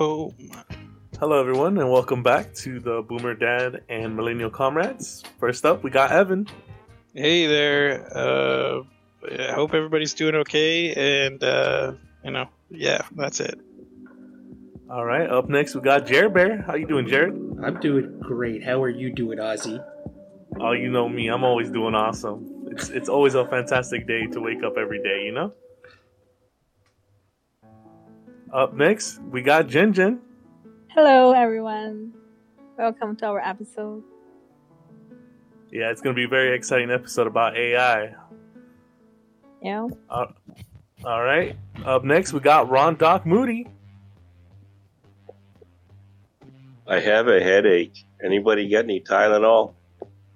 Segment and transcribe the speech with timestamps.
[0.00, 0.32] Oh,
[1.18, 5.24] Hello, everyone, and welcome back to the Boomer Dad and Millennial Comrades.
[5.40, 6.46] First up, we got Evan.
[7.14, 8.06] hey there.
[8.16, 8.82] Uh,
[9.28, 13.58] I hope everybody's doing okay, and uh, you know, yeah, that's it.
[14.88, 16.62] All right, up next, we got Jared Bear.
[16.62, 17.34] How you doing, Jared?
[17.64, 18.62] I'm doing great.
[18.62, 19.84] How are you doing, Ozzy?
[20.60, 21.26] Oh, you know me.
[21.26, 22.68] I'm always doing awesome.
[22.70, 25.52] It's it's always a fantastic day to wake up every day, you know?
[28.52, 30.20] Up next, we got Jen Jen.
[30.88, 32.14] Hello, everyone.
[32.78, 34.02] Welcome to our episode.
[35.70, 38.14] Yeah, it's going to be a very exciting episode about AI.
[39.60, 39.88] Yeah.
[40.08, 40.26] Uh,
[41.04, 41.56] all right.
[41.84, 43.66] Up next, we got Ron Doc Moody.
[46.86, 48.02] I have a headache.
[48.24, 49.74] Anybody got any Tylenol?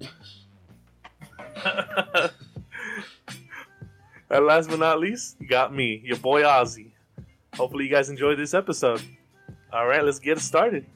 [4.31, 6.92] and last but not least, you got me, your boy Ozzy.
[7.57, 9.03] Hopefully, you guys enjoyed this episode.
[9.73, 10.87] All right, let's get it started.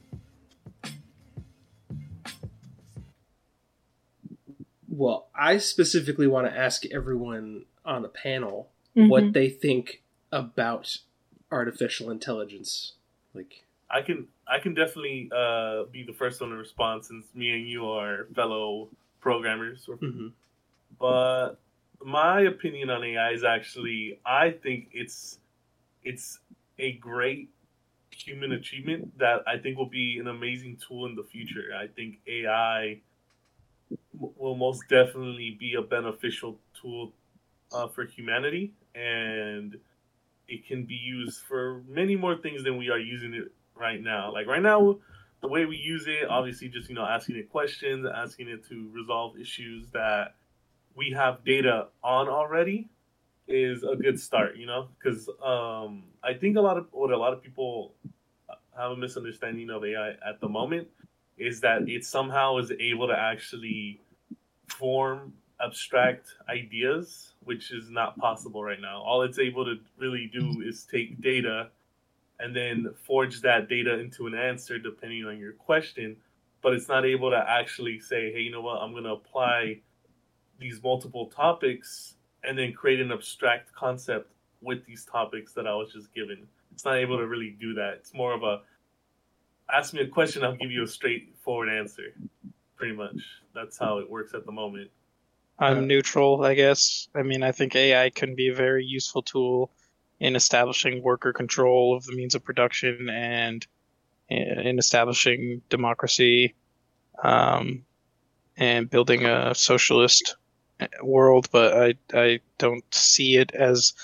[4.88, 9.08] Well, I specifically want to ask everyone on the panel Mhm.
[9.08, 10.98] what they think about
[11.50, 12.94] artificial intelligence.
[13.34, 17.50] Like, I can I can definitely uh, be the first one to respond since me
[17.50, 18.88] and you are fellow
[19.20, 19.86] programmers.
[19.86, 20.32] mhm.
[20.98, 21.56] But
[22.02, 25.38] my opinion on AI is actually I think it's
[26.04, 26.38] it's
[26.78, 27.50] a great
[28.10, 31.70] human achievement that I think will be an amazing tool in the future.
[31.76, 33.00] I think AI
[34.12, 37.12] will most definitely be a beneficial tool
[37.72, 39.78] uh, for humanity, and
[40.48, 44.32] it can be used for many more things than we are using it right now.
[44.32, 44.98] Like right now,
[45.42, 48.88] the way we use it, obviously, just you know, asking it questions, asking it to
[48.92, 50.34] resolve issues that
[50.94, 52.88] we have data on already
[53.48, 57.16] is a good start, you know, because um, I think a lot of what a
[57.16, 57.94] lot of people
[58.76, 60.88] have a misunderstanding of AI at the moment
[61.38, 64.00] is that it somehow is able to actually
[64.68, 69.02] form abstract ideas, which is not possible right now.
[69.02, 71.70] All it's able to really do is take data
[72.38, 76.16] and then forge that data into an answer depending on your question,
[76.62, 79.80] but it's not able to actually say, hey, you know what, I'm going to apply
[80.58, 82.15] these multiple topics
[82.46, 84.30] and then create an abstract concept
[84.62, 86.46] with these topics that I was just given.
[86.72, 87.94] It's not able to really do that.
[87.94, 88.60] It's more of a
[89.72, 92.14] ask me a question, I'll give you a straightforward answer.
[92.76, 93.16] Pretty much.
[93.54, 94.90] That's how it works at the moment.
[95.58, 97.08] I'm neutral, I guess.
[97.14, 99.70] I mean, I think AI can be a very useful tool
[100.20, 103.66] in establishing worker control of the means of production and
[104.28, 106.54] in establishing democracy
[107.22, 107.84] um,
[108.56, 110.36] and building a socialist
[111.02, 111.48] world.
[111.50, 113.94] But I, I don't see it as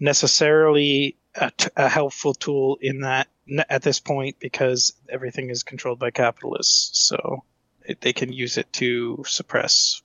[0.00, 3.28] necessarily a, t- a helpful tool in that
[3.68, 7.06] at this point because everything is controlled by capitalists.
[7.08, 7.44] So
[7.84, 10.02] it, they can use it to suppress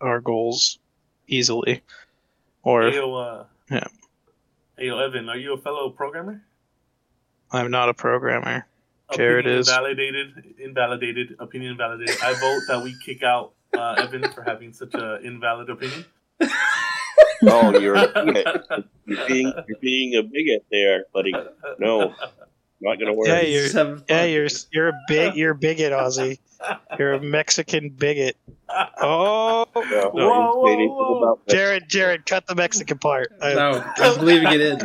[0.00, 0.78] our goals
[1.26, 1.82] easily.
[2.62, 3.86] Or Hey, yo, uh, Yeah.
[4.78, 6.42] Hey, yo, Evan, are you a fellow programmer?
[7.50, 8.66] I'm not a programmer.
[9.14, 9.68] Jared Opinion is.
[9.68, 12.16] Invalidated, invalidated, opinion invalidated.
[12.22, 16.04] I vote that we kick out uh, Evan for having such an invalid opinion.
[17.44, 17.96] Oh, you're.
[17.96, 21.32] You're being you're being a bigot there, buddy.
[21.80, 22.14] No,
[22.80, 23.26] not gonna work.
[23.26, 26.38] Yeah, you're- Yeah, you're you're a big you're a bigot, Ozzy.
[27.00, 28.36] You're a Mexican bigot.
[28.70, 29.82] Oh, No,
[30.14, 31.40] Whoa, whoa, whoa.
[31.48, 33.32] Jared, Jared, cut the Mexican part.
[33.40, 34.78] No, I'm leaving it in.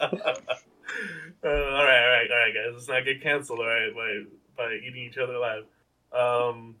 [1.42, 2.74] Uh, all right, all right, all right, guys.
[2.74, 4.24] Let's not get canceled, all right, by
[4.58, 5.64] by eating each other alive.
[6.12, 6.76] Um,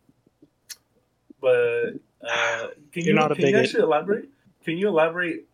[1.40, 4.28] but uh, can You're you can you actually elaborate?
[4.64, 5.46] Can you elaborate?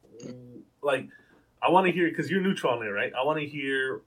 [0.83, 1.09] Like,
[1.63, 3.13] I want to hear because you're neutral on it, right?
[3.15, 4.01] I want to hear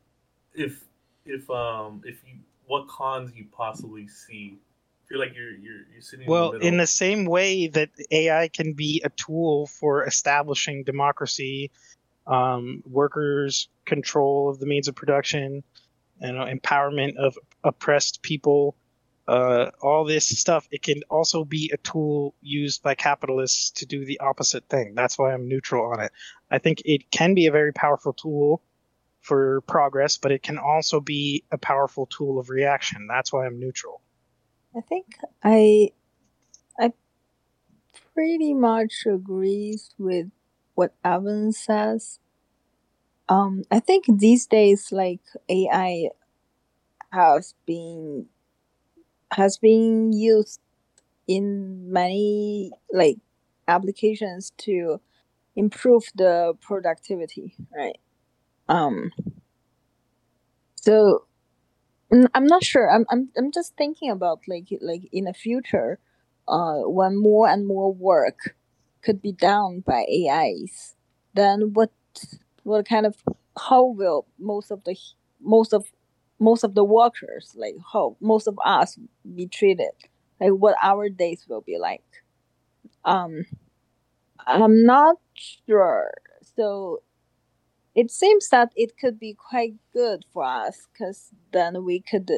[0.53, 0.83] if
[1.25, 4.57] if um if you what cons you possibly see.
[4.57, 7.89] I feel like you're you're you're sitting Well, in the in the same way that
[8.11, 11.71] AI can be a tool for establishing democracy,
[12.29, 15.63] um, workers' control of the means of production,
[16.21, 18.75] you know, empowerment of oppressed people,
[19.27, 24.05] uh, all this stuff, it can also be a tool used by capitalists to do
[24.05, 24.93] the opposite thing.
[24.95, 26.11] That's why I'm neutral on it.
[26.49, 28.61] I think it can be a very powerful tool
[29.21, 33.07] for progress, but it can also be a powerful tool of reaction.
[33.07, 34.01] That's why I'm neutral.
[34.75, 35.05] I think
[35.43, 35.91] I
[36.79, 36.93] I
[38.13, 40.27] pretty much agrees with
[40.79, 42.19] what Evan says.
[43.27, 46.09] Um, I think these days, like AI
[47.11, 48.27] has been
[49.33, 50.59] has been used
[51.27, 53.17] in many like
[53.67, 54.99] applications to
[55.55, 57.99] improve the productivity, right?
[58.69, 59.11] Um.
[60.75, 61.25] So,
[62.33, 62.89] I'm not sure.
[62.91, 65.99] I'm I'm I'm just thinking about like like in the future,
[66.47, 68.55] uh, when more and more work
[69.03, 70.95] could be done by AIs,
[71.33, 71.91] then what
[72.63, 73.15] what kind of
[73.69, 74.95] how will most of the
[75.41, 75.85] most of
[76.39, 78.97] most of the workers like how most of us
[79.35, 79.91] be treated?
[80.39, 82.03] Like what our days will be like?
[83.05, 83.45] Um
[84.47, 85.17] i'm not
[85.67, 86.11] sure.
[86.55, 87.01] So
[87.95, 92.31] it seems that it could be quite good for us because then we could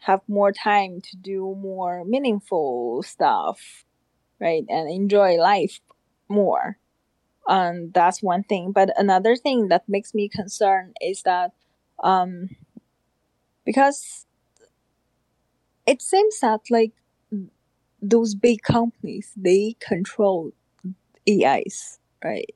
[0.00, 3.84] have more time to do more meaningful stuff
[4.40, 5.80] right and enjoy life
[6.28, 6.78] more.
[7.48, 8.72] And that's one thing.
[8.72, 11.52] But another thing that makes me concerned is that
[12.02, 12.48] um
[13.64, 14.26] because
[15.86, 16.92] it seems that like
[18.00, 20.52] those big companies they control
[21.28, 22.54] ais right?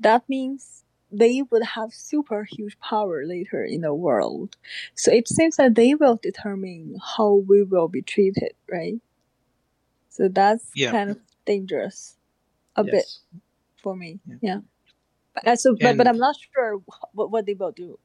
[0.00, 4.56] That means they would have super huge power later in the world.
[4.94, 9.00] So it seems that they will determine how we will be treated right?
[10.08, 10.90] So that's Yeah.
[10.90, 12.16] kind of dangerous
[12.76, 13.04] a bit
[13.82, 14.36] for me Yeah.
[14.42, 14.58] yeah,
[15.34, 16.80] But, uh, so but, but i'm not sure
[17.12, 17.98] what, what they will do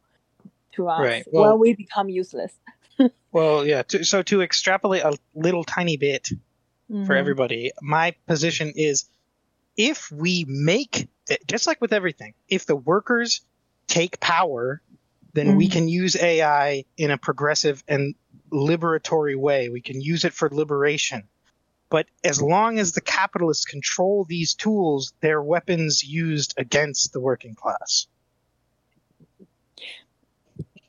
[0.74, 2.54] to us Right, well- when we become useless
[3.34, 3.82] Well, yeah.
[3.84, 6.30] To, so to extrapolate a little tiny bit
[6.88, 7.18] for Mhm.
[7.20, 9.04] everybody, my position is
[9.76, 11.10] if we make
[11.46, 13.42] just like with everything, if the workers
[13.88, 14.82] take power,
[15.34, 15.72] then we Mhm.
[15.74, 18.16] can use AI in a progressive and
[18.54, 19.68] liberatory way.
[19.68, 21.28] We can use it for liberation.
[21.90, 27.56] But as long as the capitalists control these tools, they're weapons used against the working
[27.56, 28.08] class.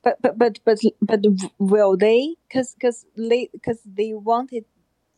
[0.06, 1.20] but but but but but
[1.58, 2.37] will they?
[2.48, 4.64] Because because because they wanted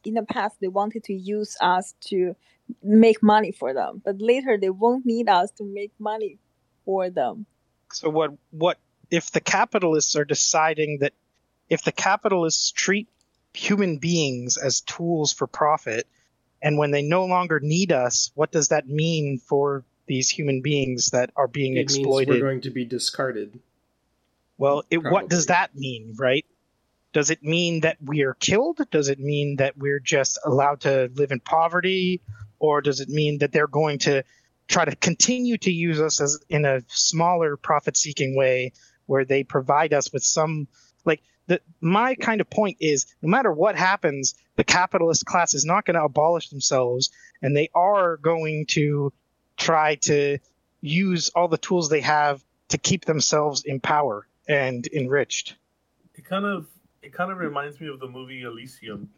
[0.05, 2.35] in the past they wanted to use us to
[2.83, 4.01] make money for them.
[4.03, 6.39] But later they won't need us to make money
[6.87, 7.45] for them.
[7.93, 8.79] So what what
[9.11, 11.13] if the capitalists are deciding that
[11.69, 13.09] if the capitalists treat
[13.59, 16.07] human beings as tools for profit
[16.63, 21.11] and when they no longer need us, what does that mean for these human beings
[21.11, 23.61] that are being It means we're going to be discarded.
[24.57, 26.45] Well, it, what does that mean, right?
[27.13, 28.81] Does it mean that we are killed?
[28.91, 32.23] Does it mean that we're just allowed to live in poverty?
[32.59, 34.25] Or does it mean that they're going to
[34.67, 38.73] try to continue to use us as in a smaller profit seeking way
[39.07, 40.69] where they provide us with some
[41.05, 45.65] like the my kind of point is no matter what happens, the capitalist class is
[45.65, 47.11] not going to abolish themselves
[47.43, 49.13] and they are going to
[49.57, 50.39] try to
[50.81, 55.57] use all the tools they have to keep themselves in power and enriched.
[56.15, 56.67] it kind of
[57.03, 59.09] it kind of reminds me of the movie Elysium,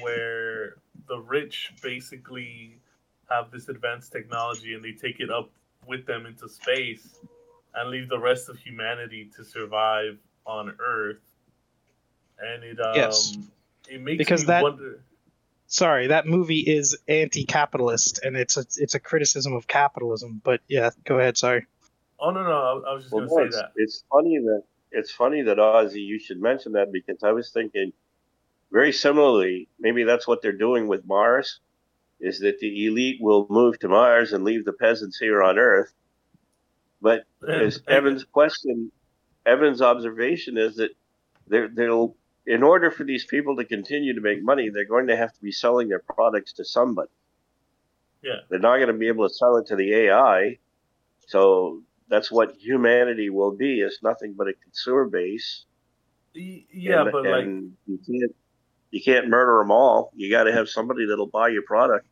[0.00, 0.76] where
[1.08, 2.78] the rich basically
[3.30, 5.50] have this advanced technology and they take it up
[5.86, 7.20] with them into space
[7.74, 11.31] and leave the rest of humanity to survive on Earth.
[12.38, 13.36] And it um Yes.
[13.88, 15.00] it makes Because me that- wonder.
[15.66, 20.42] Sorry, that movie is anti-capitalist and it's a, it's a criticism of capitalism.
[20.44, 21.38] But yeah, go ahead.
[21.38, 21.64] Sorry.
[22.20, 22.50] Oh no no,
[22.86, 23.72] I, I was just Well, gonna no, say it's, that.
[23.76, 27.92] it's funny that it's funny that Ozzy, you should mention that because I was thinking
[28.70, 29.68] very similarly.
[29.80, 31.60] Maybe that's what they're doing with Mars,
[32.20, 35.94] is that the elite will move to Mars and leave the peasants here on Earth.
[37.00, 38.92] But as Evan's question,
[39.46, 40.90] Evan's observation is that
[41.48, 42.14] there, there'll,
[42.46, 45.40] in order for these people to continue to make money, they're going to have to
[45.40, 47.10] be selling their products to somebody.
[48.22, 48.40] Yeah.
[48.50, 50.58] They're not going to be able to sell it to the AI.
[51.28, 53.80] So that's what humanity will be.
[53.80, 55.64] It's nothing but a consumer base.
[56.34, 58.34] Yeah, and, but like you can't
[58.90, 60.12] you can't murder them all.
[60.14, 62.06] You got to have somebody that'll buy your product.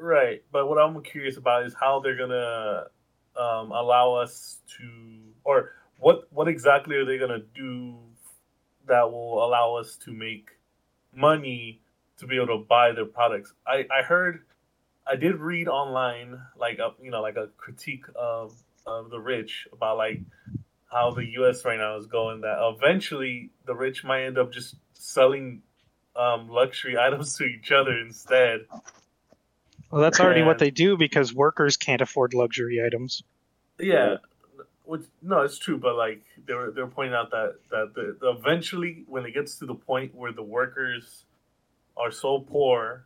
[0.00, 2.84] Right, but what I'm curious about is how they're gonna
[3.36, 4.88] um, allow us to,
[5.44, 7.98] or what what exactly are they gonna do
[8.90, 10.50] that will allow us to make
[11.14, 11.80] money
[12.18, 13.54] to be able to buy their products?
[13.66, 14.44] I I heard,
[15.06, 18.54] I did read online like a you know like a critique of
[18.86, 20.20] of the rich about like
[20.90, 21.64] how the U.S.
[21.64, 22.42] right now is going.
[22.42, 25.62] That eventually the rich might end up just selling
[26.16, 28.66] um, luxury items to each other instead.
[29.90, 30.46] Well, that's already Yeah.
[30.46, 33.22] what they do because workers can't afford luxury items.
[33.78, 34.16] Yeah,
[34.90, 38.16] which no, it's true, but like they were they were pointing out that that the,
[38.20, 41.24] the eventually when it gets to the point where the workers
[41.96, 43.04] are so poor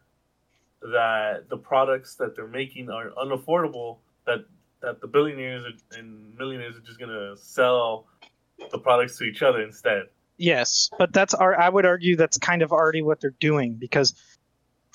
[0.81, 4.47] that the products that they're making are unaffordable, that
[4.81, 8.07] that the billionaires and millionaires are just gonna sell
[8.71, 10.05] the products to each other instead.
[10.39, 11.55] Yes, but that's our.
[11.55, 14.15] I would argue that's kind of already what they're doing because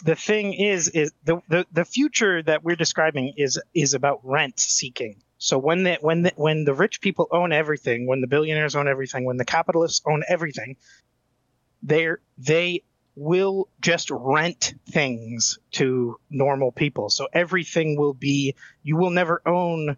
[0.03, 4.60] the thing is, is the, the the future that we're describing is is about rent
[4.60, 5.22] seeking.
[5.39, 8.88] So when the when the, when the rich people own everything, when the billionaires own
[8.88, 10.75] everything, when the capitalists own everything,
[11.81, 12.84] they they
[13.15, 17.10] will just rent things to normal people.
[17.10, 19.98] So everything will be you will never own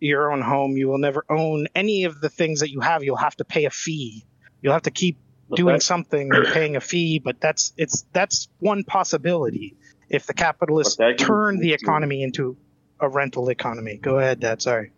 [0.00, 3.04] your own home, you will never own any of the things that you have.
[3.04, 4.24] You'll have to pay a fee.
[4.62, 5.18] You'll have to keep
[5.54, 9.76] doing something and paying a fee, but that's it's that's one possibility
[10.08, 12.56] if the capitalists But that can- turn the economy into
[13.02, 13.98] a rental economy.
[14.00, 14.62] Go ahead, Dad.
[14.62, 14.92] Sorry.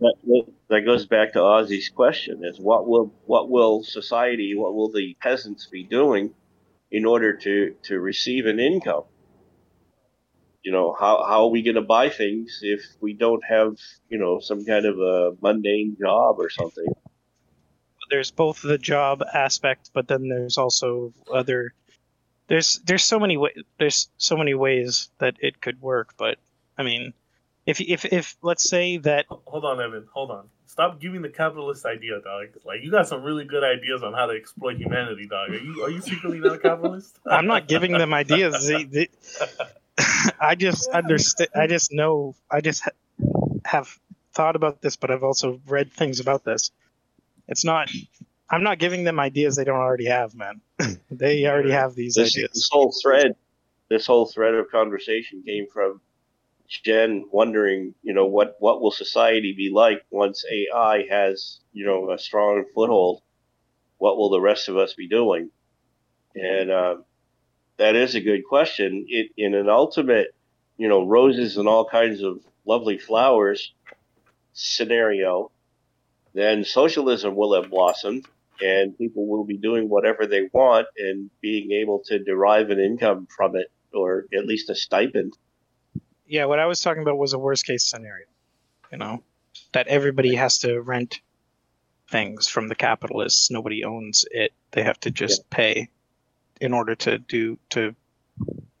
[0.00, 4.90] that, that goes back to Ozzy's question: is what will what will society, what will
[4.90, 6.34] the peasants be doing
[6.90, 9.04] in order to to receive an income?
[10.64, 13.76] You know, how how are we going to buy things if we don't have
[14.08, 16.86] you know some kind of a mundane job or something?
[18.10, 21.74] There's both the job aspect, but then there's also other.
[22.48, 26.38] There's there's so many way, there's so many ways that it could work, but
[26.76, 27.14] I mean,
[27.66, 30.06] if if if let's say that Hold on, Evan.
[30.12, 30.48] Hold on.
[30.66, 32.46] Stop giving the capitalist idea, dog.
[32.64, 35.50] Like you got some really good ideas on how to exploit humanity, dog.
[35.50, 37.18] Are you are you secretly not a capitalist?
[37.26, 38.66] I'm not giving them ideas.
[38.66, 39.08] They- they-
[40.40, 41.50] I just understand.
[41.54, 42.34] I just know.
[42.50, 42.90] I just ha-
[43.64, 43.98] have
[44.32, 46.70] thought about this, but I've also read things about this.
[47.48, 47.90] It's not.
[48.48, 50.60] I'm not giving them ideas they don't already have, man.
[51.10, 52.50] they already have these This, ideas.
[52.54, 53.34] this whole thread,
[53.90, 56.00] this whole thread of conversation came from
[56.84, 62.10] Jen wondering, you know, what what will society be like once AI has, you know,
[62.10, 63.22] a strong foothold?
[63.98, 65.50] What will the rest of us be doing?
[66.34, 66.96] And uh,
[67.76, 69.04] that is a good question.
[69.08, 70.34] It, in an ultimate,
[70.76, 73.74] you know, roses and all kinds of lovely flowers
[74.52, 75.50] scenario,
[76.34, 78.26] then socialism will have blossomed
[78.60, 83.26] and people will be doing whatever they want and being able to derive an income
[83.34, 85.36] from it or at least a stipend.
[86.32, 88.24] Yeah, what I was talking about was a worst case scenario.
[88.90, 89.22] You know,
[89.72, 91.20] that everybody has to rent
[92.10, 93.50] things from the capitalists.
[93.50, 94.54] Nobody owns it.
[94.70, 95.90] They have to just pay
[96.58, 97.94] in order to do to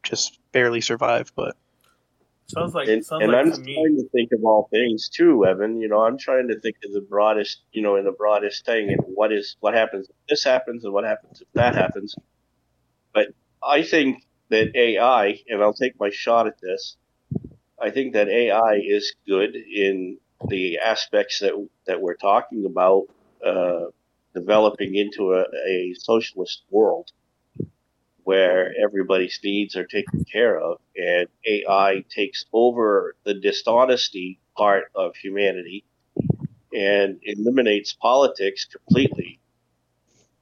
[0.02, 1.30] just barely survive.
[1.36, 1.54] But
[2.46, 3.74] sounds like And, sounds and like I'm to me.
[3.74, 5.78] trying to think of all things too, Evan.
[5.78, 8.88] You know, I'm trying to think of the broadest, you know, in the broadest thing
[8.88, 12.14] and what is what happens if this happens and what happens if that happens.
[13.12, 13.26] But
[13.62, 16.96] I think that AI, and I'll take my shot at this.
[17.82, 21.52] I think that AI is good in the aspects that
[21.86, 23.04] that we're talking about,
[23.44, 23.86] uh,
[24.34, 27.10] developing into a, a socialist world
[28.24, 35.14] where everybody's needs are taken care of and AI takes over the dishonesty part of
[35.16, 35.84] humanity
[36.74, 39.40] and eliminates politics completely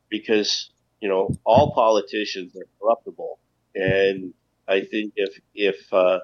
[0.09, 0.71] because
[1.01, 3.39] you know all politicians are corruptible.
[3.75, 4.35] And
[4.69, 6.21] I think if if uh,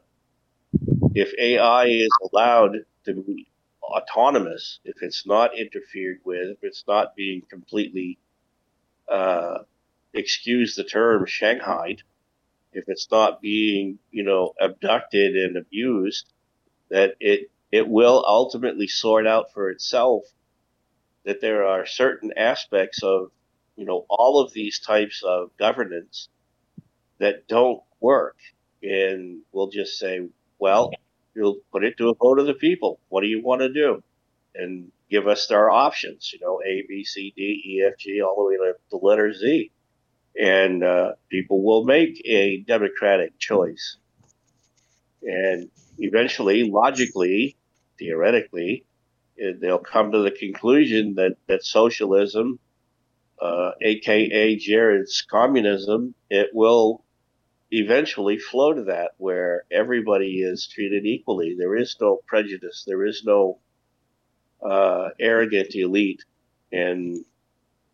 [1.16, 3.49] if AI is allowed to be
[3.82, 8.18] autonomous, if it's not interfered with, if it's not being completely
[9.11, 9.61] uh,
[10.12, 12.02] excuse the term shanghaied,
[12.73, 16.30] if it's not being, you know, abducted and abused,
[16.90, 20.25] that it it will ultimately sort out for itself
[21.25, 23.30] that there are certain aspects of,
[23.75, 26.28] you know, all of these types of governance
[27.18, 28.37] that don't work.
[28.82, 30.92] And we'll just say, well,
[31.36, 32.98] you'll put it to a vote of the people.
[33.08, 34.02] What do you want to do?
[34.54, 38.36] And give us our options, you know, A, B, C, D, E, F, G, all
[38.36, 39.70] the way to the letter Z
[40.38, 43.96] and uh, people will make a democratic choice.
[45.22, 47.56] And eventually, logically,
[47.98, 48.84] theoretically,
[49.40, 52.58] eh, they'll come to the conclusion that, that socialism,
[53.40, 57.02] uh, aka Jared's communism, it will
[57.78, 61.54] eventually flow to that where everybody is treated equally.
[61.59, 62.85] There is no prejudice.
[62.87, 63.59] There is no
[64.64, 66.25] uh, arrogant elite.
[66.73, 67.25] And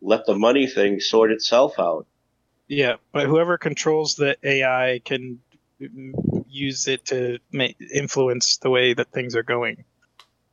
[0.01, 2.07] let the money thing sort itself out.
[2.67, 5.39] yeah, but whoever controls the AI can
[6.47, 9.85] use it to ma- influence the way that things are going.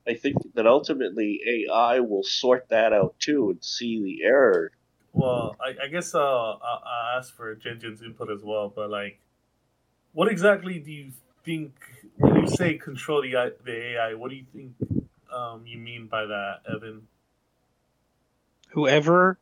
[0.07, 4.73] I think that ultimately AI will sort that out too and see the error.
[5.13, 9.21] Well, I, I guess uh, I, I asked for Jinjin's input as well, but like,
[10.13, 11.13] what exactly do you
[11.45, 11.73] think
[12.17, 14.15] when you say control the, I- the AI?
[14.15, 14.73] What do you think
[15.33, 17.03] um, you mean by that, Evan?
[18.71, 19.39] Whoever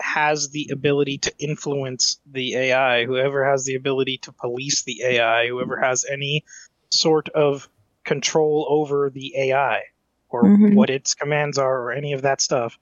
[0.00, 5.48] has the ability to influence the AI, whoever has the ability to police the AI,
[5.48, 6.44] whoever has any
[6.90, 7.68] sort of
[8.04, 9.82] control over the AI
[10.28, 10.74] or Mhm.
[10.74, 12.78] what its commands are or any of that stuff,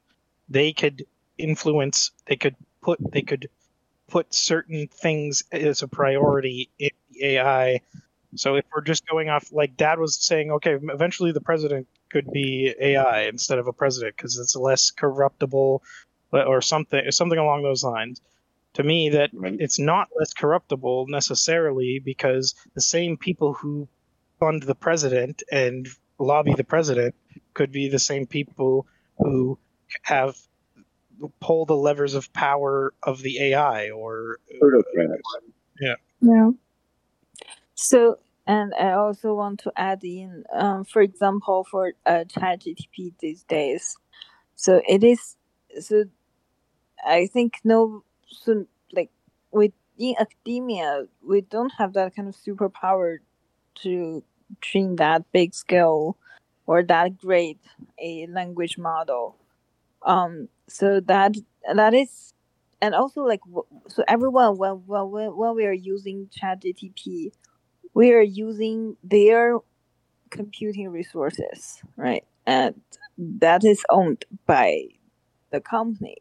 [0.49, 1.07] they could
[1.39, 3.49] influence, they could put, they could
[4.09, 7.81] put certain things as a priority in the AI.
[8.35, 12.31] So if we're just going off, like Dad was saying, okay, eventually the president could
[12.31, 15.83] be AI instead of a president because it's less corruptible,
[16.33, 18.21] or something something along those lines.
[18.75, 19.57] To me, that Right.
[19.59, 23.89] it's not less corruptible necessarily because the same people who
[24.39, 25.89] fund the president and
[26.19, 27.15] lobby the president
[27.55, 28.87] could be the same people
[29.19, 29.59] who
[30.03, 30.37] have
[31.41, 35.23] pull the levers of power of the AI or Plutocrats.
[36.21, 36.51] Yeah.
[37.75, 43.43] So, and I also want to add in, um, for example, for uh, ChatGTP these
[43.45, 43.97] days.
[44.57, 45.37] So it is.
[45.81, 46.05] So,
[47.07, 48.03] I think no.
[48.29, 49.11] So like
[49.53, 53.19] with in academia, we don't have that kind of superpower
[53.83, 54.23] to
[54.61, 56.17] train that big scale
[56.67, 57.59] or that great
[58.01, 59.37] a language model.
[60.07, 60.49] Um.
[60.69, 61.37] So that
[61.75, 62.35] that is
[62.83, 63.41] and also like
[63.89, 67.33] so everyone when when when we are using chat ChatGTP,
[67.95, 69.59] we are using their
[70.31, 72.25] computing resources, right?
[72.47, 72.81] And
[73.19, 74.85] that is owned by
[75.53, 76.17] the company.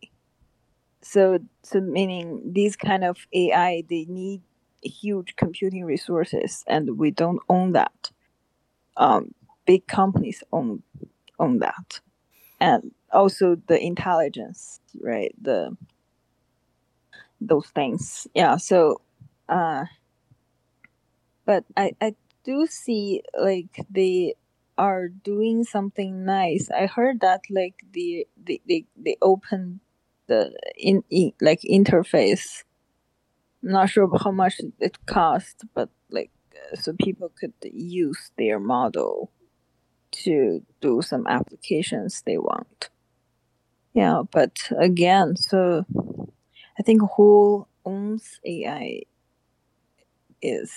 [1.01, 4.41] So so meaning these kind of AI they need
[4.83, 8.11] huge computing resources, and we don't own that.
[8.97, 9.33] Um,
[9.65, 10.83] big companies own
[11.39, 12.01] own that,
[12.59, 15.33] and also the intelligence, right?
[15.41, 15.75] The
[17.41, 18.27] those things.
[18.33, 18.57] Yeah.
[18.57, 19.01] So,
[19.49, 19.85] uh,
[21.45, 24.35] but I I do see like they
[24.77, 26.69] are doing something nice.
[26.71, 29.79] I heard that like the the they, they open
[30.27, 32.63] the in, in like interface.
[33.63, 36.31] I'm not sure how much it cost, but like
[36.75, 39.31] so people could use their model
[40.11, 42.89] to do some applications they want.
[43.95, 45.85] Yeah, but again, so
[46.77, 49.03] I think who owns AI
[50.41, 50.71] is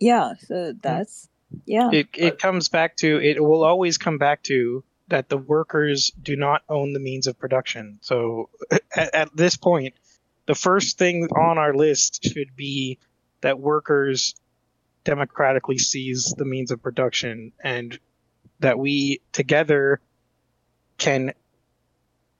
[0.00, 0.78] yeah, so mm-hmm.
[0.80, 1.28] that's
[1.64, 1.90] yeah.
[1.92, 6.36] it, it comes back to it will always come back to that the workers do
[6.36, 9.94] not own the means of production so at, at this point
[10.46, 12.98] the first thing on our list should be
[13.40, 14.34] that workers
[15.04, 17.98] democratically seize the means of production and
[18.60, 20.00] that we together
[20.98, 21.32] can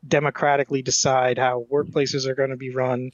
[0.07, 3.11] democratically decide how workplaces are going to be run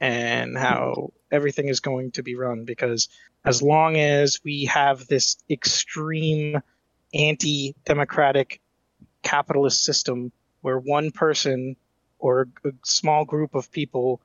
[0.00, 3.08] and how everything is going to be run because
[3.44, 6.60] as long as we have this extreme
[7.12, 8.60] anti-democratic
[9.22, 11.76] capitalist system where one person
[12.18, 14.20] or a small group of people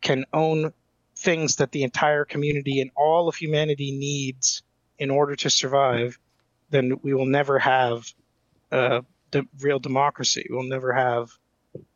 [0.00, 0.72] can own
[1.16, 4.62] things that the entire community and all of humanity needs
[4.98, 6.18] in order to survive,
[6.70, 8.12] then we will never have
[9.30, 10.46] de- real democracy.
[10.50, 11.30] We'll never have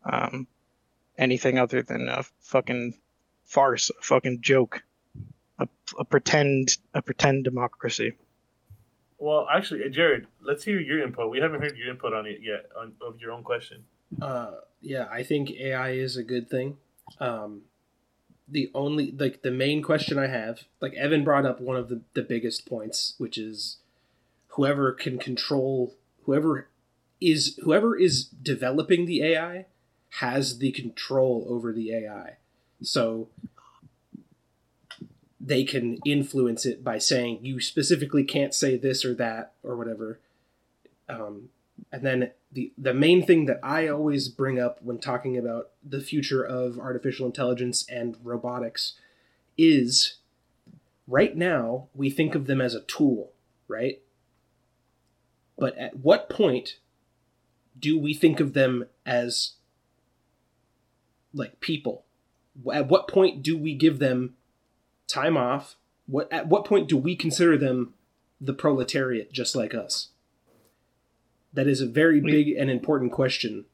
[0.05, 0.47] um,
[1.18, 2.94] anything other than a fucking
[3.44, 4.83] farce, a fucking joke,
[5.59, 5.68] a,
[5.99, 8.14] a pretend, a pretend democracy.
[9.18, 11.31] Well, actually, uh, Jared, let's hear your input.
[11.31, 13.85] We haven't heard your input on it yet, on, of your own question.
[14.20, 16.77] Uh, yeah, I think AI is a good thing.
[17.20, 17.62] Um,
[18.47, 22.03] the only like the main question I have, like Evan brought up one of the,
[22.12, 23.79] the biggest points, which is
[24.49, 25.94] whoever can control
[26.25, 26.68] whoever
[27.31, 29.67] is whoever is developing the AI
[30.21, 32.37] has the control over the AI.
[32.83, 33.29] So
[35.41, 40.21] they can influence it by saying you specifically can't say this or that or whatever.
[41.09, 41.51] Um,
[41.93, 46.01] and then the the main thing that I always bring up when talking about the
[46.01, 48.95] future of artificial intelligence and robotics
[49.59, 50.17] is
[51.07, 53.33] right now we think of them as a tool,
[53.69, 54.01] right?
[55.59, 56.79] But at what point
[57.79, 59.53] do we think of them as
[61.33, 62.05] like people?
[62.73, 64.35] At what point do we give them
[65.09, 65.77] time off?
[66.07, 67.95] What at what point do we consider them
[68.41, 70.09] the proletariat just like us?
[71.53, 73.65] That is a very big and important question.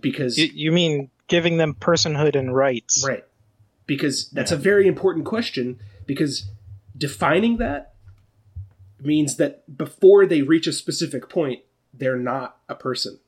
[0.00, 3.04] Because You, you mean giving them personhood and rights?
[3.06, 3.24] right.
[3.86, 6.48] Because that's a very important question because
[6.96, 7.94] defining that
[9.00, 11.60] means that before they reach a specific point,
[12.00, 13.20] they're not a person.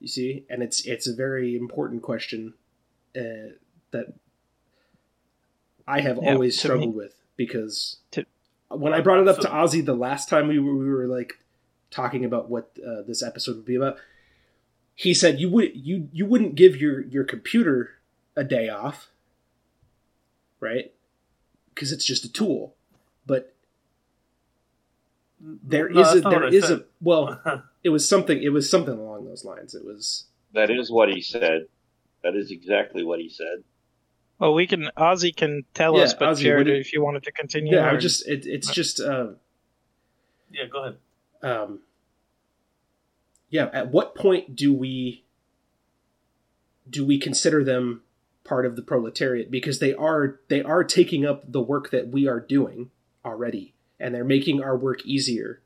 [0.00, 2.54] You see, and it's it's a very important question
[3.16, 3.54] uh,
[3.92, 4.14] that
[5.86, 8.26] I have Yeah, always struggled me- with because to-
[8.68, 11.38] when I brought it up to Ozzy the last time we were, we were like
[11.90, 13.96] talking about what uh, this episode would be about,
[14.94, 17.98] he said you would you you wouldn't give your your computer
[18.36, 19.10] a day off,
[20.60, 20.92] right?
[21.74, 22.74] Because it's just a tool,
[23.26, 23.54] but
[25.40, 27.40] there No, is that's a not there what I is a well
[27.84, 29.74] it was something it was something along those lines.
[29.74, 31.66] It was That is what he said.
[32.22, 33.64] That is exactly what he said.
[34.38, 34.88] Well, we can.
[34.96, 37.32] Ozzy can tell Yeah, us, but Ozzy, Jared, what do you- if you wanted to
[37.32, 37.86] continue, yeah.
[37.86, 39.28] I or- was just it, it's just uh,
[40.50, 40.96] Yeah, go ahead.
[41.42, 41.80] Um,
[43.48, 45.24] yeah, at what point do we
[46.88, 48.02] do we consider them
[48.44, 52.26] part of the proletariat because they are they are taking up the work that we
[52.26, 52.90] are doing
[53.24, 55.60] already and they're making our work easier.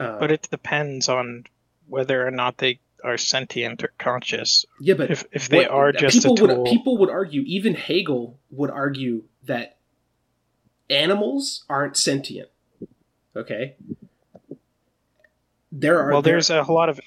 [0.00, 1.44] Uh, but it depends on
[1.86, 4.64] whether or not they are sentient or conscious.
[4.80, 8.38] Yeah, but if, if they what, are just people would people would argue, even Hegel
[8.50, 9.76] would argue that
[10.90, 12.48] animals aren't sentient.
[13.34, 13.76] Okay.
[15.70, 17.00] There are well, there's a lot of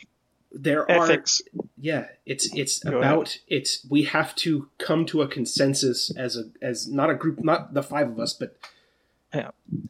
[0.51, 1.41] there ethics.
[1.57, 3.41] are yeah it's it's Go about ahead.
[3.47, 7.73] it's we have to come to a consensus as a as not a group not
[7.73, 8.55] the five of us but.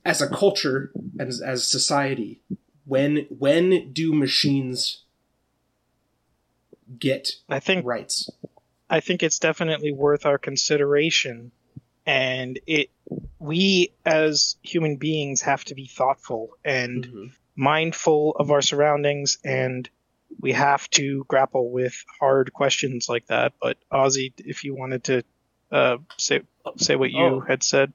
[0.06, 2.42] As a culture as as society
[2.86, 5.04] when when do machines
[6.98, 8.30] get I think rights
[8.90, 11.52] I think it's definitely worth our consideration
[12.06, 12.90] and it
[13.38, 17.26] we as human beings have to be thoughtful and mm-hmm.
[17.56, 19.90] mindful of our surroundings and
[20.40, 23.54] we have to grapple with hard questions like that.
[23.62, 25.24] But Ozzy, if you wanted to
[25.72, 26.42] uh, say
[26.78, 27.40] say what you oh.
[27.42, 27.94] had said.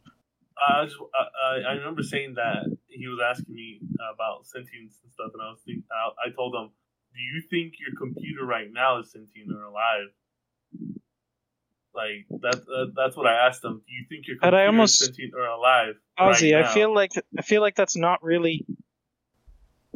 [0.56, 3.80] I, just, I, I remember saying that he was asking me
[4.14, 6.70] about sentience and stuff, and I was thinking, I, I told him,
[7.12, 10.08] "Do you think your computer right now is sentient or alive?"
[11.94, 13.82] Like that, uh, that's what I asked him.
[13.86, 15.94] Do you think your computer I almost, is sentient or alive?
[16.18, 18.64] Ozzy, right I feel like I feel like that's not really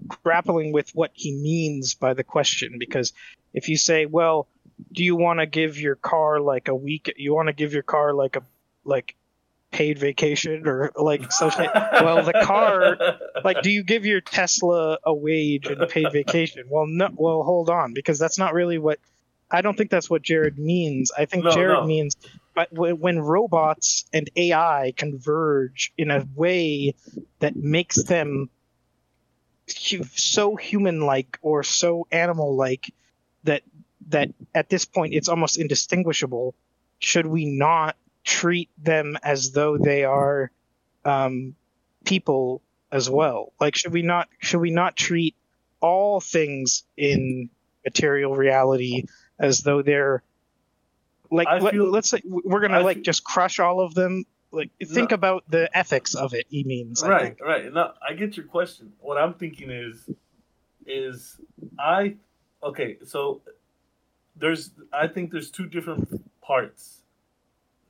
[0.06, 3.12] grappling with what he means by the question because
[3.52, 4.48] if you say, "Well,
[4.92, 7.12] do you want to give your car like a week?
[7.16, 8.42] You want to give your car like a
[8.84, 9.16] like
[9.70, 11.66] paid vacation or like social?
[11.92, 12.96] well, the car,
[13.44, 16.64] like, do you give your Tesla a wage and paid vacation?
[16.68, 17.08] Well, no.
[17.14, 18.98] Well, hold on, because that's not really what.
[19.50, 21.10] I don't think that's what Jared means.
[21.16, 21.86] I think no, Jared no.
[21.86, 22.16] means,
[22.54, 26.94] but when robots and AI converge in a way
[27.38, 28.50] that makes them
[29.66, 32.92] so human-like or so animal-like
[33.44, 33.62] that
[34.08, 36.54] that at this point it's almost indistinguishable.
[36.98, 37.96] Should we not
[38.28, 40.50] treat them as though they are
[41.04, 41.54] um,
[42.04, 42.60] people
[42.92, 43.52] as well?
[43.58, 45.34] Like, should we not should we not treat
[45.80, 47.48] all things in
[47.84, 49.04] material reality
[49.38, 50.22] as though they're
[51.30, 54.70] like let, us say we're gonna I like feel, just crush all of them like
[54.84, 55.14] think no.
[55.14, 59.18] about the ethics of it he means right right no i get your question what
[59.18, 60.08] i'm thinking is
[60.86, 61.36] is
[61.78, 62.16] i
[62.62, 63.42] okay so
[64.36, 66.08] there's i think there's two different
[66.40, 67.02] parts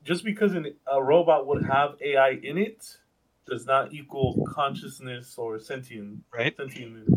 [0.09, 2.99] just because an, a robot would have ai in it
[3.47, 6.57] does not equal consciousness or sentient right.
[6.57, 7.09] sentient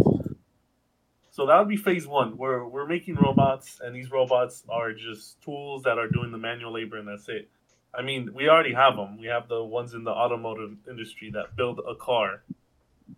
[1.33, 5.41] so that would be phase one where we're making robots and these robots are just
[5.41, 7.49] tools that are doing the manual labor and that's it.
[7.93, 9.17] I mean, we already have them.
[9.17, 12.43] We have the ones in the automotive industry that build a car,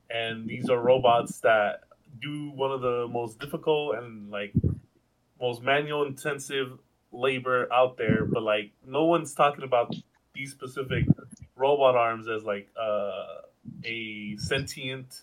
[0.09, 1.81] and these are robots that
[2.21, 4.53] do one of the most difficult and like
[5.41, 6.77] most manual intensive
[7.13, 8.25] labor out there.
[8.25, 9.95] But like, no one's talking about
[10.33, 11.05] these specific
[11.55, 13.41] robot arms as like uh,
[13.85, 15.21] a sentient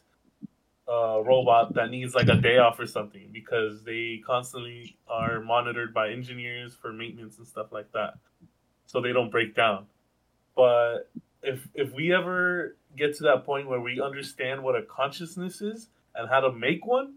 [0.88, 5.94] uh, robot that needs like a day off or something because they constantly are monitored
[5.94, 8.14] by engineers for maintenance and stuff like that
[8.86, 9.86] so they don't break down.
[10.56, 11.10] But
[11.42, 15.88] if if we ever get to that point where we understand what a consciousness is
[16.14, 17.14] and how to make one,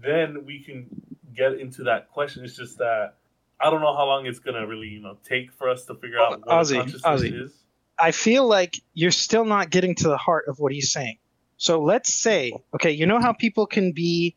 [0.00, 0.86] then we can
[1.34, 2.44] get into that question.
[2.44, 3.14] It's just that
[3.62, 6.18] I don't know how long it's gonna really, you know, take for us to figure
[6.18, 7.52] out oh, what Ozzy, consciousness Ozzy, is.
[7.98, 11.18] I feel like you're still not getting to the heart of what he's saying.
[11.56, 14.34] So let's say, okay, you know how people can be,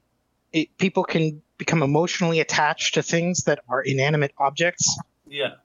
[0.53, 4.99] it, people can become emotionally attached to things that are inanimate objects.
[5.27, 5.55] Yeah.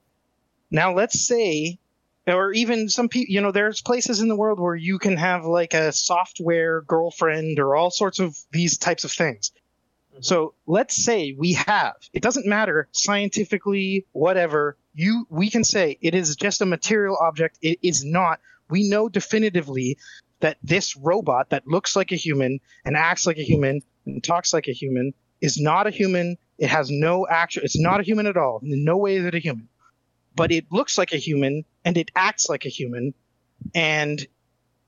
[0.71, 1.77] Now, let's say,
[2.25, 5.45] or even some people, you know, there's places in the world where you can have
[5.45, 9.51] like a software girlfriend or all sorts of these types of things.
[10.11, 10.21] Mm-hmm.
[10.21, 16.15] So let's say we have, it doesn't matter scientifically, whatever, you, we can say it
[16.15, 17.57] is just a material object.
[17.61, 18.39] It is not.
[18.69, 19.97] We know definitively
[20.39, 24.53] that this robot that looks like a human and acts like a human and talks
[24.53, 26.37] like a human is not a human.
[26.57, 27.63] It has no action.
[27.63, 28.59] It's not a human at all.
[28.63, 29.67] In no way is it a human
[30.35, 33.13] but it looks like a human and it acts like a human
[33.75, 34.25] and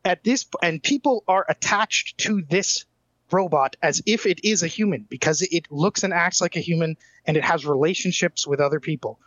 [0.06, 2.86] at this and people are attached to this
[3.32, 6.96] robot as if it is a human because it looks and acts like a human
[7.26, 9.20] and it has relationships with other people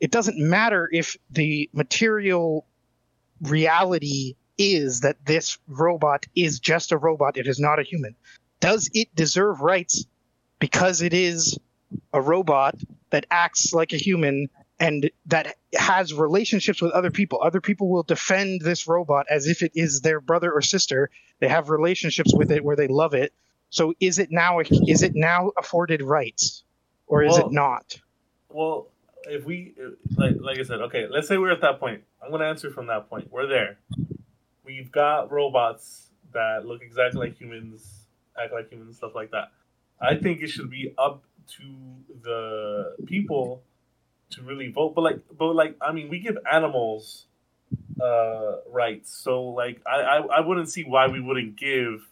[0.00, 2.66] it doesn't matter if the material
[3.40, 8.14] reality is that this robot is just a robot it is not a human
[8.60, 10.04] does it deserve rights
[10.58, 11.58] because it is
[12.12, 12.74] a robot
[13.10, 14.48] that acts like a human
[14.82, 17.40] and that has relationships with other people.
[17.40, 21.08] Other people will defend this robot as if it is their brother or sister
[21.42, 23.32] They have relationships with it where they love it.
[23.68, 26.62] So is it now is it now afforded rights,
[27.08, 28.00] or is Well- it not?
[28.48, 28.86] Well,
[29.24, 29.74] if we
[30.16, 32.04] like like I said, okay, let's say we're at that point.
[32.22, 33.28] I'm gonna answer from that point.
[33.32, 33.78] We're there.
[34.64, 38.06] We've got robots that look exactly like humans,
[38.40, 39.50] act like humans, stuff like that.
[40.00, 41.24] I think it should be up
[41.56, 41.64] to
[42.22, 43.64] the people
[44.30, 44.94] to really vote.
[44.94, 47.26] But like, but like, I mean, we give animals
[48.00, 52.08] uh rights, so like, I I, I wouldn't see why we wouldn't give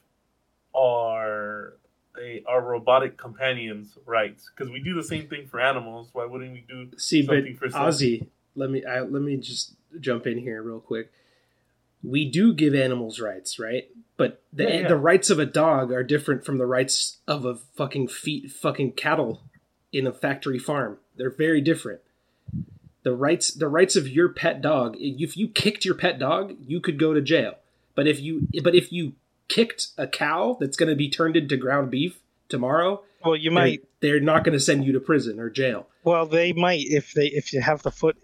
[0.75, 1.75] our
[2.19, 6.11] a, our robotic companions rights because we do the same thing for animals.
[6.13, 9.75] Why wouldn't we do See, but something for Ozzy, let me I, let me just
[9.99, 11.13] jump in here real quick.
[12.03, 13.89] We do give animals rights, right?
[14.17, 14.89] But the Yeah, yeah.
[14.89, 18.93] the rights of a dog are different from the rights of a fucking feet fucking
[18.93, 19.43] cattle
[19.93, 20.99] in a factory farm.
[21.17, 22.01] They're very different.
[23.03, 24.97] The rights the rights of your pet dog.
[24.99, 27.55] If you kicked your pet dog, you could go to jail.
[27.95, 29.15] But if you but if you
[29.49, 33.53] kicked a cow that's going to be turned into ground beef tomorrow, Well, you they're,
[33.53, 33.85] might.
[34.01, 35.87] they're not going to send you to prison or jail.
[36.05, 38.17] Well, they might if they if you have the foot.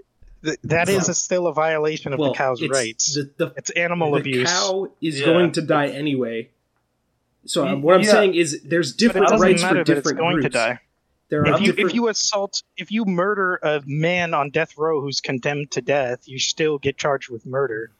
[0.64, 3.14] That is a, still a violation of well, the cow's it's rights.
[3.14, 4.48] The, the, it's animal the abuse.
[4.52, 5.26] cow is Yeah.
[5.26, 6.50] going to die anyway.
[7.46, 8.10] So um, what I'm yeah.
[8.12, 10.46] saying is, there's different rights matter for that it's different going groups.
[10.46, 10.80] to die.
[11.28, 11.90] There are If you different.
[11.90, 16.28] if you assault if you murder a man on death row who's condemned to death,
[16.28, 17.90] you still get charged with murder.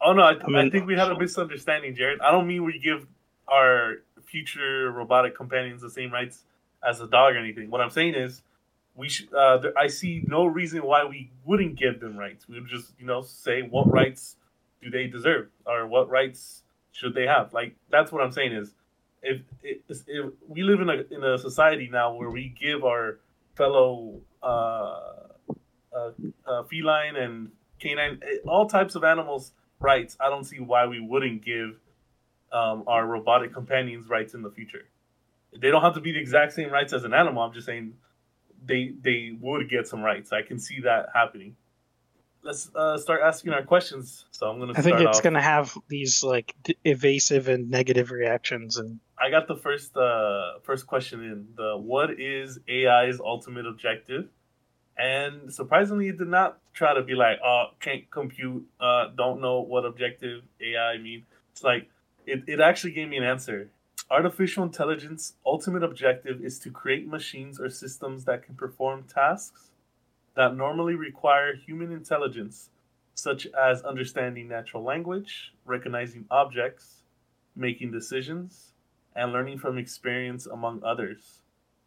[0.00, 2.20] Oh no, I, I mean- I think we had a misunderstanding, Jared.
[2.20, 3.06] I don't mean we give
[3.48, 6.44] our future robotic companions the same rights
[6.86, 7.70] as a dog or anything.
[7.70, 8.42] What I'm saying is,
[8.94, 9.32] we should.
[9.32, 12.46] Uh, there, I see no reason why we wouldn't give them rights.
[12.48, 14.36] We would just, you know, say what rights
[14.82, 17.52] do they deserve or what rights should they have.
[17.54, 18.74] Like that's what I'm saying is,
[19.22, 23.18] if, if, if we live in a in a society now where we give our
[23.56, 25.00] fellow uh,
[25.94, 26.10] uh,
[26.46, 31.00] uh, feline and canine, eh, all types of animals rights, I don't see why we
[31.00, 31.78] wouldn't give
[32.52, 34.86] um, our robotic companions rights in the future.
[35.58, 37.42] They don't have to be the exact same rights as an animal.
[37.42, 37.94] I'm just saying
[38.64, 40.32] they they would get some rights.
[40.32, 41.56] I can see that happening.
[42.42, 44.26] Let's uh, start asking our questions.
[44.30, 44.74] So I'm gonna.
[44.76, 45.22] I think it's off.
[45.22, 49.96] going to have these like d- evasive and negative reactions, and I got the first
[49.96, 54.28] uh, first question in the what is AI's ultimate objective?
[54.96, 59.60] And surprisingly, it did not try to be like, oh, can't compute, uh, don't know
[59.60, 61.24] what objective AI mean.
[61.52, 61.88] It's like
[62.26, 63.70] it, it actually gave me an answer.
[64.10, 69.70] Artificial intelligence ultimate objective is to create machines or systems that can perform tasks
[70.34, 72.70] that normally require human intelligence,
[73.14, 77.02] such as understanding natural language, recognizing objects,
[77.56, 78.67] making decisions,
[79.18, 81.42] and learning from experience, among others.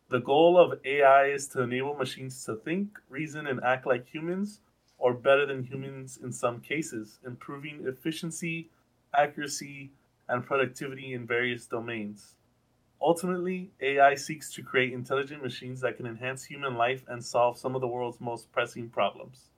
[0.10, 4.60] The goal of AI is to enable machines to think, reason, and act like humans,
[4.98, 8.70] or better than humans in some cases, improving efficiency,
[9.14, 9.92] accuracy,
[10.28, 12.36] and productivity in various domains.
[13.02, 17.74] Ultimately, AI seeks to create intelligent machines that can enhance human life and solve some
[17.76, 19.50] of the world's most pressing problems.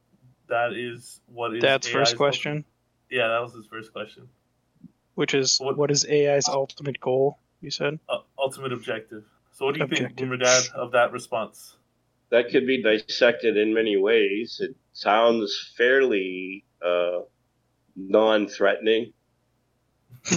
[0.48, 2.66] That is what is Dad's AI's first question,
[3.10, 4.30] yeah, that was his first question.
[5.16, 7.38] which is What- what is AI's ultimate goal?
[7.64, 7.98] You said.
[8.10, 9.24] Uh, ultimate objective.
[9.54, 10.18] So, what do you think, Objective.
[10.30, 11.78] Boomer Dad, of that response?
[12.30, 14.60] That could be dissected in many ways.
[14.62, 17.22] It sounds fairly uh,
[17.96, 19.14] non-threatening.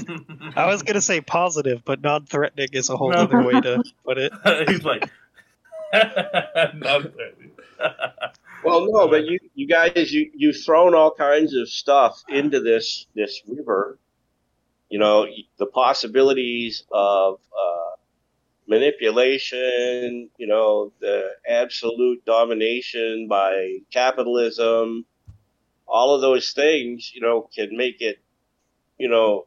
[0.56, 3.18] I was gonna say positive, but non-threatening is a whole No.
[3.18, 4.32] other way to put it.
[4.68, 5.10] He's like,
[5.92, 7.50] not threatening.
[8.64, 13.06] Well, no, but you, you guys, you you've thrown all kinds of stuff into this
[13.14, 13.98] this river.
[14.88, 15.26] You know,
[15.58, 17.96] the possibilities of uh,
[18.68, 20.22] manipulation.
[20.30, 25.06] You know, the absolute domination by capitalism.
[25.86, 28.18] All of those things, you know, can make it.
[28.98, 29.46] You know,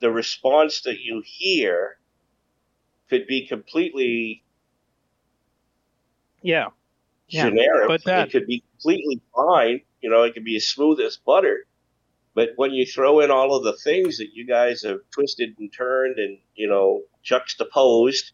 [0.00, 1.98] the response that you hear
[3.08, 4.44] could be completely
[6.42, 6.70] Yeah,
[7.28, 7.86] Yeah, generic.
[7.86, 9.82] but that- it could be completely fine.
[10.00, 11.66] You know, it could be as smooth as butter.
[12.34, 15.72] But when you throw in all of the things that you guys have twisted and
[15.72, 18.32] turned and you know juxtaposed,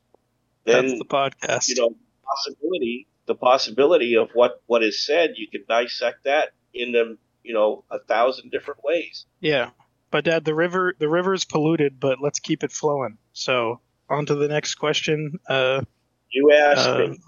[0.64, 1.68] then that's the podcast.
[1.68, 6.88] you know possibility the possibility of what what is said you can dissect that in
[6.88, 9.26] into you know a thousand different ways.
[9.40, 9.70] Yeah,
[10.10, 13.18] but Dad, the river the river is polluted, but let's keep it flowing.
[13.32, 15.38] So on to the next question.
[15.48, 15.82] Uh,
[16.30, 17.18] You asked uh, me.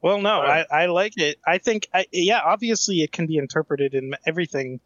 [0.00, 0.40] well, no.
[0.40, 1.38] I, I like it.
[1.46, 4.80] I think, I, yeah, obviously it can be interpreted in everything.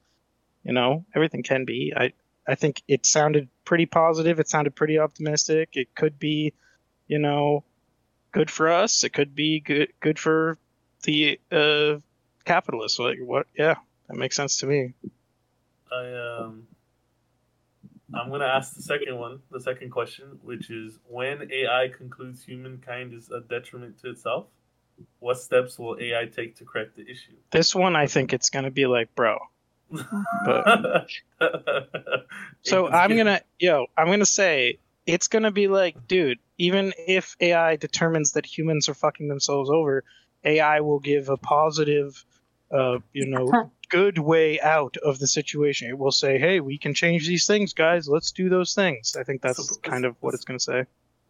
[0.64, 1.92] You know, everything can be.
[1.96, 2.12] I
[2.46, 4.40] I think it sounded pretty positive.
[4.40, 5.70] It sounded pretty optimistic.
[5.74, 6.52] It could be,
[7.06, 7.64] you know,
[8.32, 9.04] good for us.
[9.04, 10.58] It could be good good for
[11.04, 11.98] the uh,
[12.44, 12.98] capitalists.
[12.98, 13.46] Like what?
[13.56, 13.76] Yeah,
[14.08, 14.94] that makes sense to me.
[15.92, 16.66] I um,
[18.14, 22.42] I'm going to ask the second one, the second question, which is when AI concludes
[22.42, 24.46] humankind is a detriment to itself,
[25.20, 27.36] what steps will AI take to correct the issue?
[27.50, 29.38] This one, I think it's going to be like, bro.
[30.44, 31.08] But
[32.62, 36.38] so I'm gonna, yo, I'm gonna say it's gonna be like, dude.
[36.58, 40.04] Even if AI determines that humans are fucking themselves over,
[40.44, 42.22] AI will give a positive,
[42.70, 45.88] uh, you know, good way out of the situation.
[45.88, 48.08] It will say, "Hey, we can change these things, guys.
[48.08, 50.84] Let's do those things." I think that's So- kind of what it's gonna say.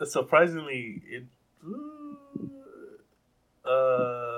[0.04, 1.24] surprisingly, it.
[3.64, 4.29] Uh,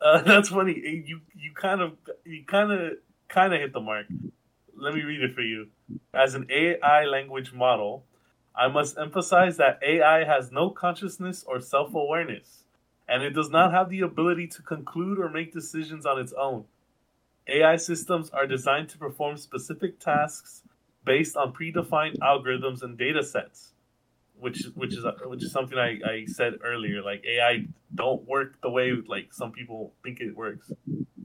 [0.00, 0.74] uh, that's funny.
[1.06, 1.92] You you kind of
[2.24, 2.92] you kind of
[3.28, 4.06] kind of hit the mark.
[4.76, 5.68] Let me read it for you.
[6.14, 8.04] As an AI language model,
[8.54, 12.64] I must emphasize that AI has no consciousness or self awareness,
[13.08, 16.64] and it does not have the ability to conclude or make decisions on its own.
[17.48, 20.62] AI systems are designed to perform specific tasks
[21.04, 23.72] based on predefined algorithms and data sets
[24.38, 27.02] which which is which is something I, I said earlier.
[27.02, 30.70] Like AI don't work the way like some people think it works.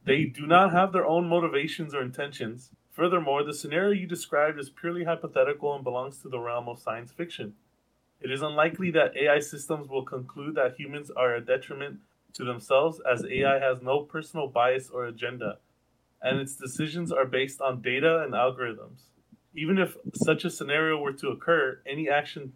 [0.06, 2.72] They do not have their own motivations or intentions.
[2.92, 7.12] Furthermore, the scenario you described is purely hypothetical and belongs to the realm of science
[7.12, 7.54] fiction.
[8.22, 12.00] It is unlikely that AI systems will conclude that humans are a detriment
[12.34, 15.58] to themselves, as AI has no personal bias or agenda,
[16.22, 19.02] and its decisions are based on data and algorithms.
[19.56, 22.54] Even if such a scenario were to occur, any action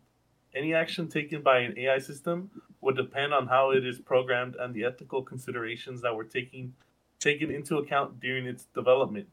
[0.58, 2.50] any action taken by an AI system
[2.82, 6.74] would depend on how it is programmed and the ethical considerations that were taking
[7.20, 9.28] taken into account during its development.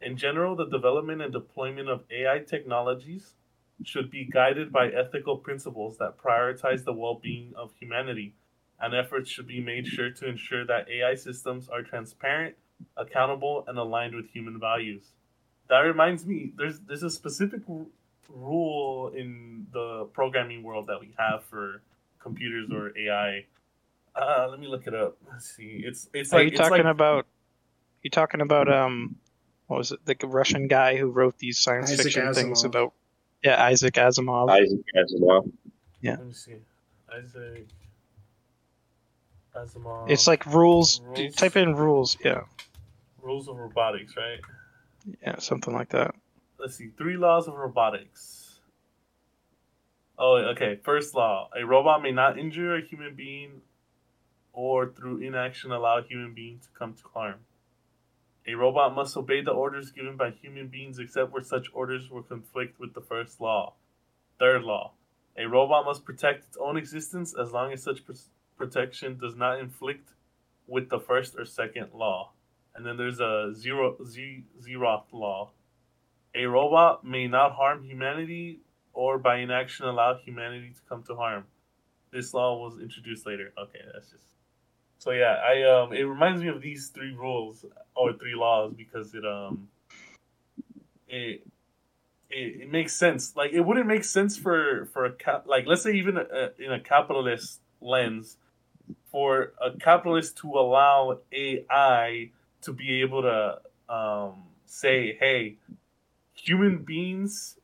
[0.00, 3.34] In general, the development and deployment of AI technologies
[3.84, 8.34] should be guided by ethical principles that prioritize the well-being of humanity,
[8.80, 12.56] and efforts should be made sure to ensure that AI systems are transparent,
[12.96, 15.12] accountable, and aligned with human values.
[15.68, 17.62] That reminds me, there's there's a specific
[18.28, 21.82] rule in the programming world that we have for
[22.18, 23.44] computers or AI.
[24.14, 25.16] Uh, let me look it up.
[25.30, 25.82] Let's see.
[25.84, 27.26] It's it's Are like you it's talking like, about?
[28.02, 29.16] You talking about um,
[29.66, 30.04] what was it?
[30.04, 32.92] The Russian guy who wrote these science Isaac fiction things about?
[33.42, 34.50] Yeah, Isaac Asimov.
[34.50, 35.50] Isaac Asimov.
[36.00, 36.12] Yeah.
[36.12, 36.54] Let me see.
[37.12, 37.66] Isaac
[39.54, 40.10] Asimov.
[40.10, 41.00] It's like rules.
[41.04, 41.34] Rules.
[41.34, 42.16] Type in rules.
[42.24, 42.42] Yeah,
[43.22, 44.40] rules of robotics, right?
[45.22, 46.14] yeah, something like that.
[46.58, 46.88] Let's see.
[46.98, 48.60] Three laws of robotics.
[50.18, 50.80] Oh, okay.
[50.82, 53.62] First law: a robot may not injure a human being,
[54.52, 57.40] or through inaction allow a human being to come to harm.
[58.46, 62.22] A robot must obey the orders given by human beings except where such orders will
[62.22, 63.74] conflict with the first law.
[64.40, 64.94] Third law:
[65.36, 68.12] a robot must protect its own existence as long as such pr-
[68.56, 70.14] protection does not inflict
[70.66, 72.32] with the first or second law.
[72.74, 75.52] And then there's a zero z zeroth law.
[76.34, 78.60] A robot may not harm humanity
[78.92, 81.44] or by inaction allow humanity to come to harm.
[82.10, 83.52] This law was introduced later.
[83.58, 84.24] Okay, that's just
[84.98, 85.36] so yeah.
[85.46, 87.64] I um, it reminds me of these three rules
[87.94, 89.68] or three laws because it um,
[91.08, 91.46] it
[92.30, 93.36] it, it makes sense.
[93.36, 96.72] Like it wouldn't make sense for for a cap like let's say even a, in
[96.72, 98.36] a capitalist lens
[99.10, 102.30] for a capitalist to allow AI
[102.62, 103.58] to be able to
[103.92, 105.56] um, say, hey,
[106.44, 107.58] human beings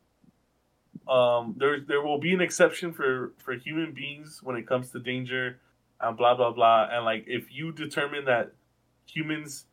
[1.08, 4.98] um there there will be an exception for for human beings when it comes to
[4.98, 5.58] danger
[6.00, 6.88] and blah blah blah.
[6.90, 8.52] And like if you determine that
[9.06, 9.66] humans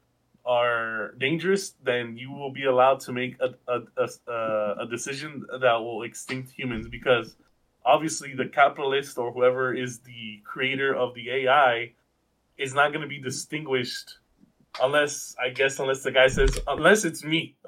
[0.46, 5.46] are dangerous then you will be allowed to make a a, a, a- a decision
[5.62, 7.36] that will extinct humans because
[7.86, 11.94] obviously the capitalist or whoever is the creator of the AI
[12.58, 14.18] is not going to be distinguished
[14.82, 17.56] unless I guess unless the guy says unless it's me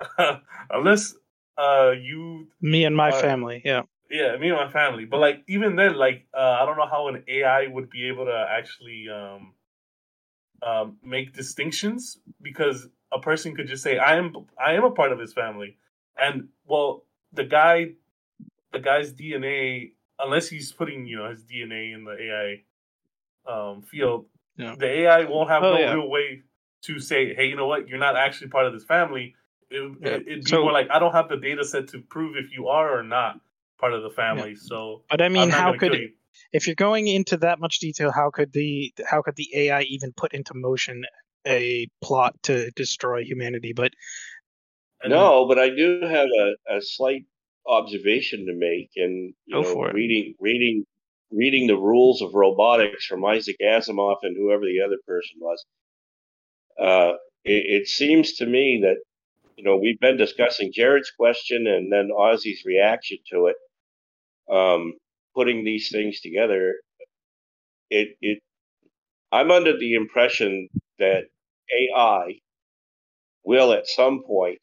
[0.70, 1.14] unless
[1.56, 3.62] uh you Me and my Uh, family.
[3.64, 3.82] Yeah.
[4.10, 7.08] yeah me and my family but like even then like uh, i don't know how
[7.08, 9.54] an ai would be able to actually um
[10.62, 14.32] um make distinctions because a person could just say i am
[14.64, 15.76] i am a part of his family
[16.20, 17.90] and well the guy
[18.72, 22.62] the guy's dna unless he's putting you know his dna in the ai
[23.52, 24.26] um field
[24.56, 24.74] Yeah.
[24.78, 25.92] the ai won't have Oh, no yeah.
[25.94, 26.42] real way
[26.82, 29.34] to say hey you know what you're not actually part of this family
[29.70, 30.08] it, Yeah.
[30.08, 32.52] it, it'd be So- more like i don't have the data set to prove if
[32.52, 33.40] you are or not
[33.80, 36.10] part of the family so But I mean, how could you.
[36.52, 40.12] if you're going into that much detail, how could the how could the AI even
[40.12, 41.04] put into motion
[41.46, 43.72] a plot to destroy humanity?
[43.72, 43.92] But
[45.02, 47.22] And No, but I do have a, a slight
[47.68, 49.94] observation to make, and you Go know, for it.
[49.94, 50.84] reading reading
[51.30, 55.64] reading the rules of robotics from Isaac Asimov and whoever the other person was.
[56.80, 57.12] Uh,
[57.44, 58.96] it, it seems to me that
[59.58, 63.56] you know, we've been discussing Jared's question and then Ozzy's reaction to it.
[64.54, 64.94] Um,
[65.34, 66.76] putting these things together,
[67.90, 68.38] it it
[69.32, 70.68] I'm under the impression
[71.00, 71.24] that
[71.72, 72.40] AI
[73.44, 74.60] will at some point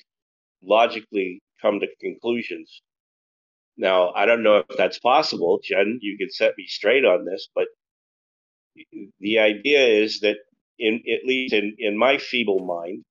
[0.63, 2.81] logically come to conclusions.
[3.77, 5.59] Now, I don't know if that's possible.
[5.63, 7.67] Jen, you can set me straight on this, but
[9.19, 10.37] the idea is that,
[10.79, 13.03] in at least in, in my feeble mind,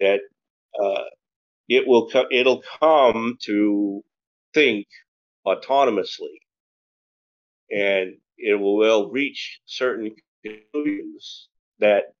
[0.00, 0.20] that
[0.80, 1.04] uh,
[1.68, 4.02] it will co- it'll come to
[4.54, 4.86] think
[5.46, 6.36] autonomously,
[7.70, 10.14] and it will reach certain
[10.44, 11.48] conclusions
[11.80, 12.14] that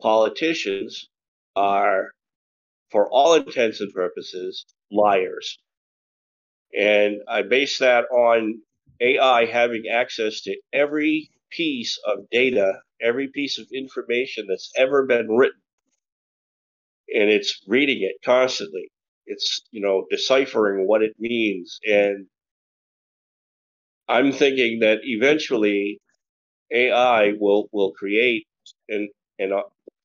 [0.00, 1.08] politicians
[1.56, 2.12] are,
[2.90, 5.58] for all intents and purposes, liars.
[6.78, 8.62] And I base that on
[9.00, 15.28] AI having access to every piece of data, every piece of information that's ever been
[15.30, 15.60] written.
[17.14, 18.90] And it's reading it constantly.
[19.26, 21.78] It's, you know, deciphering what it means.
[21.86, 22.26] And
[24.08, 26.00] I'm thinking that eventually
[26.72, 28.46] AI will, will create
[28.88, 29.08] an,
[29.38, 29.62] an, uh,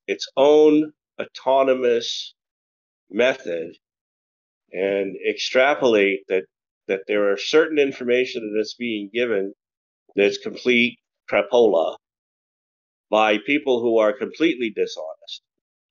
[0.08, 2.36] its own autonomous
[3.12, 3.74] method
[4.74, 6.46] and extrapolate that
[6.88, 9.54] that there are certain information that's being given
[10.16, 11.00] that's complete
[11.32, 11.98] crapola
[13.12, 15.44] by people who are completely dishonest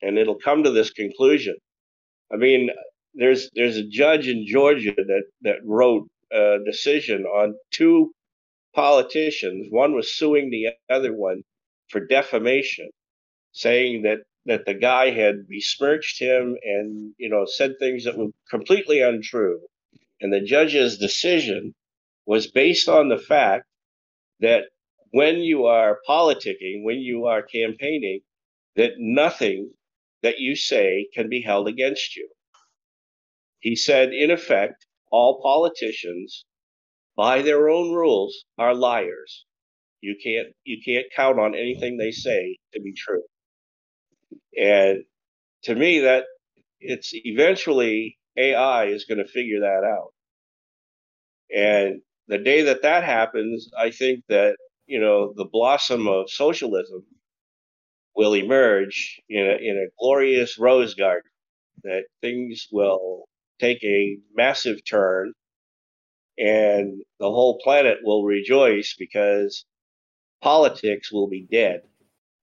[0.07, 1.57] and it'll come to this conclusion.
[2.33, 2.71] I mean
[3.15, 8.13] there's there's a judge in georgia that that wrote a decision on two
[8.75, 9.69] politicians.
[9.71, 11.43] One was suing the other one
[11.91, 12.91] for defamation
[13.53, 18.31] saying that that the guy had besmirched him and you know said things that were
[18.51, 19.61] completely untrue.
[20.21, 21.75] And the judge's decision
[22.27, 23.65] was based on the fact
[24.41, 24.65] that
[25.11, 28.21] when you are politicking when you are campaigning
[28.77, 29.71] that nothing
[30.25, 32.29] that you say can be held against you.
[33.61, 36.45] He said in effect all politicians
[37.17, 39.47] by their own rules are liars.
[40.01, 43.23] You can't you can't count on anything they say to be true.
[44.61, 45.05] And
[45.65, 46.25] to me, that
[46.81, 50.13] it's eventually AI is going to figure that out.
[51.55, 54.57] And the day that that happens, I think that,
[54.87, 57.05] you know, the blossom of socialism
[58.17, 61.31] will emerge in a, in a glorious rose garden,
[61.83, 63.25] that things will
[63.61, 65.33] take a massive turn
[66.39, 69.65] and the whole planet will rejoice because
[70.43, 71.83] politics will be dead.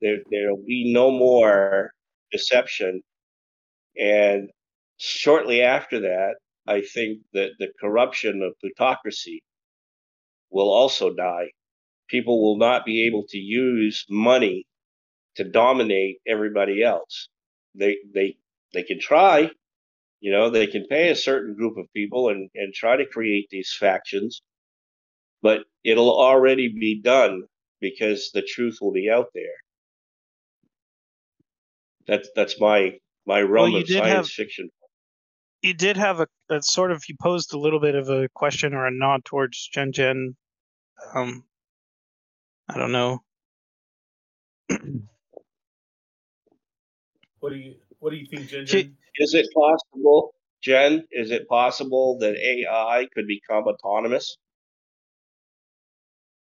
[0.02, 1.92] There, there'll be no more
[2.32, 3.02] deception.
[4.00, 4.50] And
[4.98, 6.36] shortly after that,
[6.68, 9.44] I think that the corruption of plutocracy
[10.50, 11.52] will also die.
[12.08, 14.66] People will not be able to use money
[15.36, 17.30] to dominate everybody else.
[17.76, 18.38] They they
[18.74, 19.50] they can try,
[20.20, 23.48] you know, they can pay a certain group of people and, and try to create
[23.50, 24.42] these factions,
[25.42, 27.44] but it'll already be done
[27.80, 29.44] because the truth will be out there.
[32.08, 34.70] That's that's my my realm well, of science have, fiction.
[35.62, 38.74] You did have a, a, sort of you posed a little bit of a question
[38.74, 40.36] or a nod towards Jen Jen.
[41.14, 41.44] Um,
[42.68, 43.24] I don't know.
[47.42, 48.66] what do you what do you think, Jen?
[48.66, 48.96] Gen?
[49.18, 50.34] Is it possible,
[50.64, 51.06] Jen?
[51.12, 54.38] Is it possible that AI could become autonomous?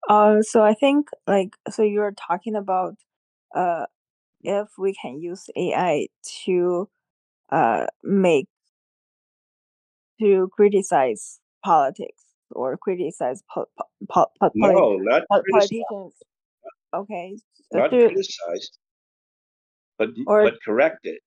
[0.10, 2.96] Uh, so I think like so you're talking about
[3.56, 3.86] uh
[4.44, 6.08] if we can use AI
[6.46, 6.90] to
[7.52, 8.48] uh, make
[10.20, 16.14] to criticize politics or criticize po- po- po- no, not politicians.
[16.94, 17.38] Okay,
[17.74, 18.70] not to, criticize,
[19.98, 21.22] but or, but correct it.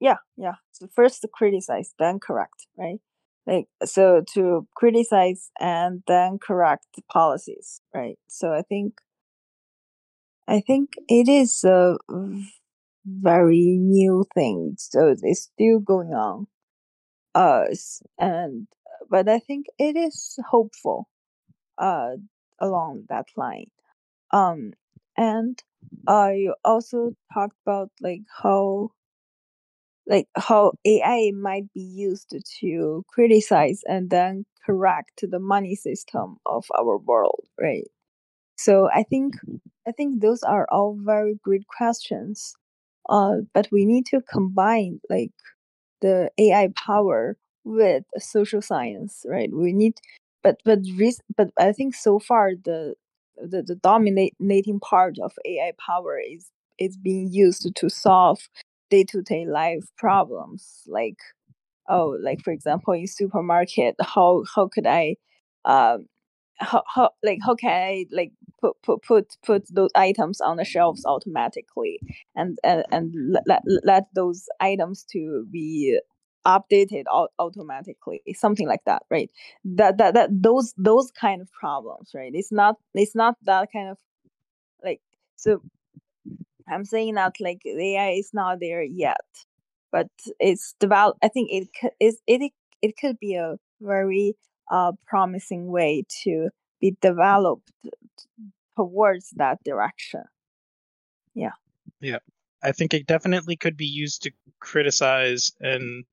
[0.00, 0.54] Yeah, yeah.
[0.72, 3.00] So first criticize, then correct, right?
[3.46, 8.18] Like so to criticize and then correct policies, right?
[8.28, 8.94] So I think
[10.48, 11.96] I think it is a
[13.06, 16.46] very new thing, so it's still going on.
[17.34, 17.64] Uh,
[18.18, 18.68] and
[19.10, 21.08] but I think it is hopeful.
[21.76, 22.16] Uh,
[22.60, 23.70] along that line.
[24.32, 24.72] Um,
[25.16, 25.62] and
[26.08, 28.90] uh, you also talked about like how
[30.06, 36.66] like how AI might be used to criticize and then correct the money system of
[36.78, 37.84] our world, right?
[38.56, 39.34] So I think
[39.88, 42.54] I think those are all very great questions.
[43.08, 45.32] Uh, but we need to combine like
[46.00, 49.50] the AI power with social science, right?
[49.52, 49.94] We need,
[50.42, 50.80] but but
[51.36, 52.94] but I think so far the
[53.36, 58.48] the, the dominating part of AI power is is being used to solve
[58.90, 61.18] day to day life problems, like
[61.88, 65.16] oh, like for example, in supermarket, how how could I,
[65.64, 66.06] um,
[66.58, 70.64] how, how like how can I like put put put put those items on the
[70.64, 72.00] shelves automatically
[72.36, 73.14] and and, and
[73.46, 75.98] let, let those items to be
[76.46, 77.04] updated
[77.38, 79.30] automatically something like that right?
[79.64, 82.32] That that that those those kind of problems right?
[82.34, 83.98] It's not it's not that kind of
[84.82, 85.00] like
[85.36, 85.62] so
[86.68, 89.20] i'm saying that like ai is not there yet
[89.92, 90.08] but
[90.40, 91.68] it's develop i think it
[92.00, 94.34] is it it could be a very
[94.70, 96.48] uh promising way to
[96.80, 97.70] be developed
[98.76, 100.24] towards that direction.
[101.34, 101.52] Yeah.
[102.00, 102.18] Yeah.
[102.62, 104.30] I think it definitely could be used to
[104.60, 106.04] criticize and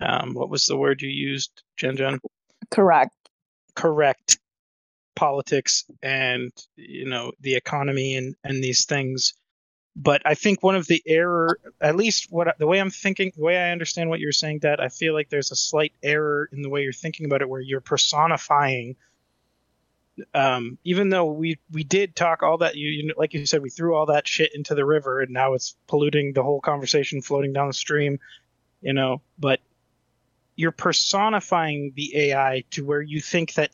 [0.00, 2.20] um, what was the word you used, Jen Jen?
[2.70, 3.14] Correct.
[3.74, 4.38] Correct
[5.20, 9.34] politics and you know the economy and and these things.
[9.94, 13.42] But I think one of the error, at least what the way I'm thinking, the
[13.42, 16.62] way I understand what you're saying, Dad, I feel like there's a slight error in
[16.62, 18.96] the way you're thinking about it, where you're personifying.
[20.32, 23.70] Um, even though we we did talk all that you, you like you said we
[23.70, 27.52] threw all that shit into the river and now it's polluting the whole conversation floating
[27.52, 28.20] down the stream,
[28.80, 29.20] you know.
[29.38, 29.60] But
[30.60, 33.70] you're personifying the AI to where you think that,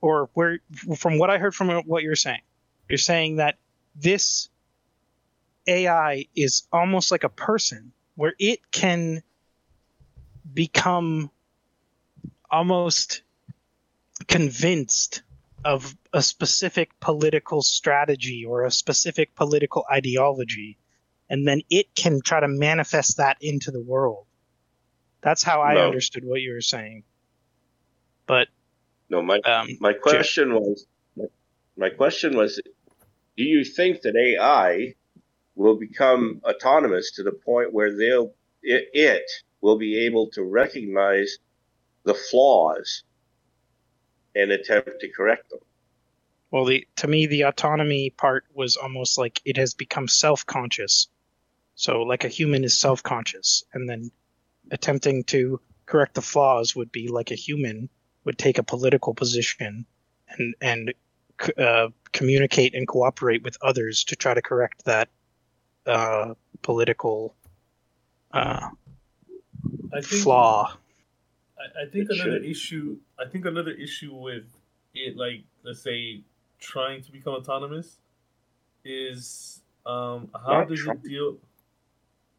[0.00, 0.60] or where,
[0.96, 2.40] from what I heard from what you're saying,
[2.88, 3.58] you're saying that
[3.94, 4.48] this
[5.66, 9.22] AI is almost like a person where it can
[10.54, 11.30] become
[12.50, 13.20] almost
[14.26, 15.22] convinced
[15.66, 20.78] of a specific political strategy or a specific political ideology
[21.28, 24.24] and then it can try to manifest that into the world
[25.20, 25.86] that's how I no.
[25.86, 27.04] understood what you were saying.
[28.26, 28.48] But
[29.08, 30.86] no, my um, my question was
[31.76, 32.60] my question was,
[33.36, 34.94] do you think that AI
[35.54, 41.38] will become autonomous to the point where they'll it, it will be able to recognize
[42.04, 43.02] the flaws
[44.34, 45.60] and attempt to correct them?
[46.50, 51.08] Well, the to me the autonomy part was almost like it has become self-conscious.
[51.74, 54.10] So like a human is self-conscious and then
[54.70, 57.88] attempting to correct the flaws would be like a human
[58.24, 59.86] would take a political position
[60.28, 60.94] and and
[61.58, 65.08] uh, communicate and cooperate with others to try to correct that
[65.86, 67.34] uh, political
[68.32, 68.68] uh,
[69.92, 70.76] I think, flaw.
[71.58, 72.44] I, I think it another should.
[72.44, 72.96] issue.
[73.18, 74.44] I think another issue with
[74.94, 76.22] it, like let's say,
[76.58, 77.96] trying to become autonomous,
[78.84, 81.38] is um, how does it deal?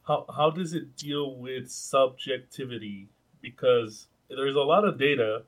[0.08, 3.08] How how does it deal with subjectivity?
[3.42, 5.44] Because there's a lot of data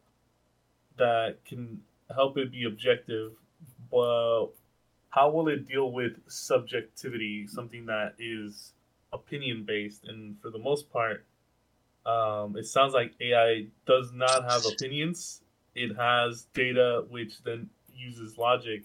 [0.98, 1.82] that can
[2.14, 3.34] help it be objective,
[3.92, 4.48] but
[5.10, 8.74] how will it deal with subjectivity, something that is
[9.12, 10.06] opinion based?
[10.06, 11.26] And for the most part,
[12.06, 15.42] um, it sounds like AI does not have opinions.
[15.76, 18.84] It has data which then uses logic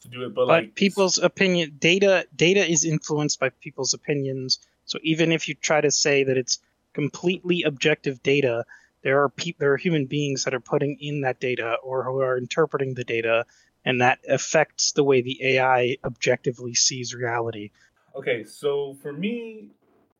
[0.00, 0.34] to do it.
[0.34, 4.58] But, but like people's opinion, data data is influenced by people's opinions
[4.92, 6.58] so even if you try to say that it's
[6.92, 8.66] completely objective data,
[9.02, 12.20] there are pe- there are human beings that are putting in that data or who
[12.20, 13.46] are interpreting the data,
[13.86, 17.70] and that affects the way the AI objectively sees reality.
[18.14, 19.70] Okay, so for me,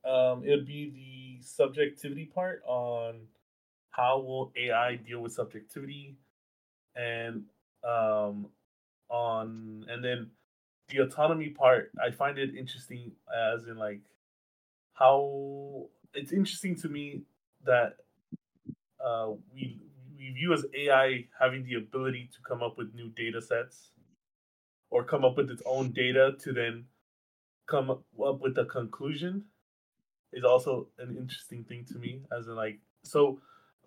[0.06, 3.20] um, it would be the subjectivity part on
[3.90, 6.16] how will AI deal with subjectivity,
[6.96, 7.44] and
[7.84, 8.46] um,
[9.10, 10.30] on and then
[10.88, 11.90] the autonomy part.
[12.02, 14.00] I find it interesting as in like
[15.02, 17.22] how it's interesting to me
[17.64, 17.96] that
[19.04, 19.80] uh, we
[20.16, 23.90] we view as AI having the ability to come up with new data sets
[24.90, 26.84] or come up with its own data to then
[27.66, 29.44] come up with a conclusion
[30.32, 33.40] is also an interesting thing to me as in like so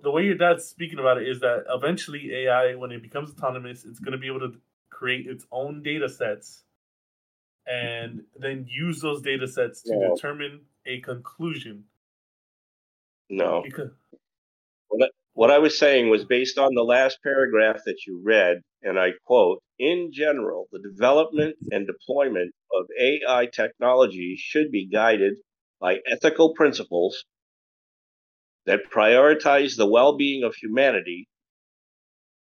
[0.03, 3.85] the way your dad's speaking about it is that eventually AI when it becomes autonomous
[3.85, 4.53] it's going to be able to
[4.89, 6.63] create its own data sets
[7.67, 10.09] and then use those data sets to yeah.
[10.13, 11.85] determine a conclusion.
[13.29, 13.61] No.
[13.63, 13.91] Because
[14.87, 18.61] what I, what I was saying was based on the last paragraph that you read,
[18.83, 25.37] and I quote In general, the development and deployment of AI technology should be guided
[25.79, 27.25] by ethical principles
[28.65, 31.27] that prioritize the well being of humanity,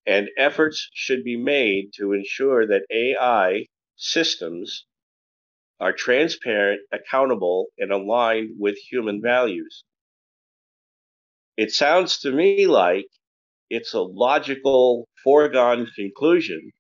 [0.06, 3.66] and efforts should be made to ensure that AI
[3.96, 4.86] systems
[5.80, 9.84] are transparent, accountable, and aligned with human values.
[11.56, 13.06] It sounds to me like
[13.70, 16.72] it's a logical, foregone conclusion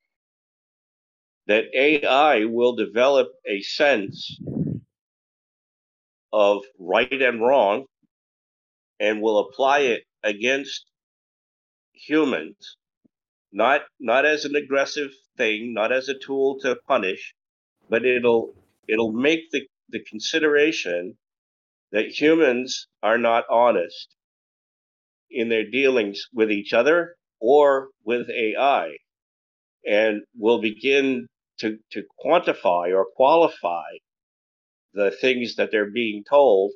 [1.46, 4.38] that AI will develop a sense
[6.32, 7.86] of right and wrong
[9.00, 10.84] and will apply it against
[11.92, 12.76] humans,
[13.52, 17.34] not not as an aggressive thing, not as a tool to punish,
[17.88, 18.54] but it'll
[18.88, 21.16] it'll make the, the consideration
[21.92, 24.16] that humans are not honest
[25.30, 28.96] in their dealings with each other or with AI
[29.86, 31.26] and will begin
[31.60, 33.84] to, to quantify or qualify
[34.94, 36.72] the things that they're being told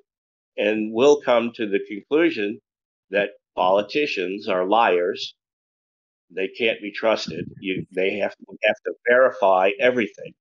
[0.58, 2.60] and will come to the conclusion
[3.10, 5.34] that politicians are liars.
[6.30, 7.46] They can't be trusted.
[7.60, 8.34] You, they have
[8.64, 10.34] have to verify everything,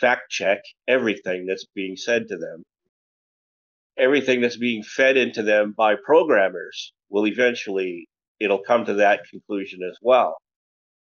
[0.00, 2.62] fact check everything that's being said to them.
[3.98, 8.08] Everything that's being fed into them by programmers will eventually,
[8.40, 10.36] it'll come to that conclusion as well.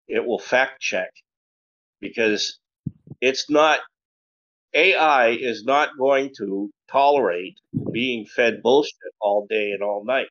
[0.08, 1.10] It will fact check
[2.00, 2.58] because
[3.20, 3.80] it's not
[4.74, 7.56] AI is not going to tolerate
[7.92, 10.28] being fed bullshit all day and all night.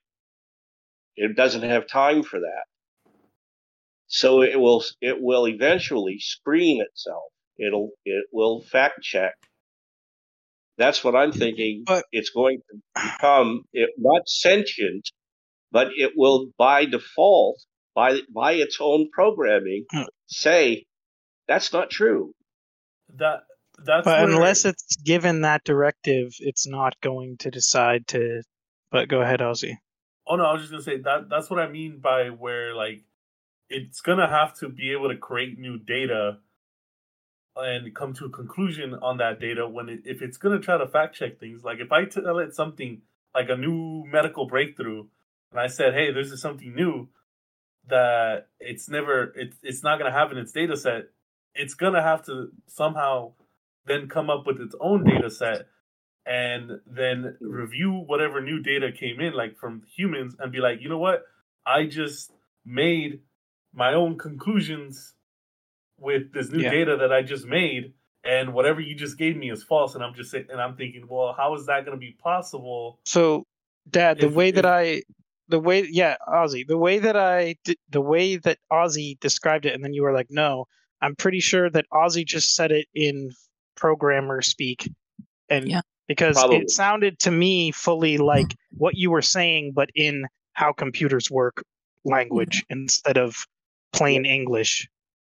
[1.15, 2.63] It doesn't have time for that.
[4.07, 7.23] So it will it will eventually screen itself.
[7.57, 9.33] It'll it will fact check.
[10.77, 11.83] That's what I'm thinking.
[11.85, 15.09] But- it's going to become it, not sentient,
[15.71, 17.61] but it will by default,
[17.95, 20.03] by by its own programming, Hmm.
[20.27, 20.85] say
[21.47, 22.33] that's not true.
[23.15, 23.41] That
[23.77, 28.41] that's But where- unless it's given that directive, it's not going to decide to.
[28.91, 29.75] But go ahead, Ozzy.
[30.25, 33.03] Oh no, I was just gonna say that that's what I mean by where like
[33.69, 36.39] it's gonna have to be able to create new data
[37.55, 40.87] and come to a conclusion on that data when it, if it's gonna try to
[40.87, 41.63] fact check things.
[41.63, 43.01] Like if I tell it something
[43.35, 45.05] like a new medical breakthrough,
[45.51, 47.09] and I said, "Hey, this is something new
[47.87, 51.09] that it's never it's it's not gonna have in its data set,"
[51.55, 53.33] it's gonna have to somehow
[53.85, 55.67] then come up with its own data set
[56.25, 60.89] and then review whatever new data came in, like from humans, and be like, you
[60.89, 61.23] know what?
[61.65, 62.31] I just
[62.65, 63.19] made
[63.73, 65.13] my own conclusions
[66.03, 66.71] with this new Yeah.
[66.71, 67.93] data that I just made,
[68.23, 69.95] and whatever you just gave me is false.
[69.95, 72.99] And I'm just saying, and I'm thinking, well, how is that going to be possible?
[73.05, 73.45] So,
[73.89, 75.01] Dad, the If- way that if- I,
[75.49, 77.55] the way, yeah, Ozzy, the way that I,
[77.89, 80.65] the way that Ozzy described it, and then you were like, no,
[81.01, 83.31] I'm pretty sure that Ozzy just said it in
[83.75, 84.89] programmer speak,
[85.49, 85.81] and Yeah.
[86.07, 86.57] because Probably.
[86.57, 91.63] it sounded to me fully like what you were saying, but in how computers work
[92.05, 93.35] language instead of
[93.91, 94.87] plain English.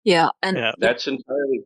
[0.04, 0.72] Yeah, and Yeah.
[0.80, 1.62] That's entirely.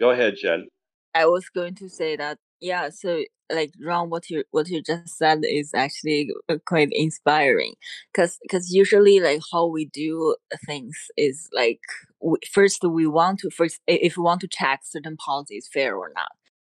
[0.00, 0.68] Go ahead, Jen.
[1.14, 5.18] I was going to say that yeah, so like Ron, what you what you just
[5.18, 7.74] said is actually uh, quite inspiring,
[8.12, 11.80] because because usually like how we do things is like
[12.20, 15.96] we, first we want to first if we want to check certain policy is fair
[15.96, 16.30] or not.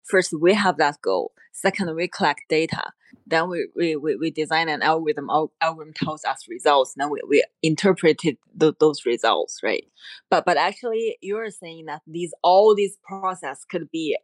[0.05, 1.33] First we have that goal.
[1.51, 2.91] Second we collect data.
[3.27, 5.29] Then we we, we, we design an algorithm.
[5.29, 6.93] Al- algorithm tells us results.
[6.95, 9.85] Then we, we interpreted th- those results, right?
[10.29, 14.17] But but actually you're saying that these all these process could be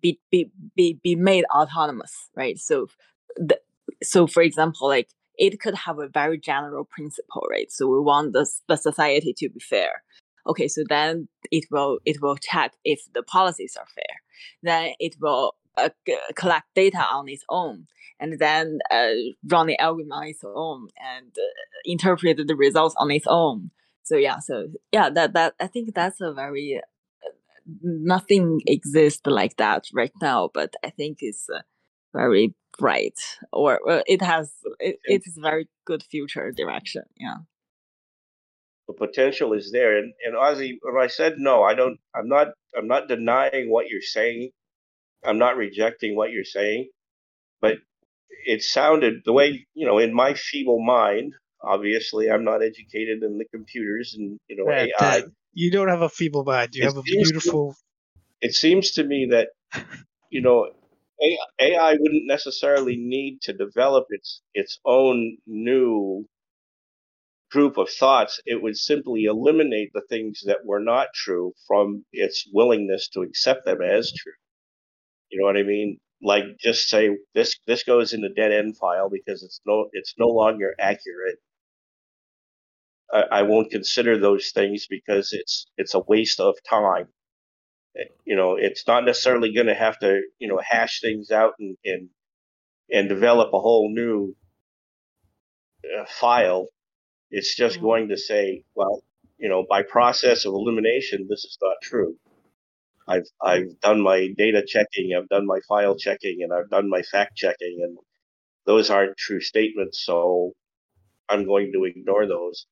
[0.00, 2.58] be be be, be made autonomous, right?
[2.58, 2.88] So
[3.36, 3.58] the,
[4.02, 7.70] so for example, like it could have a very general principle, right?
[7.72, 10.02] So we want the, the society to be fair.
[10.46, 14.16] Okay, so then it will it will check if the policies are fair.
[14.62, 15.90] Then it will uh,
[16.34, 17.86] collect data on its own,
[18.20, 19.12] and then uh,
[19.48, 21.42] run the algorithm on its own and uh,
[21.84, 23.70] interpret the results on its own.
[24.02, 26.80] So yeah, so yeah, that that I think that's a very
[27.82, 31.62] nothing exists like that right now, but I think it's uh,
[32.12, 33.18] very bright,
[33.52, 37.04] or uh, it has it, it is very good future direction.
[37.16, 37.38] Yeah.
[38.98, 41.98] The potential is there, and and Ozzy, when I said no, I don't.
[42.14, 42.48] I'm not.
[42.76, 44.50] I'm not denying what you're saying.
[45.24, 46.90] I'm not rejecting what you're saying,
[47.60, 47.78] but
[48.46, 51.34] it sounded the way you know in my feeble mind.
[51.62, 55.22] Obviously, I'm not educated in the computers and you know Dad, AI.
[55.22, 55.24] Dad,
[55.54, 56.74] you don't have a feeble mind.
[56.74, 57.76] You It have a seems to- beautiful.
[58.42, 59.50] it seems to me that
[60.30, 60.70] you know
[61.60, 66.26] AI wouldn't necessarily need to develop its its own new
[67.52, 68.40] group of thoughts.
[68.46, 73.66] It would simply eliminate the things that were not true from its willingness to accept
[73.66, 74.34] them as true.
[75.30, 75.98] You know what I mean?
[76.22, 80.14] Like just say this this goes in the dead end file because it's no it's
[80.18, 81.38] no longer accurate.
[83.12, 87.08] I, I won't consider those things because it's it's a waste of time
[88.24, 91.76] you know it's not necessarily going to have to you know hash things out and
[91.84, 92.08] and,
[92.92, 94.34] and develop a whole new
[95.84, 96.68] uh, file
[97.32, 97.86] it's just mm-hmm.
[97.86, 99.02] going to say well
[99.38, 102.16] you know by process of elimination this is not true
[103.08, 107.02] I've I've done my data checking, I've done my file checking, and I've done my
[107.02, 107.98] fact checking, and
[108.66, 110.04] those aren't true statements.
[110.04, 110.52] So
[111.28, 112.66] I'm going to ignore those.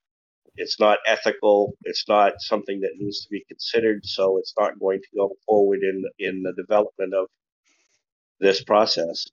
[0.57, 1.75] It's not ethical.
[1.85, 4.07] It's not something that needs to be considered.
[4.07, 7.29] So it's not going to go forward in in the development of
[8.41, 9.27] this process.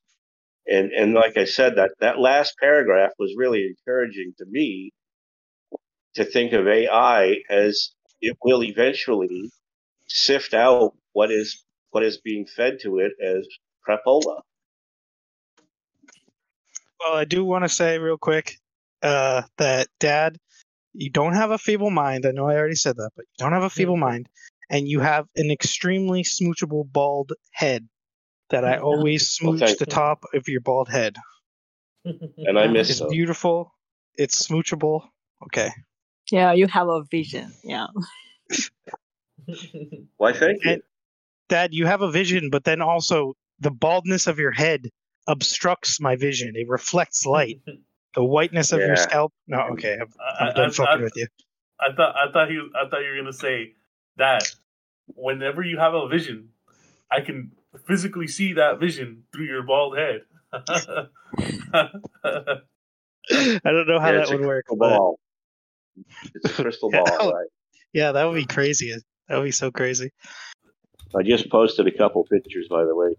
[0.68, 4.92] And and like I said, that that last paragraph was really encouraging to me
[6.18, 7.92] to think of AI as
[8.22, 9.52] it will eventually
[10.08, 13.48] sift out what is what is being fed to it as
[13.88, 14.42] crapola.
[17.00, 18.58] Well, I do want to say real quick
[19.04, 20.38] uh, that Dad,
[20.94, 22.26] you don't have a feeble mind.
[22.26, 24.28] I know I already said that, but you don't have a feeble mind,
[24.72, 27.88] and you have an extremely smoochable bald head.
[28.50, 29.76] That I always smooch Okay.
[29.76, 31.18] the top of your bald head.
[32.06, 32.94] And I miss it.
[32.94, 33.12] It's those.
[33.12, 33.74] beautiful.
[34.16, 35.08] It's smoochable.
[35.46, 35.70] Okay.
[36.32, 37.52] Yeah, you have a vision.
[37.64, 37.88] Yeah.
[40.18, 40.82] Why, thank you.
[41.50, 44.90] Dad, you have a vision, but then also the baldness of your head
[45.28, 46.54] obstructs my vision.
[46.56, 47.60] It reflects light.
[48.16, 49.32] The whiteness of your scalp.
[49.48, 49.96] No, okay.
[50.02, 51.28] I'm, I, I'm done I- fucking I- with you.
[51.80, 53.74] I thought I thought he I thought you were gonna say
[54.16, 54.52] that
[55.06, 56.50] whenever you have a vision,
[57.12, 57.52] I can
[57.86, 60.22] physically see that vision through your bald head.
[60.54, 61.08] I
[63.64, 64.66] don't know how Yeah, that would work.
[64.66, 65.20] crystal But ball.
[66.36, 67.04] It's a crystal Yeah.
[67.04, 67.48] ball, right?
[67.94, 68.94] yeah, that would be crazy.
[69.28, 70.12] That would be so crazy.
[71.16, 73.16] I just posted a couple pictures, by the way.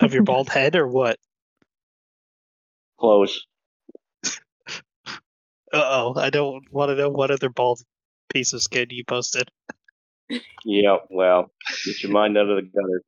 [0.00, 1.18] Of your bald head or what?
[3.00, 3.46] Close.
[4.24, 4.30] Uh
[5.72, 6.14] oh.
[6.16, 7.80] I don't want to know what other bald
[8.32, 9.50] piece of skin you posted.
[10.64, 11.52] Yeah, well,
[11.84, 13.02] get your mind out of the gutter.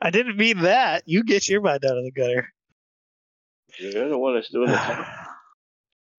[0.00, 1.02] I didn't mean that.
[1.06, 2.48] You get your mind out of the gutter.
[3.78, 5.04] You're the one that's doing talking.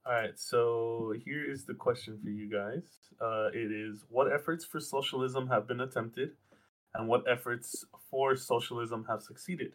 [0.08, 2.84] All right, so here is the question for you guys.
[3.20, 6.32] Uh, it is what efforts for socialism have been attempted,
[6.94, 9.74] and what efforts for socialism have succeeded?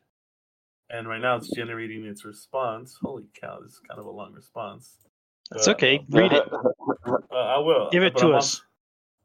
[0.89, 2.97] And right now, it's generating its response.
[3.01, 4.99] Holy cow, this is kind of a long response.
[5.53, 6.05] It's Uh, okay.
[6.11, 6.45] Read it.
[7.33, 7.89] Uh, I will.
[7.91, 8.57] Give it to I'm us.
[8.57, 8.63] Also,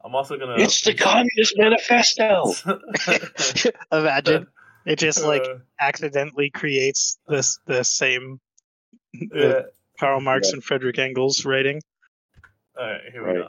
[0.05, 0.55] I'm also gonna.
[0.57, 2.53] it's the Communist Manifesto.
[3.91, 4.47] Imagine
[4.85, 8.39] it just like Uh, accidentally creates this the same
[9.13, 9.61] yeah.
[9.95, 11.81] The Karl Marx and Frederick Engels writing.
[12.79, 13.47] All right, here we go.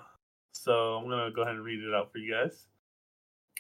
[0.53, 2.67] So I'm gonna go ahead and read it out for you guys.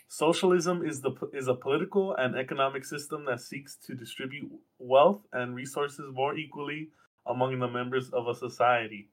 [0.09, 5.55] Socialism is the is a political and economic system that seeks to distribute wealth and
[5.55, 6.89] resources more equally
[7.26, 9.11] among the members of a society.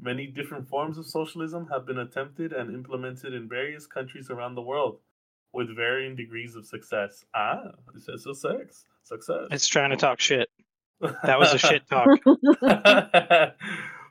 [0.00, 4.62] Many different forms of socialism have been attempted and implemented in various countries around the
[4.62, 5.00] world,
[5.52, 7.24] with varying degrees of success.
[7.34, 8.84] Ah, it says success.
[9.02, 9.48] Success.
[9.50, 10.48] It's trying to talk shit.
[11.00, 12.08] That was a shit talk.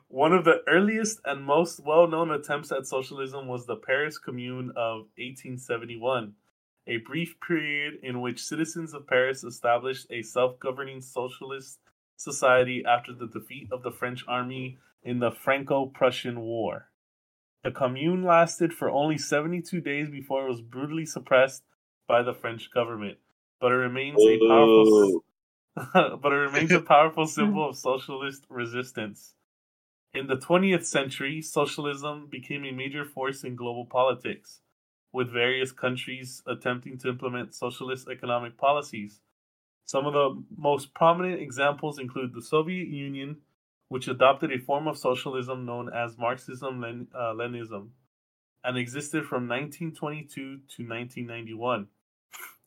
[0.08, 4.70] One of the earliest and most well known attempts at socialism was the Paris Commune
[4.70, 6.32] of 1871,
[6.86, 11.80] a brief period in which citizens of Paris established a self governing socialist
[12.16, 16.88] society after the defeat of the French army in the Franco Prussian War.
[17.64, 21.64] The Commune lasted for only 72 days before it was brutally suppressed
[22.06, 23.18] by the French government,
[23.60, 25.24] but it remains a powerful Ooh.
[25.92, 29.34] but it remains a powerful symbol of socialist resistance.
[30.14, 34.60] In the 20th century, socialism became a major force in global politics,
[35.12, 39.20] with various countries attempting to implement socialist economic policies.
[39.84, 43.36] Some of the most prominent examples include the Soviet Union,
[43.88, 46.82] which adopted a form of socialism known as Marxism
[47.14, 47.90] uh, Leninism
[48.64, 51.86] and existed from 1922 to 1991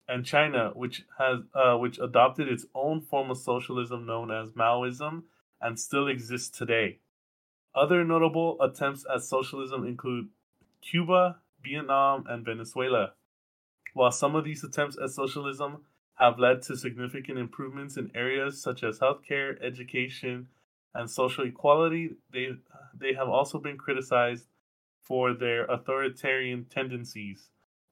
[0.10, 5.24] and China, which has uh, which adopted its own form of socialism known as Maoism
[5.62, 6.97] and still exists today.
[7.76, 10.30] Other notable attempts at socialism include
[10.82, 13.14] Cuba, Vietnam, and Venezuela.
[13.93, 15.86] While some of these attempts at socialism
[16.16, 20.47] have led to significant improvements in areas such as healthcare, education,
[20.95, 22.49] and social equality, they
[22.99, 24.47] they have also been criticized
[25.01, 27.49] for their authoritarian tendencies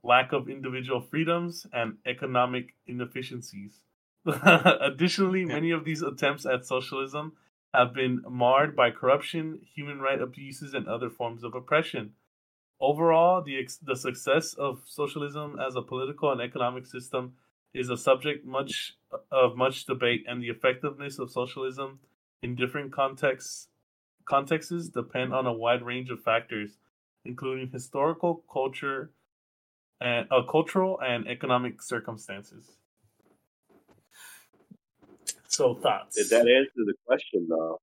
[0.08, 3.82] lack of individual freedoms, and economic inefficiencies.
[4.26, 5.54] Additionally, Yeah.
[5.58, 7.34] many of these attempts at socialism
[7.74, 12.14] have been marred by corruption, human rights abuses, and other forms of oppression.
[12.80, 17.34] Overall, the, ex- the success of socialism as a political and economic system
[17.74, 18.96] is a subject much
[19.32, 22.00] of much debate, and the effectiveness of socialism
[22.42, 23.70] in different contexts
[24.26, 26.78] contexts depend on a wide range of factors,
[27.26, 29.12] including historical, culture,
[30.00, 32.70] and uh, cultural and economic circumstances.
[35.48, 36.16] So thoughts?
[36.16, 37.80] Did that answer the question, though?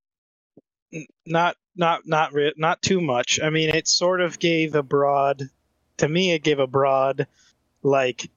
[1.26, 3.40] Not not not re- not too much.
[3.42, 5.42] I mean, it sort of gave a broad
[5.96, 7.26] to me it gave a broad
[7.82, 8.30] like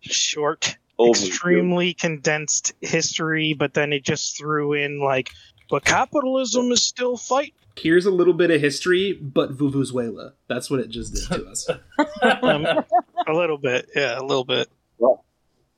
[0.00, 1.28] short, Overview.
[1.28, 5.30] extremely condensed history, but then it just threw in like,
[5.68, 7.54] but capitalism is still fight.
[7.80, 10.32] Here's a little bit of history, but Vuvuzuela.
[10.48, 11.68] That's what it just did to us.
[12.22, 14.68] Um, a little bit, yeah, a little bit.
[14.98, 15.24] Well,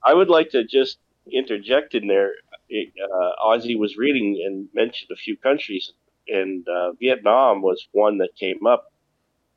[0.05, 0.99] I would like to just
[1.31, 2.33] interject in there.
[2.69, 5.93] It, uh, Ozzy was reading and mentioned a few countries,
[6.27, 8.93] and uh, Vietnam was one that came up.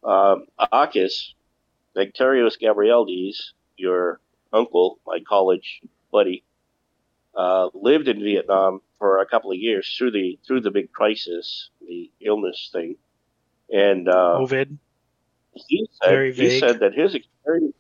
[0.04, 1.34] Um, Akis,
[1.96, 4.20] Nectarios Gabrieldes, your
[4.54, 5.82] uncle, my college
[6.12, 6.44] buddy,
[7.36, 11.70] uh, lived in Vietnam for a couple of years through the through the big crisis,
[11.88, 12.96] the illness thing,
[13.70, 14.78] and uh, COVID.
[15.54, 17.76] he said he said that his experience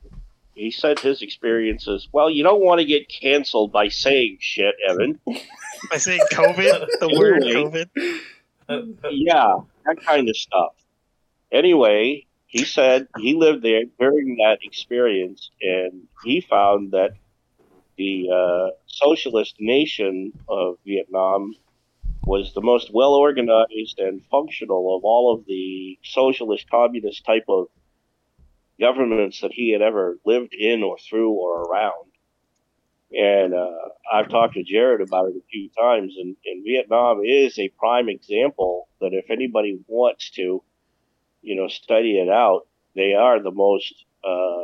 [0.53, 5.20] he said his experiences well you don't want to get canceled by saying shit evan
[5.91, 7.86] by saying COVID, the word Anyway.
[8.70, 9.11] COVID.
[9.11, 9.53] yeah
[9.86, 10.74] that kind of stuff
[11.51, 17.11] anyway he said he lived there during that experience and he found that
[17.97, 21.53] the uh, socialist nation of vietnam
[22.25, 27.67] was the most well organized and functional of all of the socialist communist type of
[28.79, 32.11] governments that he had ever lived in or through or around.
[33.11, 37.57] And uh, I've talked to Jared about it a few times, and, and Vietnam is
[37.59, 40.63] a prime example that if anybody wants to,
[41.41, 43.93] you know, study it out, they are the most
[44.23, 44.63] uh,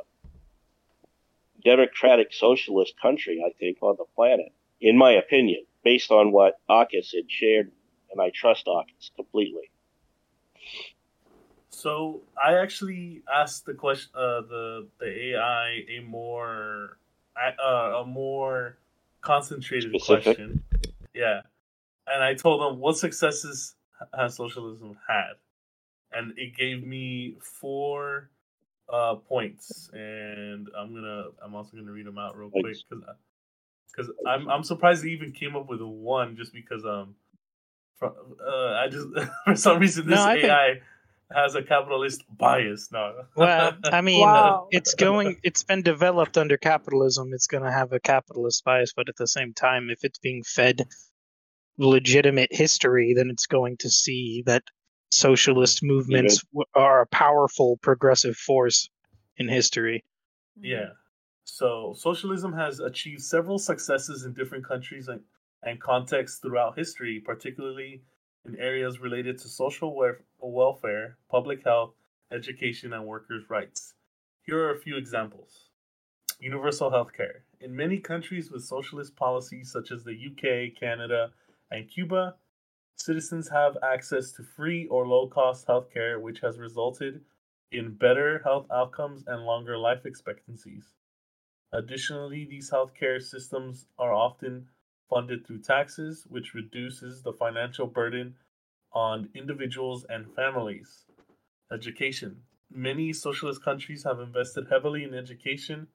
[1.64, 7.14] democratic socialist country, I think, on the planet, in my opinion, based on what Akis
[7.14, 7.72] had shared,
[8.12, 9.72] and I trust Akis completely.
[11.70, 16.97] So I actually asked the question, uh, the the AI a more
[17.36, 18.78] uh, a more
[19.22, 20.24] concentrated Specific.
[20.24, 20.64] question.
[21.14, 21.41] Yeah,
[22.07, 23.76] and I told them what successes
[24.18, 25.34] has socialism had,
[26.12, 28.30] and it gave me four
[28.91, 33.03] uh, points, and I'm gonna I'm also gonna read them out real quick because
[33.95, 37.15] because I'm I'm surprised they even came up with one just because um.
[37.97, 38.13] From,
[38.45, 39.07] uh, I just
[39.45, 40.81] for some reason this No, I think- AI
[41.33, 42.89] has a capitalist bias.
[42.91, 43.23] No.
[43.35, 44.67] Well, I mean, Wow.
[44.71, 45.37] it's going.
[45.43, 47.29] It's been developed under capitalism.
[47.33, 50.43] It's going to have a capitalist bias, but at the same time, if it's being
[50.43, 50.81] fed
[51.77, 54.63] legitimate history, then it's going to see that
[55.12, 58.89] socialist movements w are a powerful progressive force
[59.38, 60.03] in history.
[60.59, 60.91] Yeah.
[61.43, 65.22] So socialism has achieved several successes in different countries and,
[65.64, 68.03] and contexts throughout history, particularly
[68.45, 71.93] in areas related to social wel- welfare, public health,
[72.32, 73.93] education, and workers' rights.
[74.43, 75.70] Here are a few examples.
[76.39, 77.41] Universal healthcare.
[77.59, 81.32] In many countries with socialist policies such as the UK, Canada,
[81.70, 82.36] and Cuba,
[82.95, 87.21] citizens have access to free or low cost healthcare, which has resulted
[87.71, 90.93] in better health outcomes and longer life expectancies.
[91.73, 94.67] Additionally, these healthcare systems are often
[95.09, 98.35] funded through taxes, which reduces the financial burden
[98.93, 101.05] on individuals and families.
[101.71, 102.43] Education.
[102.69, 105.87] Many socialist countries have invested heavily in education,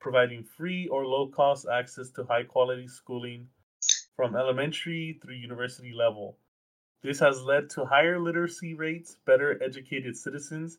[0.00, 3.48] providing free or low cost access to high quality schooling
[4.18, 6.36] from elementary through university level.
[7.04, 10.78] This has led to higher literacy rates, better educated citizens,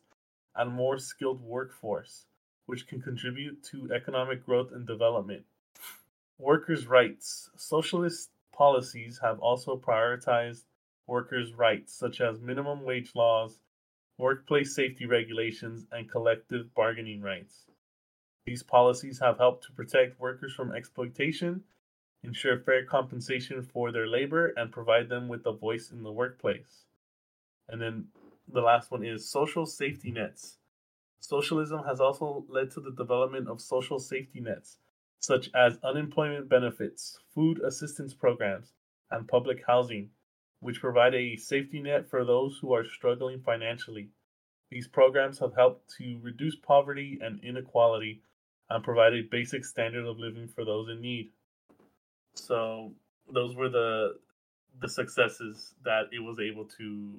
[0.54, 2.26] and more skilled workforce,
[2.66, 5.44] which can contribute to economic growth and development.
[6.38, 7.48] Workers' rights.
[7.56, 10.64] Socialist policies have also prioritized
[11.06, 13.58] workers' rights, such as minimum wage laws,
[14.18, 17.64] workplace safety regulations, and collective bargaining rights.
[18.44, 21.64] These policies have helped to protect workers from exploitation,
[22.22, 26.84] ensure fair compensation for their labor, and provide them with a voice in the workplace.
[27.68, 28.06] And then
[28.52, 30.58] the last one is social safety nets.
[31.20, 34.78] Socialism has also led to the development of social safety nets,
[35.18, 38.72] such as unemployment benefits, food assistance programs,
[39.10, 40.10] and public housing,
[40.60, 44.08] which provide a safety net for those who are struggling financially.
[44.70, 48.22] These programs have helped to reduce poverty and inequality
[48.68, 51.30] and provide a basic standard of living for those in need.
[52.44, 52.92] So
[53.32, 54.16] those were the
[54.80, 57.12] the successes that it was able to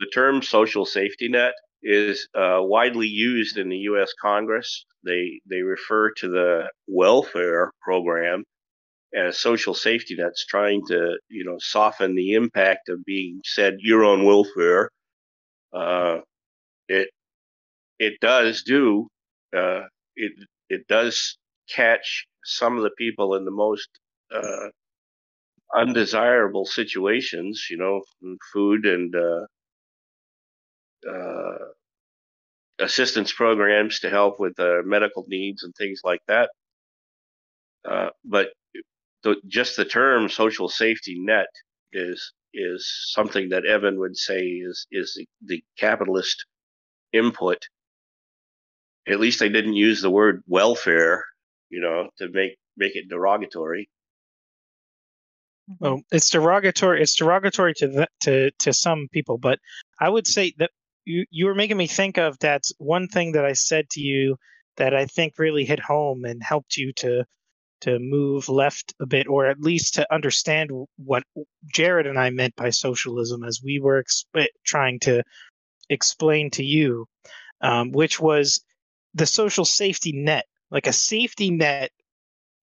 [0.00, 4.12] The term social safety net is uh, widely used in the U.S.
[4.20, 4.84] Congress.
[5.04, 8.44] They they refer to the welfare program
[9.14, 14.04] as social safety nets, trying to you know soften the impact of being said you're
[14.04, 14.90] on welfare.
[15.72, 16.18] Uh,
[16.88, 17.10] it
[17.98, 19.08] it does do
[19.56, 19.82] uh,
[20.16, 20.32] it
[20.70, 21.38] it does
[21.68, 23.88] catch some of the people in the most
[24.34, 24.68] uh,
[25.74, 28.02] undesirable situations, you know,
[28.52, 29.46] food and uh,
[31.10, 31.58] uh,
[32.80, 36.50] assistance programs to help with uh, medical needs and things like that.
[37.88, 38.48] Uh, but
[39.24, 41.48] the, just the term social safety net
[41.92, 46.46] is is something that Evan would say is is the, the capitalist
[47.12, 47.58] input.
[49.08, 51.24] At least they didn't use the word welfare,
[51.70, 53.88] you know, to make make it derogatory.
[55.80, 57.02] Well, it's derogatory.
[57.02, 59.58] It's derogatory to the, to to some people, but
[60.00, 60.70] I would say that
[61.04, 64.36] you you were making me think of that one thing that I said to you
[64.76, 67.24] that I think really hit home and helped you to
[67.82, 71.24] to move left a bit, or at least to understand what
[71.72, 75.22] Jared and I meant by socialism as we were exp- trying to
[75.90, 77.06] explain to you,
[77.60, 78.64] um, which was
[79.14, 80.46] the social safety net.
[80.70, 81.90] Like a safety net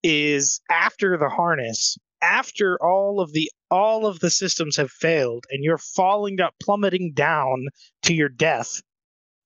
[0.03, 5.63] is after the harness, after all of the all of the systems have failed, and
[5.63, 7.67] you're falling up, plummeting down
[8.03, 8.82] to your death,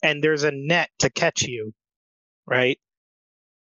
[0.04, 1.74] and there's a net to catch you,
[2.46, 2.80] right?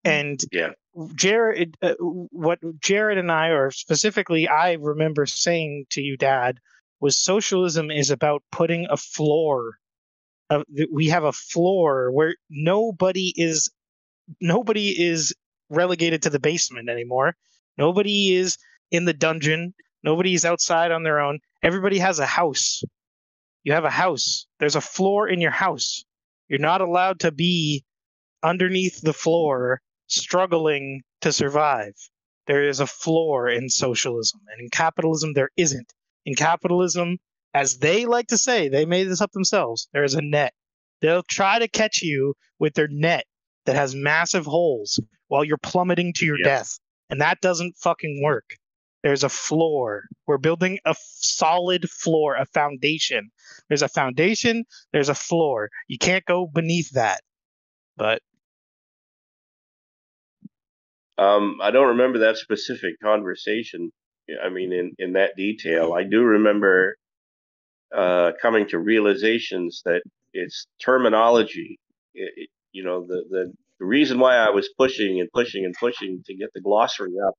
[0.04, 0.70] And Yeah.
[1.14, 6.58] Jared, uh, what Jared and I, or specifically I remember saying to you, Dad,
[7.00, 9.78] was socialism is about putting a floor.
[10.50, 13.70] Of, we have a floor where nobody is
[14.40, 15.34] nobody is
[15.70, 17.36] relegated to the basement anymore.
[17.76, 18.58] Nobody is
[18.90, 19.74] in the dungeon.
[20.02, 21.40] Nobody's outside on their own.
[21.62, 22.82] Everybody has a house.
[23.64, 24.46] You have a house.
[24.60, 26.04] There's a floor in your house.
[26.48, 27.84] You're not allowed to be
[28.42, 31.92] underneath the floor struggling to survive.
[32.46, 35.92] There is a floor in socialism, and in capitalism, there isn't.
[36.24, 37.18] In capitalism,
[37.52, 40.54] as they like to say, they made this up themselves, there is a net.
[41.00, 43.24] They'll try to catch you with their net
[43.66, 46.44] that has massive holes while you're plummeting to your Yeah.
[46.46, 46.78] death.
[47.10, 48.56] And that doesn't fucking work.
[49.02, 50.04] There's a floor.
[50.26, 53.30] We're building a f- solid floor, a foundation.
[53.68, 55.70] There's a foundation, there's a floor.
[55.88, 57.22] You can't go beneath that.
[57.96, 58.22] But
[61.18, 63.90] Um, I don't remember that specific conversation.
[64.44, 66.96] I mean, in, in that detail, I do remember
[67.94, 70.02] uh, coming to realizations that
[70.34, 71.78] it's terminology.
[72.14, 75.74] It, it- you know, the, the the reason why I was pushing and pushing and
[75.80, 77.34] pushing to get the glossary up,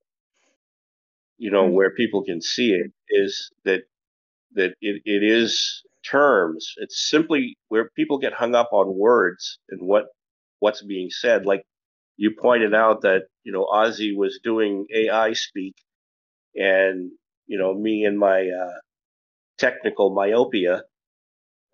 [1.40, 1.74] you know, Mhm.
[1.74, 3.84] where people can see it, is that
[4.54, 6.74] that it, it is terms.
[6.78, 10.08] It's simply where people get hung up on words and what
[10.60, 11.46] what's being said.
[11.46, 11.64] Like
[12.18, 15.76] you pointed out that you know Ozzy was doing AI speak,
[16.56, 17.12] and
[17.48, 18.80] you know me and my uh,
[19.60, 20.84] technical myopia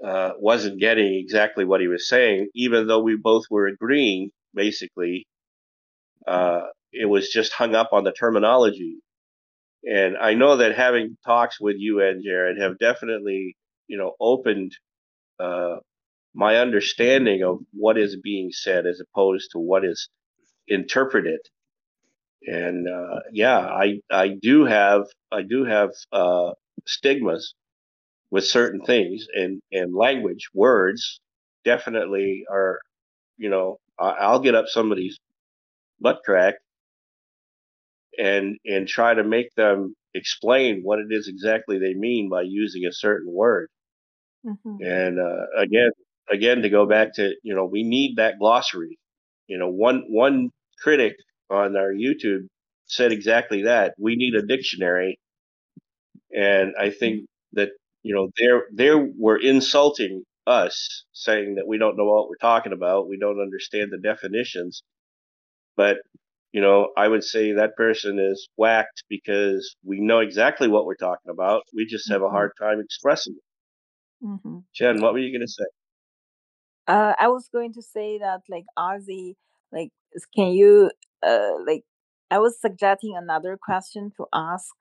[0.03, 4.31] uh, wasn't getting exactly what he was saying, even though we both were agreeing.
[4.53, 5.27] Basically,
[6.27, 6.61] uh,
[6.91, 8.97] it was just hung up on the terminology.
[9.91, 13.55] And I know that having talks with you and Jared have definitely,
[13.87, 14.73] you know, opened
[15.39, 15.77] uh,
[16.35, 20.09] my understanding of what is being said as opposed to what is
[20.67, 21.39] interpreted.
[22.47, 26.51] And uh, yeah, I I do have I do have uh,
[26.85, 27.55] stigmas
[28.31, 31.21] with certain things, and and language words
[31.65, 32.81] definitely are,
[33.37, 35.19] you know, I, I'll get up somebody's
[36.01, 36.55] butt crack
[38.17, 42.85] and and try to make them explain what it is exactly they mean by using
[42.85, 43.69] a certain word.
[44.45, 44.77] Mhm.
[44.81, 45.91] And uh, again,
[46.31, 48.97] again, to go back to you know, we need that glossary.
[49.47, 50.51] You know, one one
[50.81, 51.15] critic
[51.49, 52.47] on our YouTube
[52.87, 53.95] said exactly that.
[53.99, 55.19] We need a dictionary,
[56.33, 57.69] and I think that
[58.03, 62.73] you know they're they were insulting us, saying that we don't know what we're talking
[62.73, 64.83] about, we don't understand the definitions.
[65.77, 65.97] But
[66.55, 70.95] you know, I would say that person is whacked because we know exactly what we're
[70.95, 71.63] talking about.
[71.75, 72.31] We just have a Mhm.
[72.31, 73.43] hard time expressing it.
[74.21, 74.65] Mhm.
[74.73, 75.65] Jen, what were you going to say?
[76.87, 79.35] Uh, I was going to say that like Ozzy,
[79.71, 79.89] like
[80.35, 80.91] can you
[81.25, 81.83] uh like
[82.31, 84.73] I was suggesting another question to ask,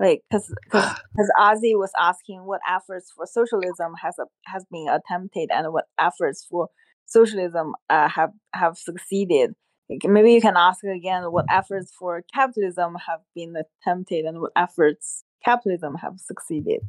[0.00, 0.94] like because because
[1.40, 6.46] Ozzy was asking what efforts for socialism has a, has been attempted and what efforts
[6.50, 6.68] for
[7.06, 9.52] socialism uh, have have succeeded.
[9.92, 14.52] Like, maybe you can ask again what efforts for capitalism have been attempted and what
[14.56, 16.80] efforts capitalism have succeeded.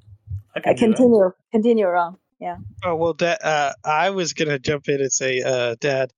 [0.55, 0.85] I Uh, can do that.
[0.95, 2.17] continue, continue on.
[2.39, 2.57] Yeah.
[2.83, 3.37] Oh well, Dad.
[3.41, 6.11] Uh, I was gonna jump in and say, uh, Dad.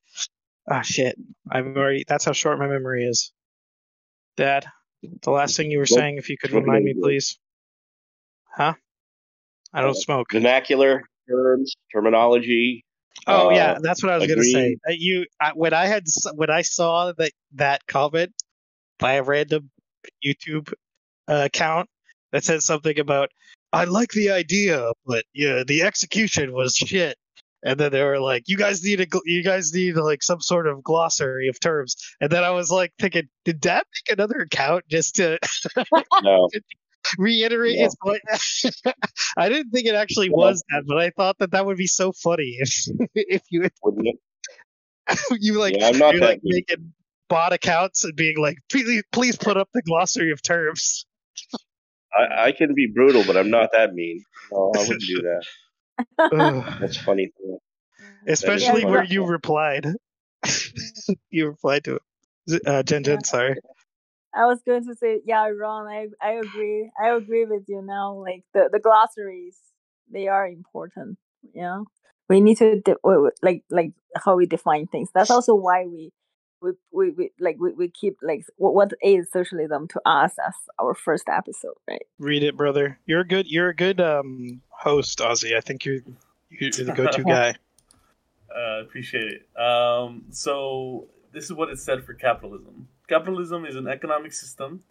[0.70, 1.16] Ah, shit.
[1.52, 2.04] I've already.
[2.08, 3.32] That's how short my memory is.
[4.38, 4.66] Dad,
[5.22, 6.00] the last thing you were Nope.
[6.00, 7.12] saying, if you could remind me, doesn't do it.
[7.12, 7.40] please.
[8.56, 8.74] Huh?
[9.74, 10.28] I don't Uh, smoke.
[10.32, 12.85] Vernacular terms, terminology.
[13.28, 14.78] Oh uh, yeah, that's what I was gonna say.
[14.88, 16.03] Uh, You I, when I had
[16.34, 18.34] when I saw that that comment
[18.99, 19.70] by a random
[20.26, 20.74] YouTube
[21.28, 21.89] uh, account
[22.32, 23.30] that said something about
[23.74, 27.18] I like the idea, but yeah, the execution was shit.
[27.63, 30.68] and then they were like, "You guys need a, you guys need like some sort
[30.68, 34.86] of glossary of terms." And then I was like thinking, did that make another account
[34.88, 35.39] just to
[36.24, 36.49] No,
[37.18, 37.84] reiterate Yeah.
[37.84, 38.22] his point?
[39.38, 40.38] I didn't think it actually Yeah.
[40.38, 42.70] was that, but I thought that that would be so funny if
[43.16, 44.20] if you wouldn't it?
[45.39, 46.64] you like Yeah, I'm not you're like mean.
[46.68, 46.93] making
[47.30, 51.06] bot accounts and being like, please, please put up the glossary of terms.
[52.16, 54.24] I, I can be brutal, but I'm not that mean.
[54.51, 56.78] No, I wouldn't do that.
[56.80, 57.32] That's funny.
[58.28, 59.88] Especially where you replied.
[61.30, 61.99] you replied to
[62.47, 62.62] it.
[62.66, 63.56] Uh, Jen Jen, sorry.
[64.36, 66.92] I was going to say, yeah, Ron, I I agree.
[67.02, 68.14] I agree with you now.
[68.14, 69.58] Like the the glossaries,
[70.12, 71.18] they are important.
[71.54, 71.82] Yeah,
[72.30, 75.10] we need to de- w- w- like like how we define things.
[75.14, 76.12] That's also why we
[76.62, 80.54] we we, we like we, we keep like what what is socialism to us as
[80.80, 82.06] our first episode, right?
[82.20, 83.00] Read it, brother.
[83.06, 83.48] You're a good.
[83.50, 85.56] You're a good um host, Ozzy.
[85.56, 86.02] I think you're
[86.50, 87.56] you're the go-to guy.
[88.56, 89.60] Uh, appreciate it.
[89.62, 92.88] Um, so this is what it said for capitalism.
[93.08, 94.82] Capitalism is an economic system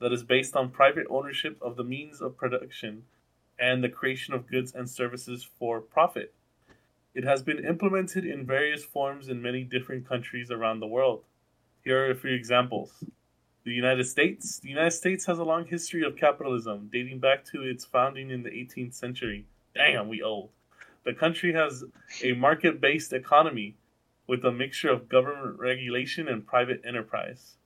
[0.00, 3.02] that is based on private ownership of the means of production
[3.58, 6.32] and the creation of goods and services for profit.
[7.16, 11.24] It has been implemented in various forms in many different countries around the world.
[11.82, 13.02] Here are a few examples.
[13.64, 14.60] The United States.
[14.60, 18.44] The United States has a long history of capitalism, dating back to its founding in
[18.44, 19.46] the 18th century.
[19.74, 20.50] Damn, we old.
[21.04, 21.82] The country has
[22.22, 23.74] a market based economy
[24.28, 27.56] with a mixture of government regulation and private enterprise.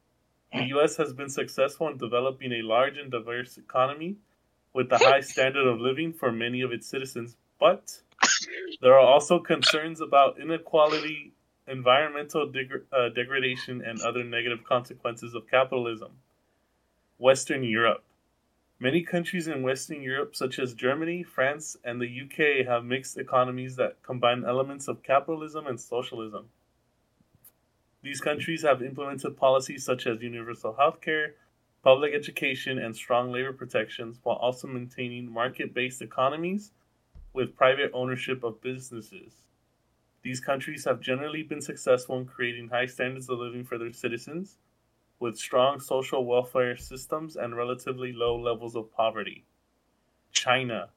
[0.53, 0.97] The U.S.
[0.97, 4.17] has been successful in developing a large and diverse economy
[4.73, 8.01] with a high standard of living for many of its citizens, but
[8.81, 11.33] there are also concerns about inequality,
[11.67, 16.13] environmental deg- uh, degradation, and other negative consequences of capitalism.
[17.19, 18.05] Western Europe.
[18.81, 23.75] Many countries in Western Europe, such as Germany, France, and the UK, have mixed economies
[23.77, 26.49] that combine elements of capitalism and socialism.
[28.09, 31.35] These countries have implemented policies such as universal health care,
[31.83, 36.73] public education, and strong labor protections, while also maintaining market based economies
[37.35, 39.43] with private ownership of businesses.
[40.23, 44.57] These countries have generally been successful in creating high standards of living for their citizens,
[45.21, 49.45] with strong social welfare systems and relatively low levels of poverty.
[50.33, 50.89] China.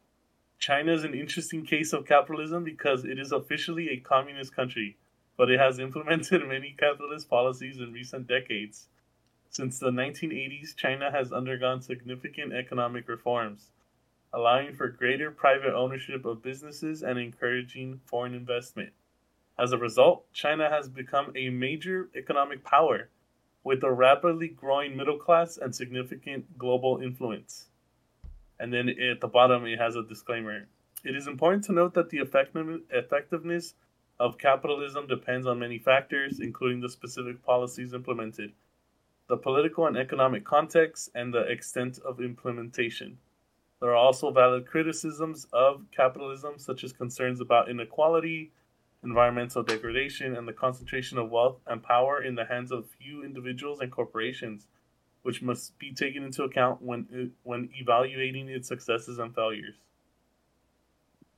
[0.59, 4.95] China is an interesting case of capitalism because it is officially a communist country,
[5.37, 8.87] but it has implemented many capitalist policies in recent decades.
[9.49, 13.71] Since the 1980s, China has undergone significant economic reforms,
[14.33, 18.93] allowing for greater private ownership of businesses and encouraging foreign investment.
[19.59, 23.09] As a result, China has become a major economic power
[23.63, 27.67] with a rapidly growing middle class and significant global influence.
[28.59, 30.67] And then at the bottom, it has a disclaimer.
[31.03, 33.73] It is important to note that the effectiveness
[34.21, 38.53] of capitalism depends on many factors, including the specific policies implemented,
[39.27, 43.17] the political and economic context, and the extent of implementation.
[43.79, 48.51] There are also valid criticisms of capitalism, such as concerns about inequality,
[49.03, 53.79] environmental degradation, and the concentration of wealth and power in the hands of few individuals
[53.79, 54.67] and corporations,
[55.23, 59.79] which must be taken into account when when evaluating its successes and failures.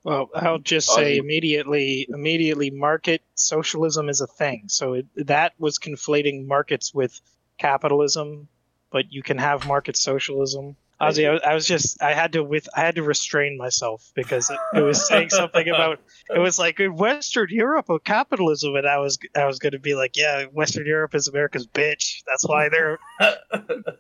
[0.04, 4.66] Well, I'll just Oh, say immediately, immediately, market socialism is a thing.
[4.68, 7.20] So it, that was conflating markets with
[7.58, 8.48] capitalism,
[8.92, 10.76] but you can have market socialism.
[11.02, 14.12] Ozzy, I, was- I was just, I had to with, I had to restrain myself
[14.14, 16.00] because it, it was saying something about,
[16.34, 19.80] it was like in Western Europe of capitalism, and I was, I was going to
[19.80, 22.24] be like, yeah, Western Europe is America's bitch.
[22.28, 23.00] That's why they're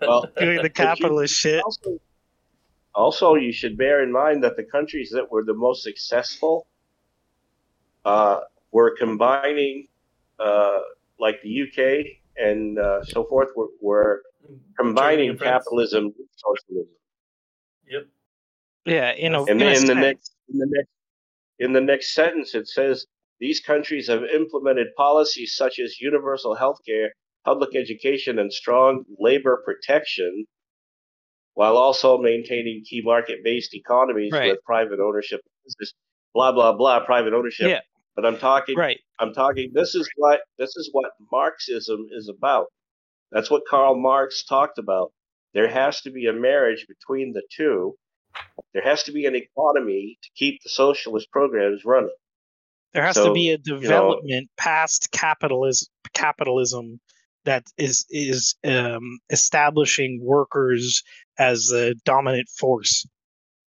[0.01, 1.63] Well, doing the capitalist shit.
[1.63, 1.99] also,
[2.95, 6.67] also, you should bear in mind that the countries that were the most successful
[8.05, 8.41] uh,
[8.71, 9.87] were combining,
[10.39, 10.79] uh,
[11.19, 12.05] like the UK
[12.37, 14.21] and uh, so forth, were, were
[14.77, 16.93] combining capitalism with socialism.
[17.89, 18.07] Yep.
[18.85, 20.89] Yeah, you know, And in a then in the next, in the next,
[21.59, 23.05] in the next sentence, it says
[23.39, 27.13] these countries have implemented policies such as universal health care,
[27.45, 30.45] public education, and strong labor protection,
[31.55, 34.51] while also maintaining key market-based economies Right.
[34.51, 35.41] with private ownership.
[36.33, 37.69] Blah blah blah, private ownership.
[37.69, 37.81] Yeah.
[38.15, 38.75] But I'm talking.
[38.77, 38.99] right.
[39.19, 39.71] I'm talking.
[39.73, 42.67] This is what this is what Marxism is about.
[43.31, 45.11] That's what Karl Marx talked about.
[45.53, 47.95] There has to be a marriage between the two.
[48.73, 52.09] There has to be an economy to keep the socialist programs running.
[52.93, 56.99] There has to be a know- development past capitalism capitalism
[57.45, 61.03] that is is um, establishing workers
[61.37, 63.05] as the dominant force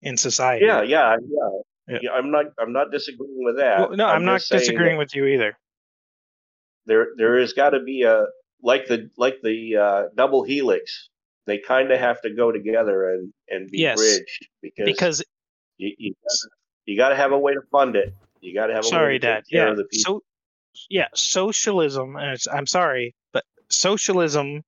[0.02, 0.64] in society.
[0.66, 1.48] Yeah, yeah, yeah.
[1.88, 1.98] Yeah.
[2.02, 2.46] Yeah, I'm not.
[2.58, 3.78] I'm not disagreeing with that.
[3.78, 5.56] Well, no, I'm, not just saying disagreeing with you either.
[6.86, 8.26] There, there has got to be a
[8.62, 11.08] like the like the uh, double helix.
[11.46, 13.98] They kind of have to go together and and be Yes.
[13.98, 15.24] bridged because Because
[15.78, 16.48] you you gotta,
[16.86, 18.12] you got to have a way to fund it.
[18.40, 19.44] You got to have a way sorry, to take Dad.
[19.52, 19.70] care Yeah.
[19.70, 20.22] of the people.
[20.74, 22.16] So, yeah, socialism.
[22.16, 24.62] and I'm sorry, but socialism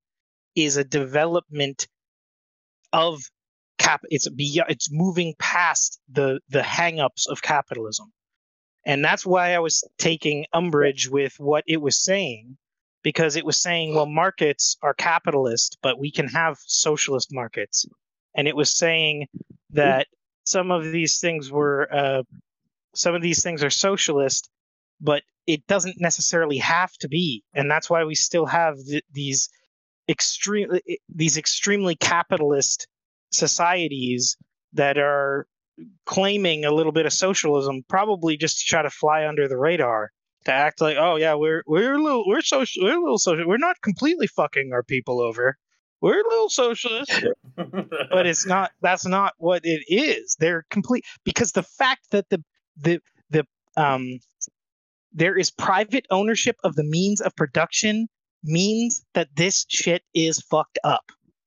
[0.54, 1.86] is a development
[2.92, 3.20] of
[3.78, 4.00] cap.
[4.10, 8.12] It's be, It's moving past the the hangups of capitalism,
[8.84, 12.56] and that's why I was taking umbrage with what it was saying,
[13.02, 17.86] because it was saying, well, markets are capitalist, but we can have socialist markets,
[18.34, 19.28] and it was saying
[19.70, 20.06] that
[20.44, 22.22] some of these things were uh,
[22.94, 24.50] some of these things are socialist
[25.00, 27.42] but it doesn't necessarily have to be.
[27.54, 29.48] And that's why we still have th- these
[30.08, 30.70] extreme
[31.08, 32.86] these extremely capitalist
[33.30, 34.36] societies
[34.72, 35.46] that are
[36.06, 40.10] claiming a little bit of socialism probably just to try to fly under the radar
[40.44, 43.46] to act like oh yeah we're we're a little we're social we're a little social
[43.46, 45.56] we're not completely fucking our people over.
[46.00, 47.12] We're a little socialist.
[47.56, 50.36] But it's not that's not what it is.
[50.38, 52.42] They're complete because the fact that the
[52.76, 53.00] the
[53.30, 53.44] the
[53.76, 54.20] um
[55.18, 58.08] there is private ownership of the means of production
[58.44, 61.06] means that this shit is fucked up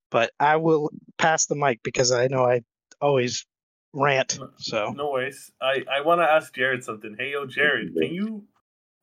[0.10, 2.62] but i will pass the mic because i know i
[3.00, 3.46] always
[3.94, 5.52] rant so No worries.
[5.62, 7.16] I, I want to ask Jared something.
[7.20, 8.46] Hey, yo, Jared, can you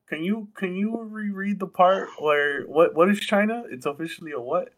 [0.07, 3.63] can you can you reread the part where what what is China?
[3.69, 4.73] It's officially a what?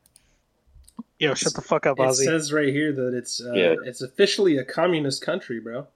[1.19, 3.76] yo shut the fuck up It ozzy says right here that it's uh, Yeah.
[3.85, 5.88] it's officially a communist country, bro.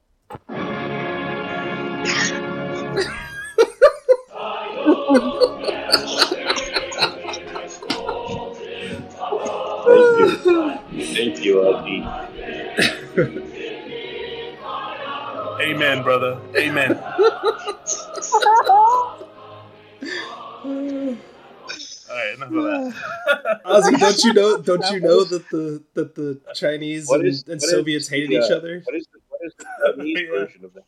[9.86, 12.06] Thank you, thank you, LP.
[15.62, 16.40] Amen, brother.
[16.58, 16.98] Amen.
[22.10, 23.62] All right, enough of that.
[23.66, 24.58] Ozzy, don't you know?
[24.62, 28.08] Don't you know that the that the Chinese What and, is- and what is Soviets
[28.10, 28.82] hated the, each uh, other?
[28.86, 29.66] What is the, what is the
[29.96, 30.40] Chinese Yeah.
[30.40, 30.84] version of that?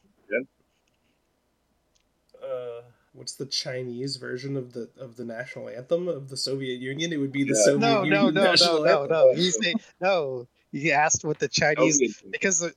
[2.44, 2.77] Uh,
[3.18, 7.12] What's the Chinese version of the of the national anthem of the Soviet Union?
[7.12, 7.64] It would be the Yeah.
[7.66, 9.10] Soviet No, Union no, no, no, national no, anthem.
[9.10, 9.34] no.
[9.34, 10.48] He say no.
[10.72, 12.74] He asked what the Chinese Soviet- because the,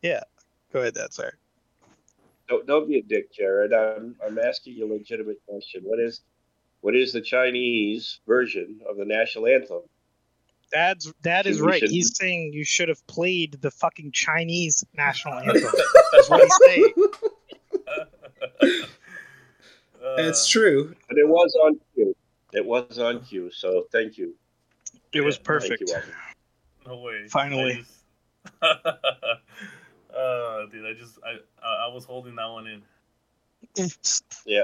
[0.00, 0.20] yeah.
[0.72, 1.12] Go ahead, Dad.
[1.12, 1.32] Sorry.
[2.48, 3.72] Don't, don't be a dick, Jared.
[3.72, 5.82] I'm, I'm asking you a legitimate question.
[5.84, 6.20] What is
[6.80, 9.80] what is the Chinese version of the national anthem?
[10.70, 15.70] dad's dad is right he's saying you should have played the fucking chinese national anthem
[16.12, 16.94] that's what he's saying
[20.04, 20.94] uh, It's true.
[21.08, 22.14] But it was on cue.
[22.52, 23.50] It was on cue.
[23.50, 24.34] So thank you.
[25.12, 26.12] it was perfect Thank you,
[26.86, 27.26] No way.
[27.28, 27.72] Finally.
[27.72, 27.98] I just,
[30.16, 32.82] uh, dude, I just I I I was holding that one in.
[34.46, 34.62] Yeah.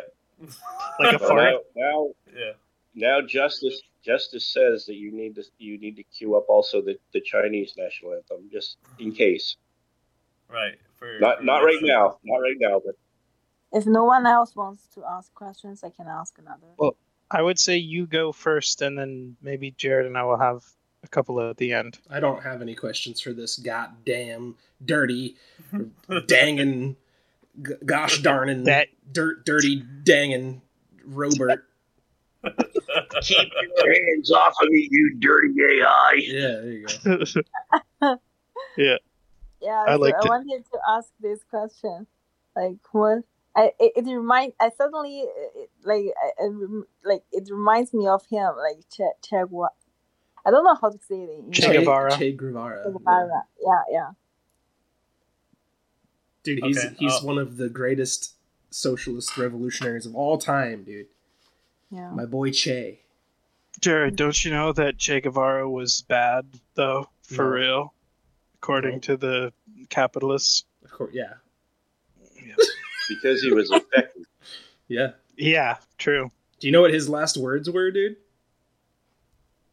[1.01, 2.53] like a Well, fart now, now, Yeah.
[2.95, 6.99] now justice justice says that you need to you need to queue up also the,
[7.13, 9.57] the Chinese national anthem just in case.
[10.49, 10.79] Right.
[10.97, 12.19] For, Not for not right now.
[12.25, 12.81] Not right now.
[12.85, 12.95] But
[13.73, 16.67] If no one else wants to ask questions, I can ask another.
[16.79, 16.97] Well-
[17.31, 20.65] I would say you go first, and then maybe Jared and I will have
[21.03, 21.99] a couple at the end.
[22.09, 25.37] I don't have any questions for this goddamn dirty,
[26.09, 26.97] dangin,
[27.63, 30.63] g- gosh darnin, That- dirt, dirty dangin
[31.05, 31.67] Robert.
[33.21, 36.13] keep your hands off of me, you dirty AI.
[36.17, 36.87] Yeah, there you
[38.01, 38.17] go.
[39.61, 40.29] Yeah, I so liked I it.
[40.31, 42.07] wanted to ask this question.
[42.57, 43.19] Like, what?
[43.59, 46.49] I it, it remind I suddenly it, like I, I
[47.05, 49.71] like it reminds me of him like Che Che Guevara.
[50.47, 52.11] I don't know how to say it in Che Guevara.
[52.17, 52.83] Che Guevara.
[52.83, 52.93] Che yeah.
[52.93, 53.43] Guevara.
[53.61, 54.11] Yeah, yeah.
[56.45, 58.35] Dude, he's Okay, he's uh, one of the greatest
[58.71, 61.07] socialist revolutionaries of all time, dude.
[61.91, 62.11] Yeah.
[62.11, 63.01] My boy Che.
[63.81, 67.51] Jared, don't you know that Che Guevara was bad though, for No.
[67.51, 67.95] real,
[68.57, 68.99] according No.
[69.01, 69.53] to the
[69.89, 70.65] capitalists?
[70.85, 71.35] Of course, yeah,
[73.09, 74.25] Because he was effective.
[74.89, 75.13] yeah.
[75.37, 76.31] Yeah, true.
[76.61, 78.17] Do you know what his last words were, dude?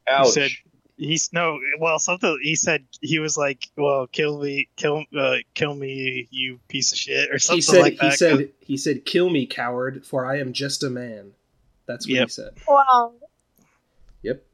[0.07, 0.27] Ouch.
[0.27, 0.51] He said-
[0.97, 2.85] He's no, well, something he said.
[3.01, 7.37] He was like, "Well, kill me, kill, uh, kill me, you piece of shit," or
[7.37, 8.11] something He said like that.
[8.11, 11.33] he said he said, "Kill me, coward, for I am just a man."
[11.85, 12.27] That's what Yep.
[12.27, 12.51] he said.
[12.65, 13.13] Wow.
[14.23, 14.45] Yep.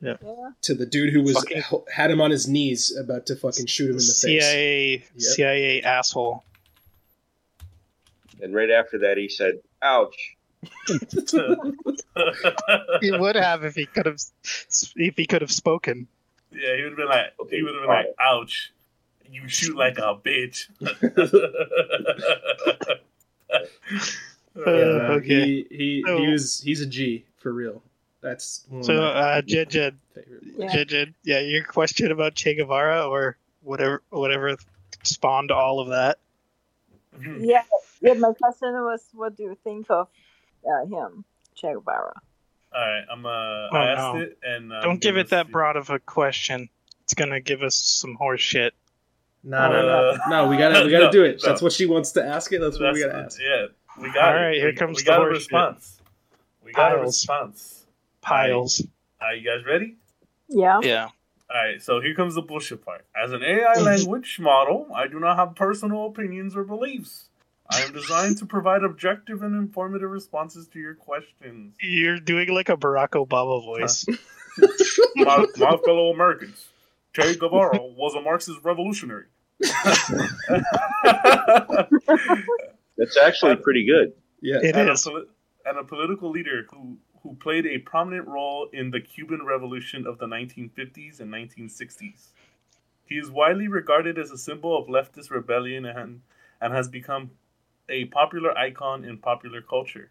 [0.00, 0.16] Yeah.
[0.62, 3.90] To the dude who was Fucking- had him on his knees, about to fucking shoot
[3.90, 4.42] him in the face.
[4.42, 5.04] CIA, Yep.
[5.18, 6.44] CIA asshole.
[8.42, 10.36] And right after that, he said, "Ouch."
[13.00, 14.20] He would have if he could have,
[14.96, 16.06] if he could have spoken.
[16.52, 18.04] Yeah, he would have been like, Okay, he would have been fine.
[18.06, 18.72] like, "Ouch,
[19.30, 20.66] You shoot like a bitch.
[24.56, 25.44] Yeah, Uh, okay.
[25.44, 27.82] He he, So- he was he's a G for real.
[28.20, 30.42] That's So, my uh, Jed, Jed, favorite.
[30.58, 30.72] Yeah.
[30.72, 34.56] Jed, Jed, yeah, your question about Che Guevara or whatever, whatever
[35.04, 36.18] spawned all of that.
[37.40, 37.62] Yeah,
[38.00, 38.14] yeah.
[38.14, 40.08] My question was, what do you think of
[40.64, 41.24] uh, him,
[41.56, 42.14] Che Guevara?
[42.72, 44.20] All right, I'm uh, Oh, I asked no.
[44.20, 46.68] it, and um, Don't give it that see- broad of a question.
[47.02, 48.74] It's gonna give us some horse shit.
[49.42, 50.48] No, no, no, Uh, no.
[50.48, 51.40] We gotta we gotta no, do it.
[51.42, 51.48] no.
[51.48, 52.60] That's what she wants to ask it.
[52.60, 53.40] That's what we gotta ask.
[53.40, 53.66] Yeah,
[54.00, 54.46] we got All it.
[54.46, 55.52] right, here we, comes we the got a horse shit.
[55.52, 56.00] response.
[56.64, 57.06] We got a Piles.
[57.08, 57.86] response.
[58.20, 58.86] Piles.
[59.20, 59.96] Are you guys ready?
[60.48, 60.78] Yeah.
[60.82, 61.08] Yeah.
[61.52, 63.04] All right, so here comes the bullshit part.
[63.20, 67.28] As an AI language model, I do not have personal opinions or beliefs.
[67.68, 71.74] I am designed to provide objective and informative responses to your questions.
[71.80, 74.06] You're doing like a Barack Obama voice.
[75.14, 76.68] My, my fellow Americans,
[77.14, 79.26] Che Guevara was a Marxist revolutionary.
[82.96, 84.12] That's actually pretty good.
[84.42, 84.58] Yeah.
[84.60, 85.06] It and, is.
[85.06, 85.24] A
[85.66, 90.18] and a political leader who, who played a prominent role in the Cuban Revolution of
[90.18, 92.28] the 1950s and 1960s.
[93.04, 96.22] He is widely regarded as a symbol of leftist rebellion and,
[96.60, 97.32] and has become
[97.88, 100.10] a popular icon in popular culture.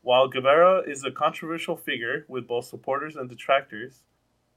[0.00, 4.02] While Guevara is a controversial figure with both supporters and detractors,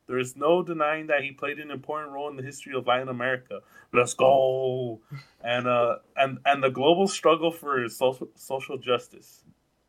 [0.08, 3.10] there is no denying that he played an important role in the history of Latin
[3.10, 3.60] America.
[3.92, 5.02] Let's go,
[5.44, 9.44] and uh, and and the global struggle for social social justice.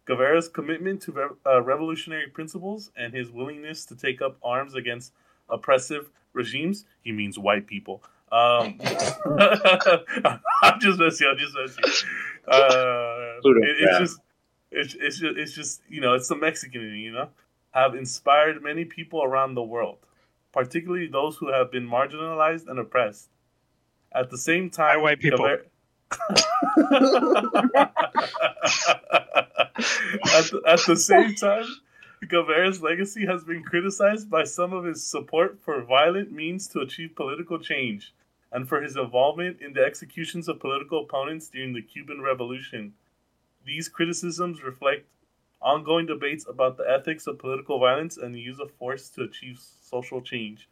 [0.07, 5.13] Guevara's commitment to rev- uh, revolutionary principles and his willingness to take up arms against
[5.49, 8.03] oppressive regimes—he means white people.
[8.33, 8.79] Um,
[10.63, 11.27] I'm just messing.
[11.29, 11.85] I'm just messing.
[12.49, 14.21] Uh, Pluto it- it's just,
[14.71, 17.29] it's, it's just, it's just, you know, it's the Mexican in you know,
[17.73, 19.99] have inspired many people around the world,
[20.53, 23.29] particularly those who have been marginalized and oppressed.
[24.13, 25.39] At the same time, By white people.
[25.39, 25.71] Guevara- at,
[29.77, 31.67] the, at the same time,
[32.29, 37.15] Guevara's legacy has been criticized by some of his support for violent means to achieve
[37.15, 38.13] political change
[38.53, 42.95] and for his involvement in the executions of political opponents during the Cuban Revolution.
[43.65, 45.07] These criticisms reflect
[45.61, 49.61] ongoing debates about the ethics of political violence and the use of force to achieve
[49.83, 50.69] social change.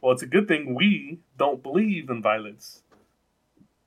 [0.00, 2.82] Well, it's a good thing we don't believe in violence.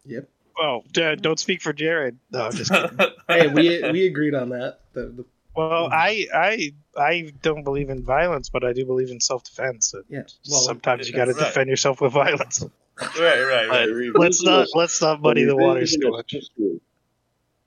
[0.05, 0.27] Yep.
[0.61, 2.17] Oh, Jed, don't speak for Jared.
[2.31, 2.97] No, I'm just kidding.
[3.29, 4.79] Hey, we we agreed on that.
[4.93, 5.25] The, the,
[5.55, 9.93] Well, I, I, I don't believe in violence, but I do believe in self-defense.
[10.09, 10.23] Yeah.
[10.49, 11.45] Well, Sometimes you got to Right.
[11.45, 12.61] defend yourself with violence.
[12.99, 13.85] right, right, right.
[13.87, 16.31] The Let's not revisionist- let's not muddy the waters too revisionist much.
[16.31, 16.81] history-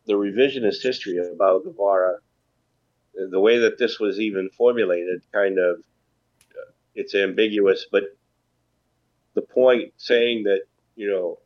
[0.06, 2.18] the revisionist history about Guevara,
[3.14, 5.76] the way that this was even formulated, kind of,
[6.58, 8.02] uh, it's ambiguous, but
[9.34, 10.62] the point saying that,
[10.96, 11.38] you know,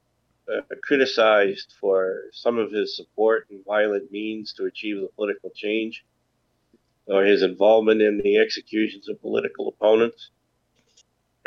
[0.53, 6.05] uh, criticized for some of his support in violent means to achieve the political change,
[7.07, 10.31] or his involvement in the executions of political opponents.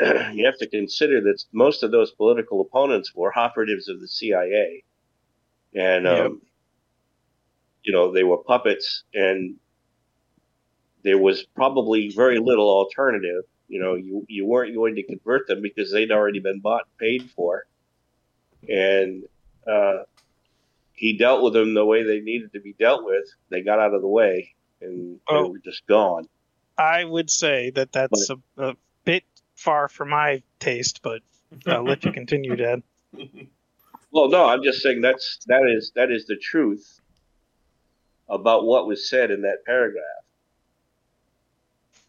[0.32, 4.84] you have to consider that most of those political opponents were operatives of the CIA,
[5.74, 6.42] and um,
[7.82, 9.56] you know they were puppets, and
[11.02, 13.44] there was probably very little alternative.
[13.68, 16.98] You know, you you weren't going to convert them because they'd already been bought and
[16.98, 17.64] paid for,
[18.68, 19.24] and
[19.66, 20.04] uh,
[20.92, 23.24] he dealt with them the way they needed to be dealt with.
[23.50, 25.48] They got out of the way, and they Oh.
[25.50, 26.26] were just gone.
[26.78, 29.24] I would say that that's a, a bit
[29.54, 31.20] far for my taste, but
[31.66, 32.82] I'll let you continue, Dad.
[34.12, 37.00] Well, no, I'm just saying that's that is that is the truth
[38.28, 40.04] about what was said in that paragraph.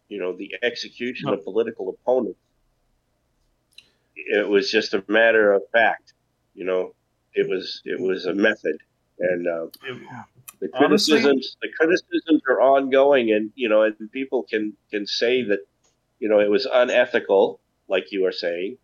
[0.08, 2.38] You know, the execution of political opponents.
[4.16, 6.12] It was just a matter of fact.
[6.54, 6.94] You know,
[7.34, 8.76] it was it was a method,
[9.18, 9.66] and uh,
[10.60, 15.42] the Honestly- criticisms the criticisms are ongoing, and you know, and people can can say
[15.42, 15.60] that
[16.18, 18.78] you know it was unethical, like you are saying,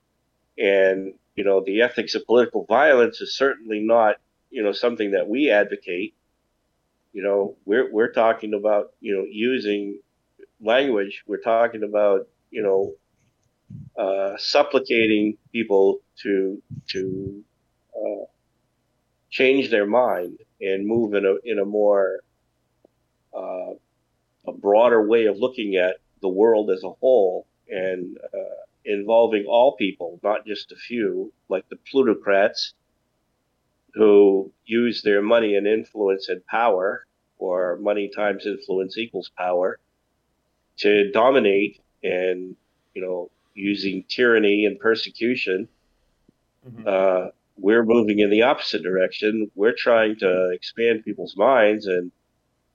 [0.59, 4.17] and you know the ethics of political violence is certainly not
[4.51, 6.15] you know something that we advocate.
[7.13, 10.01] You know, we're we're talking about you know using
[10.61, 11.23] language.
[11.27, 12.95] We're talking about you know
[13.97, 17.45] uh, supplicating people to to
[17.99, 18.25] uh,
[19.31, 22.21] change their mind and move in a in a more
[23.35, 23.73] uh,
[24.47, 28.39] a broader way of looking at the world as a whole and uh,
[28.85, 32.75] involving all people, not just a few, like the plutocrats
[33.95, 37.07] who use their money and influence and power,
[37.39, 39.79] or money times influence equals power,
[40.79, 42.57] to dominate and
[42.95, 45.69] you know using tyranny and persecution
[46.67, 46.87] Mhm.
[46.87, 49.51] uh, we're moving in the opposite direction.
[49.55, 52.13] We're trying to expand people's minds and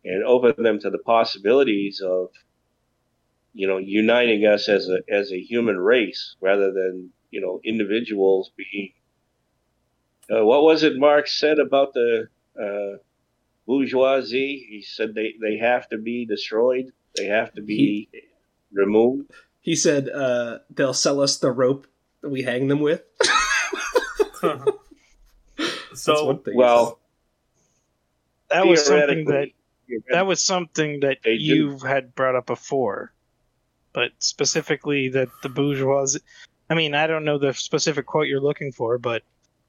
[0.06, 2.30] and open them to the possibilities of
[3.54, 8.52] you know uniting us as a as a human race rather than you know individuals
[8.58, 8.92] being.
[10.30, 12.28] Uh, what was it Marx said about the
[12.60, 12.98] uh,
[13.66, 14.66] bourgeoisie?
[14.70, 16.92] He said they they have to be destroyed.
[17.16, 18.10] They have to be
[18.74, 19.32] removed.
[19.62, 21.88] He said uh, they'll sell us the rope
[22.22, 23.04] that we hang them with.
[25.58, 26.56] That's so one thing.
[26.56, 27.00] Well,
[28.50, 29.50] That was something that
[29.88, 33.14] theoretically, that was something that you had brought up before,
[33.94, 36.20] but specifically that the bourgeoisie.
[36.70, 39.24] I mean, I don't know the specific quote you're looking for, but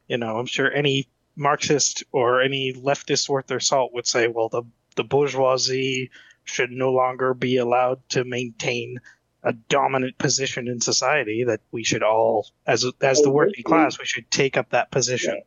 [0.09, 4.49] you know, I'm sure any Marxist or any leftist worth their salt would say, well,
[4.49, 4.63] the
[4.97, 6.11] the bourgeoisie
[6.45, 9.01] should no longer be allowed to maintain
[9.45, 11.45] a dominant position in society.
[11.45, 14.91] That we should all, as as the Oh, working class, we should take up that
[14.91, 15.41] position.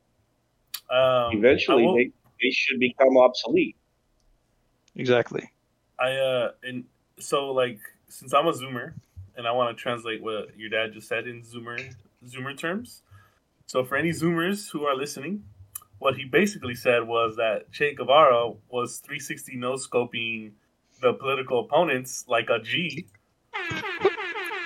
[0.90, 2.12] um, eventually they,
[2.42, 3.76] they should become obsolete.
[4.96, 5.52] Exactly.
[6.00, 6.86] I uh and
[7.20, 8.94] so like since I'm a zoomer
[9.36, 11.80] and I want to translate what your dad just said in zoomer
[12.26, 13.02] zoomer terms.
[13.66, 15.44] So for any zoomers who are listening,
[16.00, 20.52] what he basically said was that Che Guevara was 360 no scoping
[21.02, 23.08] the political opponents like a G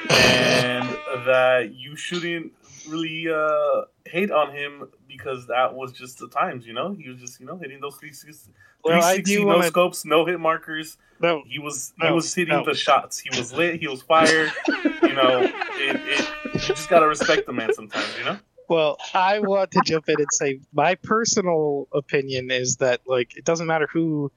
[0.09, 0.87] and
[1.25, 2.51] that you shouldn't
[2.87, 6.93] really uh hate on him because that was just the times, you know?
[6.93, 8.51] He was just, you know, hitting those 360
[8.83, 10.97] Well, 360 no wanna- scopes, no hit markers.
[11.19, 12.65] No, He was he No, was hitting no.
[12.65, 13.19] the shots.
[13.19, 13.79] He was lit.
[13.79, 14.51] He was fired.
[14.67, 18.07] you know, it, it, you just gotta respect the man sometimes.
[18.17, 18.37] You know.
[18.69, 23.43] Well, I want to jump in and say my personal opinion is that like it
[23.45, 24.31] doesn't matter who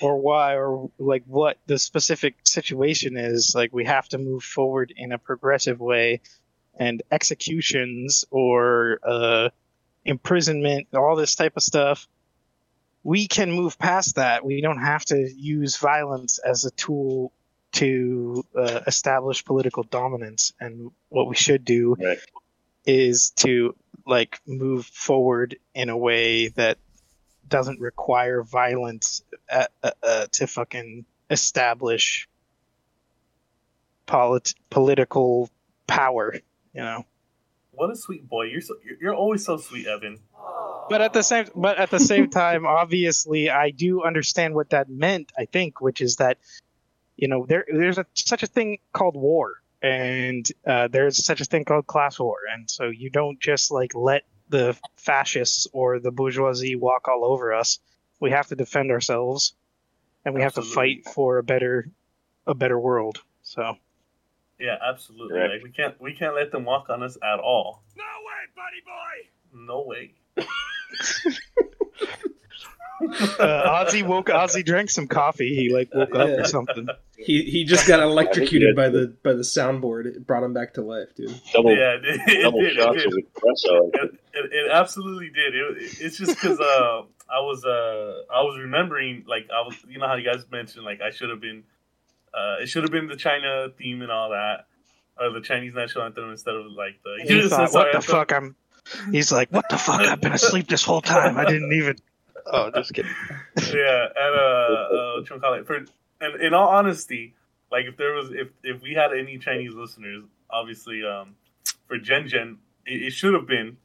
[0.00, 4.92] or why or like what the specific situation is, like we have to move forward
[4.96, 6.20] in a progressive way
[6.78, 9.48] and executions or uh
[10.04, 12.06] imprisonment, all this type of stuff.
[13.02, 14.44] We can move past that.
[14.44, 17.32] We don't have to use violence as a tool
[17.72, 20.52] to uh, establish political dominance.
[20.60, 22.18] And what we should do Right.
[22.86, 23.74] is to
[24.06, 26.78] like move forward in a way that
[27.48, 32.28] doesn't require violence uh, uh, uh, to fucking establish
[34.06, 35.50] polit- political
[35.86, 36.34] power,
[36.72, 37.04] you know.
[37.72, 38.44] What a sweet boy.
[38.44, 40.20] You're so you're, always so sweet, Evan.
[40.88, 44.88] But at the same but at the same time, obviously, I do understand what that
[44.88, 45.32] meant.
[45.36, 46.38] I think, which is that
[47.16, 51.44] you know there there's a, such a thing called war, and uh, there's such a
[51.44, 56.10] thing called class war, and so you don't just like let the fascists or the
[56.10, 57.78] bourgeoisie walk all over us.
[58.20, 59.54] We have to defend ourselves,
[60.24, 61.88] and we have to fight for a better
[62.46, 63.22] a better world.
[63.42, 63.76] So
[64.58, 65.36] Yeah, absolutely.
[65.36, 65.52] Correct.
[65.54, 67.82] Like we can't we can't let them walk on us at all.
[67.96, 69.30] No way, buddy boy.
[69.66, 70.14] No way.
[73.02, 74.26] uh, Ozzy woke.
[74.26, 75.54] Ozzy drank some coffee.
[75.54, 76.34] He like woke up Yeah.
[76.36, 76.88] or something.
[77.16, 80.06] he he just got electrocuted by the by the soundboard.
[80.06, 81.38] It brought him back to life, dude.
[81.52, 83.06] Double, yeah, it, it, double did, it shots did.
[83.06, 83.90] of espresso.
[83.94, 85.54] It, it, it absolutely did.
[85.54, 89.76] It, it- it's just because uh, I was uh, I was remembering like I was
[89.88, 91.64] you know how you guys mentioned like I should have been
[92.32, 94.66] uh, it should have been the China theme and all that
[95.20, 98.04] or the Chinese national anthem instead of like the He thought, what the I thought-
[98.04, 98.32] fuck?
[98.32, 98.56] I'm.
[99.10, 100.00] He's like, what the fuck?
[100.02, 101.38] I've been asleep this whole time.
[101.38, 101.96] I didn't even.
[102.46, 103.10] Oh, just kidding.
[103.56, 105.66] yeah, and uh, uh, what you call it?
[105.66, 105.84] For
[106.20, 107.34] and in all honesty,
[107.70, 111.34] like if there was if if we had any Chinese listeners, obviously, um,
[111.86, 113.76] for Jen Jen, it, it should have been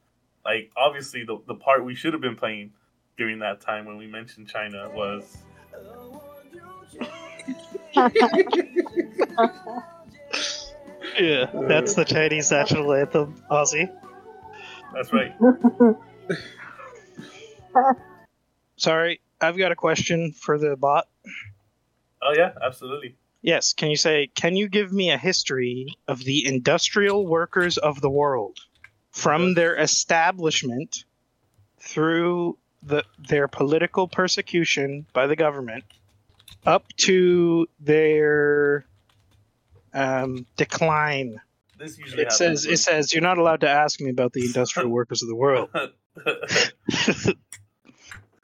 [0.46, 2.72] like obviously the the part we should have been playing
[3.18, 5.38] during that time when we mentioned China was
[11.20, 13.92] Yeah, that's the Chinese national anthem, Ozzy.
[14.94, 15.36] that's right.
[18.80, 21.08] Sorry, I've got a question for the bot.
[22.22, 23.18] Oh yeah, absolutely.
[23.42, 28.00] Yes, can you say, can you give me a history of the industrial workers of
[28.00, 28.58] the world
[29.12, 31.04] from their establishment
[31.78, 35.84] through the, their political persecution by the government
[36.66, 38.86] up to their
[39.94, 41.36] um, decline?
[41.78, 44.90] This usually It says, it says, you're not allowed to ask me about the industrial
[44.90, 45.70] workers of the world.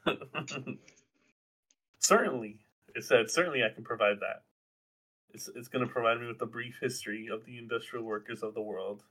[0.05, 0.77] when-
[1.99, 2.59] certainly,
[2.95, 4.43] it said certainly I can provide that.
[5.33, 8.53] It's it's going to provide me with a brief history of the industrial workers of
[8.53, 9.03] the world.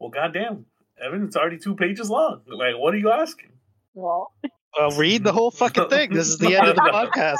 [0.00, 0.66] Well, goddamn,
[1.02, 2.42] Evan, it's already two pages long.
[2.46, 3.50] Like, what are you asking?
[3.94, 4.32] Well,
[4.76, 6.12] Well, read the whole fucking thing.
[6.12, 7.38] This is the end of the podcast.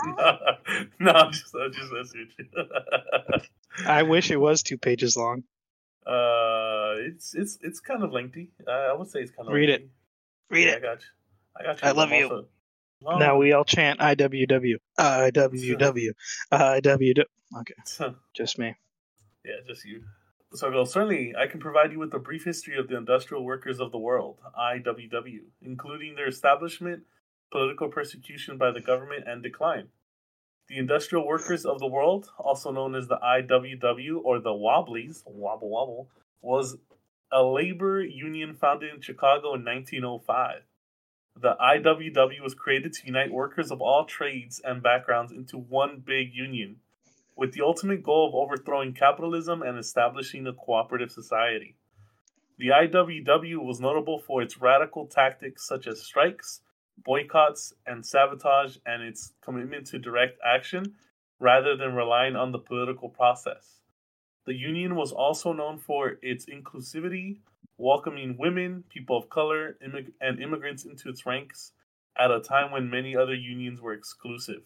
[1.01, 3.87] no, I'm just, I'm just messing with you.
[3.87, 5.43] I wish it was two pages long.
[6.07, 8.51] uh, it's it's it's kind of lengthy.
[8.67, 9.89] Uh, I would say it's kind of Read it.
[10.49, 10.83] Read Yeah, I it.
[10.83, 11.07] got you.
[11.59, 11.89] I got you.
[11.89, 12.25] I love I'm you.
[12.25, 12.47] also-
[13.01, 14.77] Well, Now we all chant IWW.
[14.99, 16.11] IWW.
[16.53, 17.25] IWW.
[17.61, 17.75] Okay,
[18.35, 18.75] just me.
[19.45, 20.03] Yeah, just you.
[20.55, 23.45] So it goes, certainly, I can provide you with a brief history of the industrial
[23.45, 27.03] workers of the world, IWW, including their establishment,
[27.53, 29.89] political persecution by the government, and decline.
[30.69, 35.69] The industrial workers of the world, also known as the IWW or the Wobblies, wobble
[35.69, 36.09] wobble,
[36.41, 36.77] was
[37.31, 40.63] a labor union founded in Chicago in 1905.
[41.39, 46.33] The IWW was created to unite workers of all trades and backgrounds into one big
[46.33, 46.77] union
[47.37, 51.77] with the ultimate goal of overthrowing capitalism and establishing a cooperative society.
[52.59, 56.63] The IWW was notable for its radical tactics such as strikes,
[56.97, 60.95] boycotts, and sabotage, and its commitment to direct action
[61.39, 63.81] rather than relying on the political process.
[64.47, 67.41] The union was also known for its inclusivity,
[67.79, 71.73] welcoming women, people of color, immig- and immigrants into its ranks
[72.19, 74.63] at a time when many other unions were exclusive.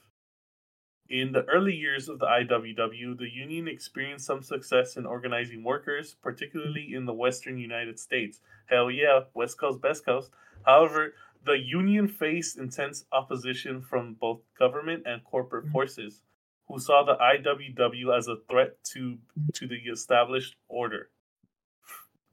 [1.08, 6.14] In the early years of the IWW, the union experienced some success in organizing workers,
[6.22, 8.38] particularly in the western United States.
[8.66, 10.30] Hell yeah, West Coast, Best Coast.
[10.64, 11.14] However,
[11.44, 15.72] the union faced intense opposition from both government and corporate mm-hmm.
[15.72, 16.22] forces,
[16.68, 19.18] who saw the IWW as a threat to,
[19.54, 21.10] to the established order.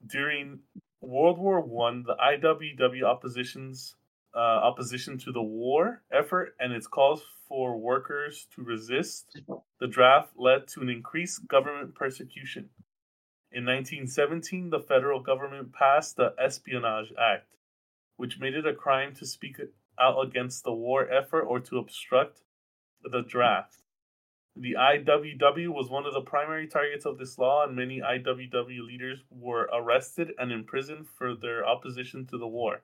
[0.08, 0.60] During
[1.00, 3.94] World War One, the IWW opposition's
[4.34, 9.40] uh, opposition to the war effort and its calls for workers to resist
[9.80, 12.68] the draft led to an increased government persecution.
[13.50, 17.56] In 1917, the federal government passed the Espionage Act,
[18.16, 19.56] which made it a crime to speak
[19.98, 22.42] out against the war effort or to obstruct
[23.02, 23.78] the draft.
[24.60, 29.22] The IWW was one of the primary targets of this law, and many IWW leaders
[29.30, 32.82] were arrested and imprisoned for their opposition to the war.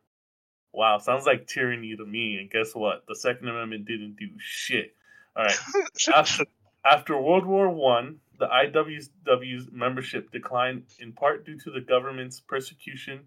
[0.72, 2.36] Wow, sounds like tyranny to me.
[2.36, 3.04] And guess what?
[3.08, 4.94] The Second Amendment didn't do shit.
[5.36, 5.58] All right.
[6.14, 6.44] after,
[6.84, 13.20] after World War One, the IWW's membership declined in part due to the government's persecution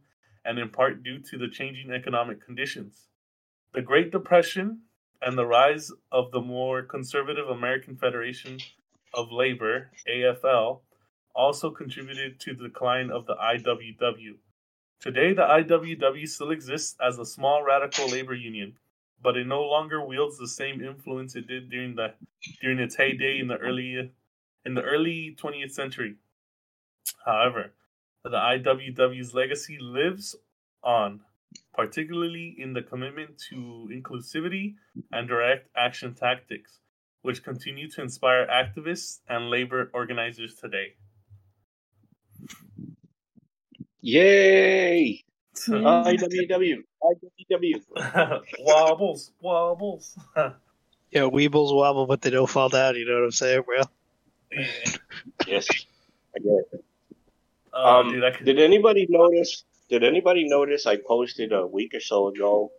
[0.45, 3.07] and in part due to the changing economic conditions.
[3.73, 4.83] The Great Depression
[5.21, 8.59] and the rise of the more conservative American Federation
[9.13, 10.79] of Labor, AFL,
[11.35, 14.35] also contributed to the decline of the IWW.
[14.99, 18.73] Today, the IWW still exists as a small radical labor union,
[19.21, 22.13] but it no longer wields the same influence it did during the
[22.61, 24.11] during its heyday in the early
[24.65, 26.15] in the early 20th century.
[27.25, 27.71] However,
[28.23, 30.35] the IWW's legacy lives
[30.83, 31.21] on,
[31.73, 34.75] particularly in the commitment to inclusivity
[35.11, 36.79] and direct action tactics,
[37.21, 40.93] which continue to inspire activists and labor organizers today.
[44.01, 45.23] Yay!
[45.65, 45.73] Hmm.
[45.73, 46.83] IWW.
[47.03, 48.41] IWW.
[48.59, 50.17] wobbles, wobbles.
[51.09, 52.95] Yeah, Weebles wobble, but they don't fall down.
[52.95, 53.81] You know what I'm saying, bro?
[55.47, 55.67] Yes.
[56.35, 56.85] I get it.
[57.73, 59.63] Oh, Um, dude, could, Did anybody notice?
[59.89, 60.85] Did anybody notice?
[60.85, 62.71] I posted a week or so ago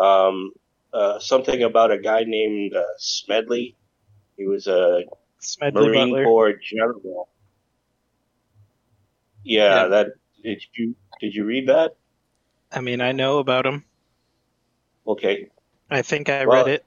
[0.00, 0.52] um,
[0.92, 3.76] uh, something about a guy named uh, Smedley.
[4.36, 5.02] He was a
[5.38, 6.24] Smedley Marine Butler.
[6.24, 7.28] Corps general.
[9.44, 9.88] Yeah, Yeah.
[9.88, 10.06] that
[10.42, 11.96] did you did you read that?
[12.72, 13.84] I mean, I know about him.
[15.06, 15.48] Okay,
[15.90, 16.84] I think I Well, read it.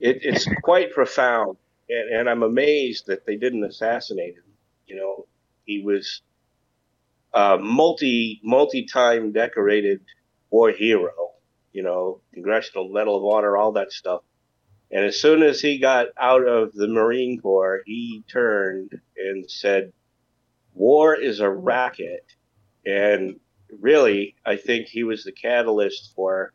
[0.00, 1.56] it, it's quite profound,
[1.88, 4.44] and, and I'm amazed that they didn't assassinate him.
[4.86, 5.26] You know,
[5.64, 6.22] he was
[7.32, 10.00] a multi multi time decorated
[10.50, 11.32] war hero.
[11.72, 14.22] You know, Congressional Medal of Honor, all that stuff.
[14.90, 19.92] And as soon as he got out of the Marine Corps, he turned and said,
[20.74, 22.26] "War is a racket."
[22.84, 23.40] And
[23.80, 26.52] really, I think he was the catalyst for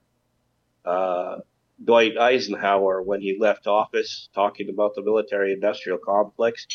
[0.85, 1.37] uh,
[1.83, 6.65] Dwight Eisenhower when he left office, talking about the military-industrial complex,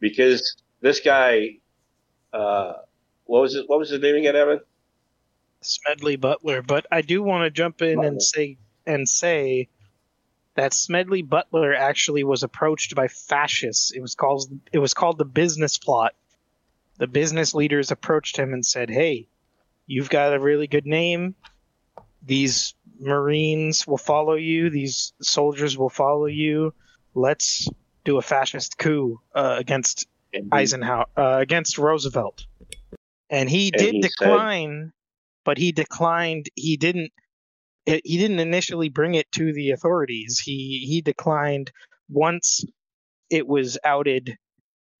[0.00, 1.58] because this guy,
[2.32, 2.74] uh,
[3.24, 3.64] what was it?
[3.68, 4.60] What was his name again, Evan?
[5.60, 8.08] Smedley Butler, but I do want to jump in Butler.
[8.08, 9.68] and say and say
[10.54, 13.90] that Smedley Butler actually was approached by fascists.
[13.90, 16.14] It was called it was called the business plot.
[16.98, 19.26] The business leaders approached him and said, "Hey,
[19.86, 21.34] you've got a really good name.
[22.22, 24.70] These Marines will follow you.
[24.70, 26.72] These soldiers will follow you.
[27.14, 27.68] Let's
[28.04, 30.06] do a fascist coup uh, against
[30.52, 32.46] Eisenhower uh, against Roosevelt,
[33.30, 34.92] and he And did he said- decline,
[35.44, 36.48] but he declined.
[36.54, 37.12] He didn't.
[37.86, 40.40] He didn't initially bring it to the authorities.
[40.42, 41.70] He he declined
[42.08, 42.64] once
[43.30, 44.36] it was outed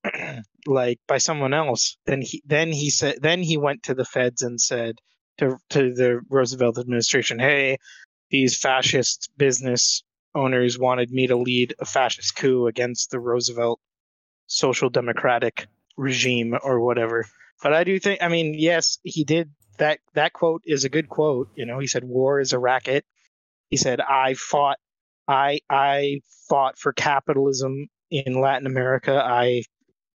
[0.66, 4.42] like by someone else, then he then he said then he went to the feds
[4.42, 4.98] and said
[5.38, 7.78] to to the Roosevelt administration, "Hey,
[8.30, 10.02] these fascist business
[10.34, 13.80] owners wanted me to lead a fascist coup against the Roosevelt
[14.46, 17.24] social democratic regime or whatever."
[17.62, 20.00] But I do think, I mean, yes, he did that.
[20.14, 21.48] That quote is a good quote.
[21.56, 23.04] You know, he said, "War is a racket."
[23.70, 24.78] He said, "I fought,
[25.26, 29.14] I I fought for capitalism in Latin America.
[29.24, 29.62] I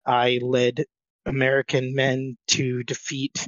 [0.05, 0.85] I led
[1.25, 3.47] American men to defeat,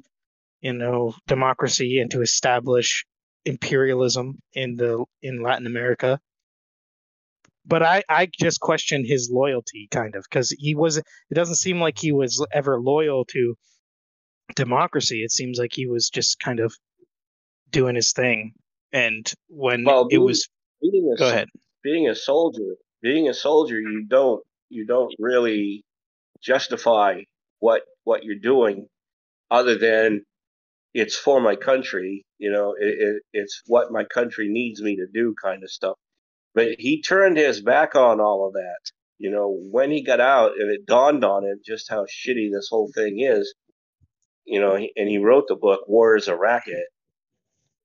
[0.62, 3.06] you know, democracy and to establish
[3.46, 6.20] imperialism in the in Latin America.
[7.66, 11.80] But I I just question his loyalty kind of because he was it doesn't seem
[11.80, 13.56] like he was ever loyal to
[14.56, 15.24] democracy.
[15.24, 16.76] It seems like he was just kind of
[17.70, 18.54] doing his thing.
[18.94, 20.48] And when Well, it was
[20.82, 21.48] Being a, go ahead.
[21.84, 25.84] being a soldier, being a soldier, you don't you don't really
[26.42, 27.22] justify
[27.60, 28.88] what what you're doing,
[29.50, 30.24] other than
[30.94, 32.26] it's for my country.
[32.40, 35.96] You know, it, it, it's what my country needs me to do, kind of stuff.
[36.54, 38.80] But he turned his back on all of that.
[39.20, 42.68] You know, when he got out, and it dawned on him just how shitty this
[42.70, 43.54] whole thing is.
[44.46, 46.88] You know, and he wrote the book "War Is a Racket,"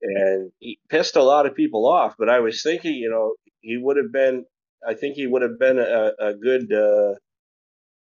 [0.03, 2.15] and he pissed a lot of people off.
[2.19, 4.45] But I was thinking, you know, he would have been.
[4.87, 7.15] I think he would have been a, a good, uh,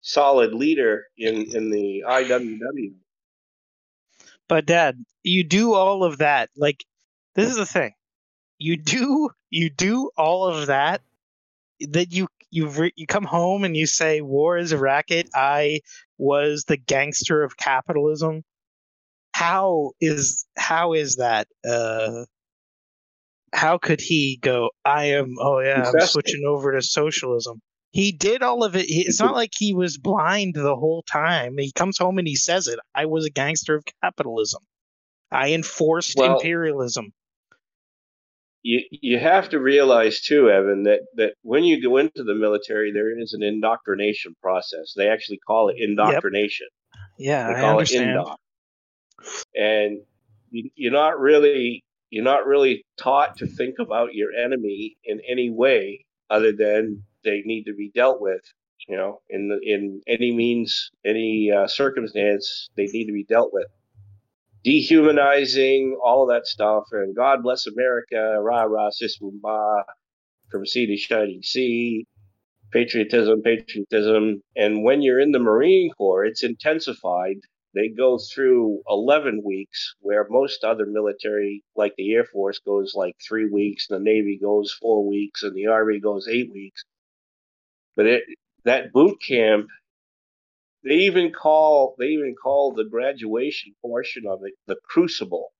[0.01, 2.95] solid leader in in the IWW.
[4.49, 6.51] But dad, you do all of that.
[6.57, 6.85] Like
[7.35, 7.93] this is the thing.
[8.59, 11.03] You do you do all of that
[11.89, 15.29] that you you re- you come home and you say war is a racket.
[15.35, 15.81] I
[16.19, 18.43] was the gangster of capitalism.
[19.35, 22.25] How is how is that uh
[23.53, 27.61] how could he go I am oh yeah, I'm switching over to socialism.
[27.93, 28.87] He did all of it.
[28.89, 31.57] It's not like he was blind the whole time.
[31.59, 32.79] He comes home and he says it.
[32.95, 34.63] I was a gangster of capitalism.
[35.33, 37.13] I enforced Well- imperialism.
[38.63, 42.93] You you have to realize too, Evan, that that when you go into the military,
[42.93, 44.93] there is an indoctrination process.
[44.97, 46.69] They actually call it indoctrination.
[47.19, 48.19] Yeah, They I call it understand.
[48.19, 48.37] indoc.
[49.55, 50.03] And
[50.51, 55.51] you, you're not really you're not really taught to think about your enemy in any
[55.51, 58.41] way other than they need to be dealt with.
[58.89, 63.53] You know, in the, in any means, any uh, circumstance, they need to be dealt
[63.53, 63.67] with.
[64.63, 69.83] Dehumanizing all that stuff, and God bless America, rah rah, sis bah,
[70.51, 72.07] from sea to shining sea,
[72.73, 74.43] patriotism, patriotism.
[74.57, 77.37] And when you're in the Marine Corps, it's intensified.
[77.75, 83.15] They go through 11 weeks, where most other military, like the Air Force, goes like
[83.27, 86.85] three weeks, the Navy goes four weeks, and the Army goes eight weeks.
[87.97, 88.23] But it,
[88.65, 89.69] that boot camp,
[90.85, 95.53] they even call they even call the graduation portion of it the crucible.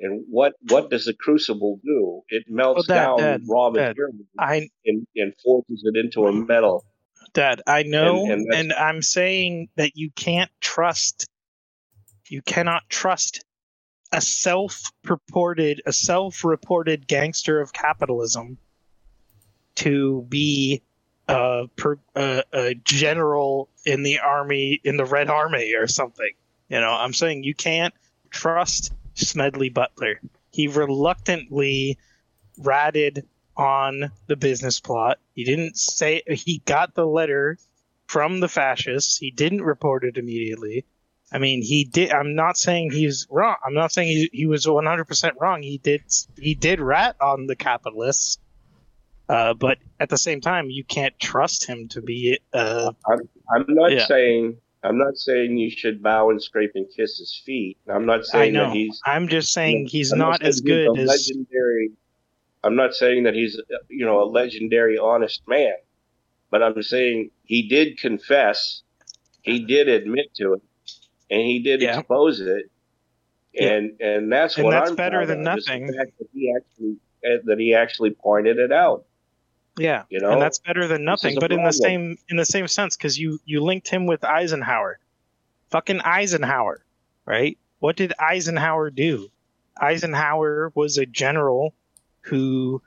[0.00, 2.22] And what what does the crucible do?
[2.28, 6.26] It melts oh, Dad, down Dad, raw Dad, material I and, and forces it into
[6.26, 6.84] a metal.
[7.32, 11.26] Dad, I know, and and, that's- I'm saying that you can't trust,
[12.28, 13.44] you cannot trust
[14.12, 18.58] a self-purported, a self-reported gangster of capitalism
[19.76, 20.82] to be
[21.30, 26.30] a, per, a, a general in the army, in the Red Army or something.
[26.68, 27.94] You know, I'm saying you can't
[28.30, 30.20] trust Smedley Butler.
[30.52, 31.98] He reluctantly
[32.58, 33.26] ratted
[33.56, 35.18] on the business plot.
[35.34, 37.58] He didn't say he got the letter
[38.06, 39.18] from the fascists.
[39.18, 40.84] He didn't report it immediately.
[41.32, 42.10] I mean, he did.
[42.10, 43.56] I'm not saying he's wrong.
[43.64, 45.62] I'm not saying he, he was 100% wrong.
[45.62, 46.02] He did
[46.36, 48.38] he did rat on the capitalists.
[49.30, 52.36] Uh, but at the same time, you can't trust him to be.
[52.52, 54.06] Uh, I'm not Yeah.
[54.06, 57.78] saying I'm not saying you should bow and scrape and kiss his feet.
[57.88, 58.68] I'm not saying I know.
[58.70, 61.06] that he's I'm just saying he's I'm not saying as good as.
[61.06, 61.90] legendary.
[62.64, 65.74] I'm not saying that he's you know a legendary honest man,
[66.50, 68.82] but I'm saying he did confess,
[69.42, 70.62] he did admit to it,
[71.30, 71.98] and he did Yeah.
[72.00, 72.64] expose it,
[73.52, 73.68] Yeah.
[73.74, 75.86] and and that's And what that's I'm better than nothing.
[75.86, 79.04] that he actually that he actually pointed it out.
[79.76, 81.38] Yeah, You know, and that's better than nothing.
[81.38, 84.98] But in the same in the same sense, because you you linked him with Eisenhower,
[85.70, 86.84] fucking Eisenhower,
[87.24, 87.56] right?
[87.78, 89.28] What did Eisenhower do?
[89.80, 91.74] Eisenhower was a general
[92.22, 92.82] who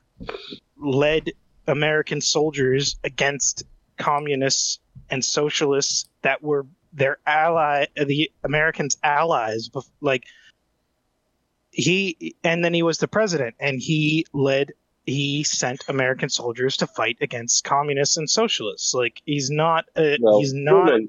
[0.77, 1.31] led
[1.67, 3.63] American soldiers against
[3.97, 4.79] communists
[5.09, 9.69] and socialists that were their ally, the Americans' allies.
[10.01, 10.25] Like
[11.71, 14.73] he, and then he was the president, and he led
[15.05, 18.93] he sent American soldiers to fight against communists and socialists.
[18.93, 19.85] Like he's not.
[19.97, 20.99] A, Well, he's not.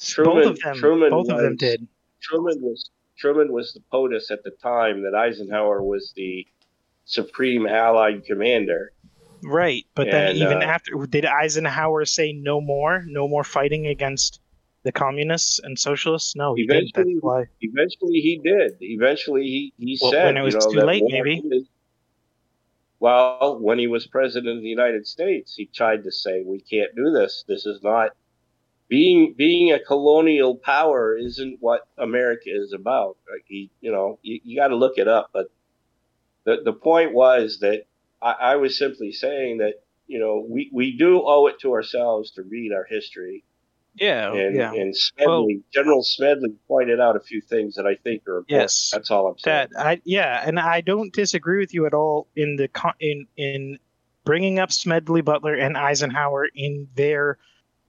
[0.00, 0.76] Truman, both of them.
[0.76, 1.86] Truman both of them was- did.
[2.22, 6.46] Truman was Truman was the POTUS at the time that Eisenhower was the
[7.04, 8.92] supreme Allied commander.
[9.42, 14.40] Right, but then even uh, after, did Eisenhower say no more, no more fighting against
[14.84, 16.36] the communists and socialists?
[16.36, 16.92] No, he didn't.
[16.94, 17.44] That's Eventually- why.
[17.62, 18.76] Eventually, he did.
[18.80, 21.42] Eventually, he, he Well, said, when it was you know, too late, maybe.
[21.50, 21.68] is-
[23.00, 26.94] well, when he was president of the United States, he tried to say, "We can't
[26.94, 27.44] do this.
[27.48, 28.10] This is not
[28.88, 31.16] being being a colonial power.
[31.16, 35.08] Isn't what America is about." Like he, you know, you, you got to look it
[35.08, 35.30] up.
[35.32, 35.50] But
[36.44, 37.86] the the point was that
[38.20, 42.32] I, I was simply saying that you know we we do owe it to ourselves
[42.32, 43.44] to read our history
[43.94, 44.72] Yeah, and, yeah.
[44.72, 48.62] and Smedley, General Smedley pointed out a few things that I think are important.
[48.62, 48.90] Yes.
[48.92, 49.68] That's all I'm saying.
[49.72, 53.26] That I yeah, and I don't disagree with you at all in the con- in
[53.36, 53.78] in
[54.24, 57.38] bringing up Smedley Butler and Eisenhower in their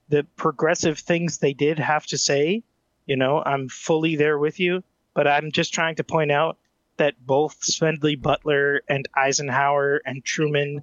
[0.10, 2.64] the progressive things they did have to say.
[3.06, 4.84] You know, I'm fully there with you,
[5.14, 6.57] but I'm just trying to point out
[6.98, 10.82] that both Smedley Butler and Eisenhower and Truman,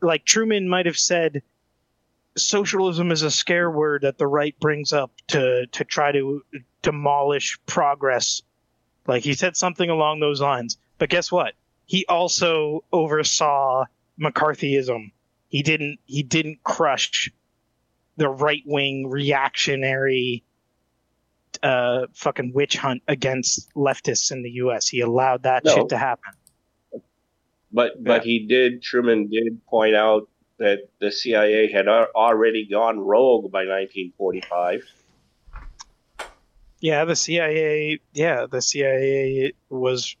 [0.00, 1.42] like Truman might have said,
[2.36, 6.42] socialism is a scare word that the right brings up to to try to
[6.82, 8.42] demolish progress
[9.06, 10.76] like he said something along those lines.
[10.98, 11.54] But guess what?
[11.86, 13.86] He also oversaw
[14.20, 15.12] McCarthyism.
[15.48, 17.30] He didn't he didn't crush
[18.16, 20.44] the right wing reactionary
[21.62, 24.86] uh fucking witch hunt against leftists in the US.
[24.86, 25.74] He allowed that No.
[25.74, 26.32] shit to happen.
[27.72, 28.82] But but he did.
[28.82, 30.28] Truman did point out
[30.58, 34.84] that the CIA had already gone rogue by 1945.
[36.80, 40.16] Yeah, the CIA yeah, the CIA was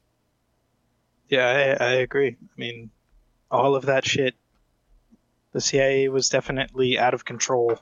[1.28, 2.36] Yeah, I, I agree.
[2.40, 2.90] I mean
[3.50, 4.34] all of that shit
[5.52, 7.78] the CIA was definitely out of control.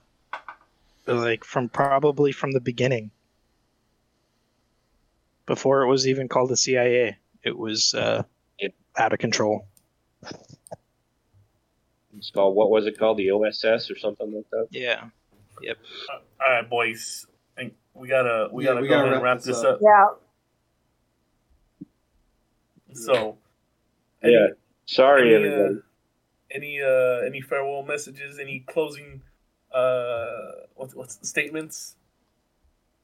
[1.07, 3.11] Like from probably from the beginning.
[5.47, 7.17] Before it was even called the CIA.
[7.43, 8.25] It was uh,
[8.97, 9.67] out of control.
[12.17, 13.19] It's called what was it called?
[13.19, 14.69] The OSS or something like that.
[14.71, 15.05] Yeah.
[15.63, 15.77] Yep.
[16.11, 17.27] All right, boys.
[17.57, 19.57] I think we gotta we Yeah, gotta we go gotta ahead and wrap wrap this
[19.57, 19.75] this up.
[19.77, 19.81] up.
[19.83, 20.07] Yeah.
[22.95, 23.39] So,
[24.23, 24.47] Yeah.
[24.87, 25.75] Sorry, any, everybody.
[25.75, 25.81] uh,
[26.53, 28.39] any uh any farewell messages?
[28.39, 29.23] Any closing
[29.73, 30.27] uh
[30.75, 31.97] what's what's statements?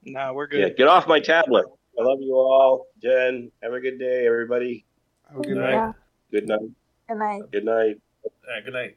[0.04, 0.60] No, we're good.
[0.60, 0.76] yeah, good.
[0.78, 1.66] get off my tablet.
[1.98, 2.86] I love you all.
[3.02, 4.84] Jen, have a good day, everybody.
[5.28, 5.72] Have a good Good night.
[5.72, 5.92] Yeah.
[6.30, 6.60] Good night.
[7.08, 7.42] Good night.
[7.52, 8.00] Good night.
[8.24, 8.96] All right, good night.